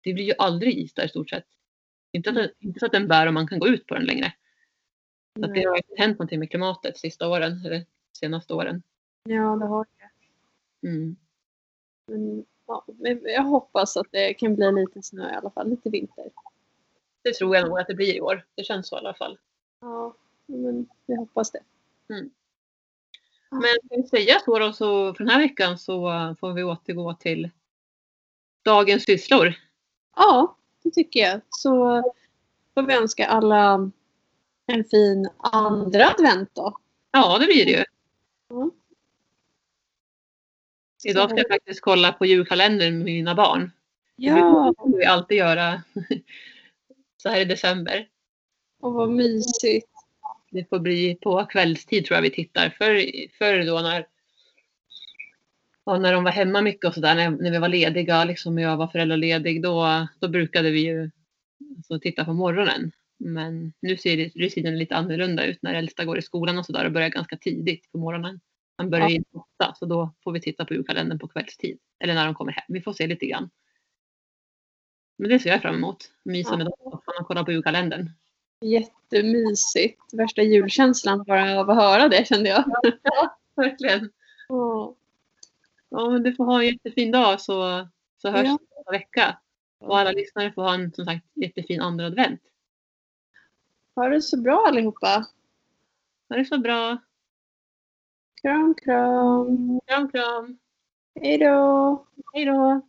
det 0.02 0.14
blir 0.14 0.26
ju 0.26 0.34
aldrig 0.38 0.78
is 0.78 0.93
där 0.93 1.06
i 1.06 1.10
stort 1.10 1.30
sett. 1.30 1.45
Inte, 2.12 2.30
att, 2.30 2.52
inte 2.60 2.80
så 2.80 2.86
att 2.86 2.91
den 2.91 3.08
bär 3.08 3.28
och 3.28 3.34
man 3.34 3.48
kan 3.48 3.60
gå 3.60 3.68
ut 3.68 3.88
på 3.88 3.95
den 3.95 4.06
längre. 4.06 4.34
Så 5.39 5.45
att 5.45 5.54
det 5.54 5.64
har 5.64 5.82
hänt 5.98 6.20
någonting 6.20 6.39
med 6.39 6.50
klimatet 6.50 6.98
sista 6.98 7.28
åren, 7.28 7.66
eller 7.66 7.86
senaste 8.20 8.54
åren. 8.54 8.84
Ja, 9.24 9.56
det 9.56 9.66
har 9.66 9.86
det. 9.86 10.88
Mm. 10.88 11.16
Men, 12.08 12.45
ja, 12.68 12.86
men 12.88 13.22
jag 13.24 13.43
hoppas 13.43 13.97
att 13.97 14.07
det 14.11 14.34
kan 14.34 14.55
bli 14.55 14.72
lite 14.72 15.03
snö 15.03 15.32
i 15.34 15.36
alla 15.36 15.49
fall, 15.49 15.70
lite 15.70 15.89
vinter. 15.89 16.30
Det 17.22 17.34
tror 17.34 17.55
jag 17.55 17.68
nog 17.70 17.80
att 17.80 17.88
det 17.88 17.95
blir 17.95 18.15
i 18.15 18.22
år. 18.22 18.45
Det 18.55 18.63
känns 18.63 18.88
så 18.88 18.95
i 18.95 18.99
alla 18.99 19.13
fall. 19.13 19.39
Ja, 19.82 20.13
men 20.45 20.88
vi 21.05 21.15
hoppas 21.15 21.51
det. 21.51 21.59
Men 22.07 22.32
ska 23.86 23.95
vi 23.95 24.07
säga 24.07 24.39
så 24.45 24.59
då, 24.59 24.74
så 24.74 25.13
för 25.13 25.24
den 25.24 25.34
här 25.34 25.39
veckan 25.39 25.78
så 25.78 26.09
får 26.39 26.53
vi 26.53 26.63
återgå 26.63 27.13
till 27.13 27.49
dagens 28.61 29.03
sysslor. 29.03 29.53
Ja, 30.15 30.57
det 30.84 30.91
tycker 30.91 31.20
jag. 31.20 31.41
Så 31.49 32.03
får 32.74 32.82
vi 32.82 32.93
önska 32.93 33.28
alla 33.28 33.91
en 34.65 34.84
fin 34.84 35.30
andra 35.38 36.07
advent 36.07 36.49
då. 36.53 36.78
Ja, 37.11 37.38
det 37.39 37.45
blir 37.45 37.65
det 37.65 37.72
ju. 37.72 37.84
Ja. 38.49 38.70
Idag 41.04 41.30
ska 41.30 41.39
jag 41.39 41.48
faktiskt 41.48 41.82
kolla 41.82 42.12
på 42.12 42.26
julkalendern 42.26 42.98
med 42.98 43.06
mina 43.06 43.36
barn. 43.36 43.72
Ja, 44.16 44.34
Det 44.36 44.41
får 44.41 44.98
vi 44.98 45.06
alltid 45.06 45.38
göra 45.38 45.84
så 47.18 47.30
här 47.30 47.41
i 47.41 47.45
december. 47.45 48.08
och 48.82 48.93
vad 48.93 49.10
mysigt. 49.10 49.88
Det 50.52 50.70
får 50.70 50.80
bli 50.80 51.16
på 51.16 51.45
kvällstid 51.45 52.06
tror 52.06 52.16
jag 52.16 52.22
vi 52.22 52.30
tittar. 52.30 52.70
För, 52.70 53.04
för 53.38 53.66
då 53.66 53.82
när, 53.82 54.08
ja, 55.86 55.98
när 55.98 56.14
de 56.14 56.24
var 56.24 56.32
hemma 56.32 56.62
mycket 56.62 56.86
och 56.86 56.93
sådär, 56.93 57.16
när, 57.16 57.30
när 57.30 57.52
vi 57.52 57.58
var 57.58 57.68
lediga, 57.68 58.24
liksom 58.24 58.58
jag 58.58 58.78
var 58.78 58.88
föräldraledig, 58.88 59.64
då, 59.64 60.08
då 60.20 60.28
brukade 60.28 60.72
vi 60.72 60.80
ju 60.80 61.12
alltså, 61.78 62.00
titta 62.00 62.26
på 62.26 62.34
morgonen. 62.34 62.91
Men 63.20 63.74
nu 63.80 63.98
ser 63.98 64.50
ser 64.50 64.72
lite 64.72 64.95
annorlunda 64.95 65.45
ut 65.45 65.60
när 65.62 65.74
äldsta 65.74 66.06
går 66.06 66.18
i 66.18 66.22
skolan 66.22 66.58
och 66.58 66.66
sådär 66.66 66.86
och 66.86 66.91
börjar 66.91 67.10
ganska 67.10 67.38
tidigt 67.38 67.91
på 67.91 67.98
morgonen. 67.98 68.39
Han 68.78 68.89
börjar 68.89 69.09
ju 69.09 69.23
åtta 69.34 69.73
så 69.75 69.86
då 69.86 70.13
får 70.23 70.32
vi 70.32 70.41
titta 70.41 70.65
på 70.65 70.73
julkalendern 70.73 71.19
på 71.19 71.28
kvällstid. 71.28 71.80
Eller 71.99 72.13
när 72.13 72.25
de 72.25 72.36
kommer 72.36 72.51
hem. 72.51 72.63
Vi 72.67 72.82
får 72.82 72.93
se 72.93 73.07
lite 73.07 73.25
grann. 73.25 73.49
Men 75.17 75.30
det 75.30 75.39
ser 75.39 75.49
jag 75.49 75.61
fram 75.61 75.75
emot. 75.75 76.11
Mysa 76.23 76.49
Ja. 76.51 76.57
med 76.57 76.65
dem 76.65 76.73
och 76.82 77.03
kolla 77.28 77.43
på 77.43 77.51
julkalendern. 77.51 78.09
Jättemysigt. 78.61 80.13
Värsta 80.13 80.41
julkänslan 80.41 81.23
bara 81.23 81.59
av 81.59 81.69
att 81.69 81.75
höra 81.78 82.07
det 82.09 82.28
kände 82.28 82.49
jag. 82.49 82.63
Verkligen. 83.55 84.11
Ja. 84.49 84.95
Ja, 85.89 86.09
men 86.09 86.23
du 86.23 86.34
får 86.36 86.45
ha 86.45 86.59
en 86.61 86.67
jättefin 86.67 87.11
dag 87.11 87.41
så, 87.41 87.88
så 88.21 88.30
hörs 88.30 88.45
Ja. 88.45 88.57
vi 88.61 88.75
nästa 88.78 88.91
vecka. 88.91 89.38
Och 89.80 89.99
alla 89.99 90.11
lyssnare 90.11 90.51
får 90.51 90.61
ha 90.61 90.73
en 90.73 90.93
som 90.93 91.05
sagt 91.05 91.25
jättefin 91.36 91.82
andra 91.82 92.05
advent. 92.05 92.41
Ha 93.95 94.09
det 94.09 94.21
så 94.21 94.38
bra 94.41 94.65
allihopa. 94.67 95.25
Ha 96.30 96.36
det 96.36 96.45
så 96.45 96.57
bra. 96.57 96.97
Kram, 98.48 98.76
kram. 98.76 99.80
Kram, 99.88 100.10
kram. 100.10 100.58
Hej 101.22 101.38
då. 101.38 102.06
Hej 102.34 102.45
då. 102.45 102.82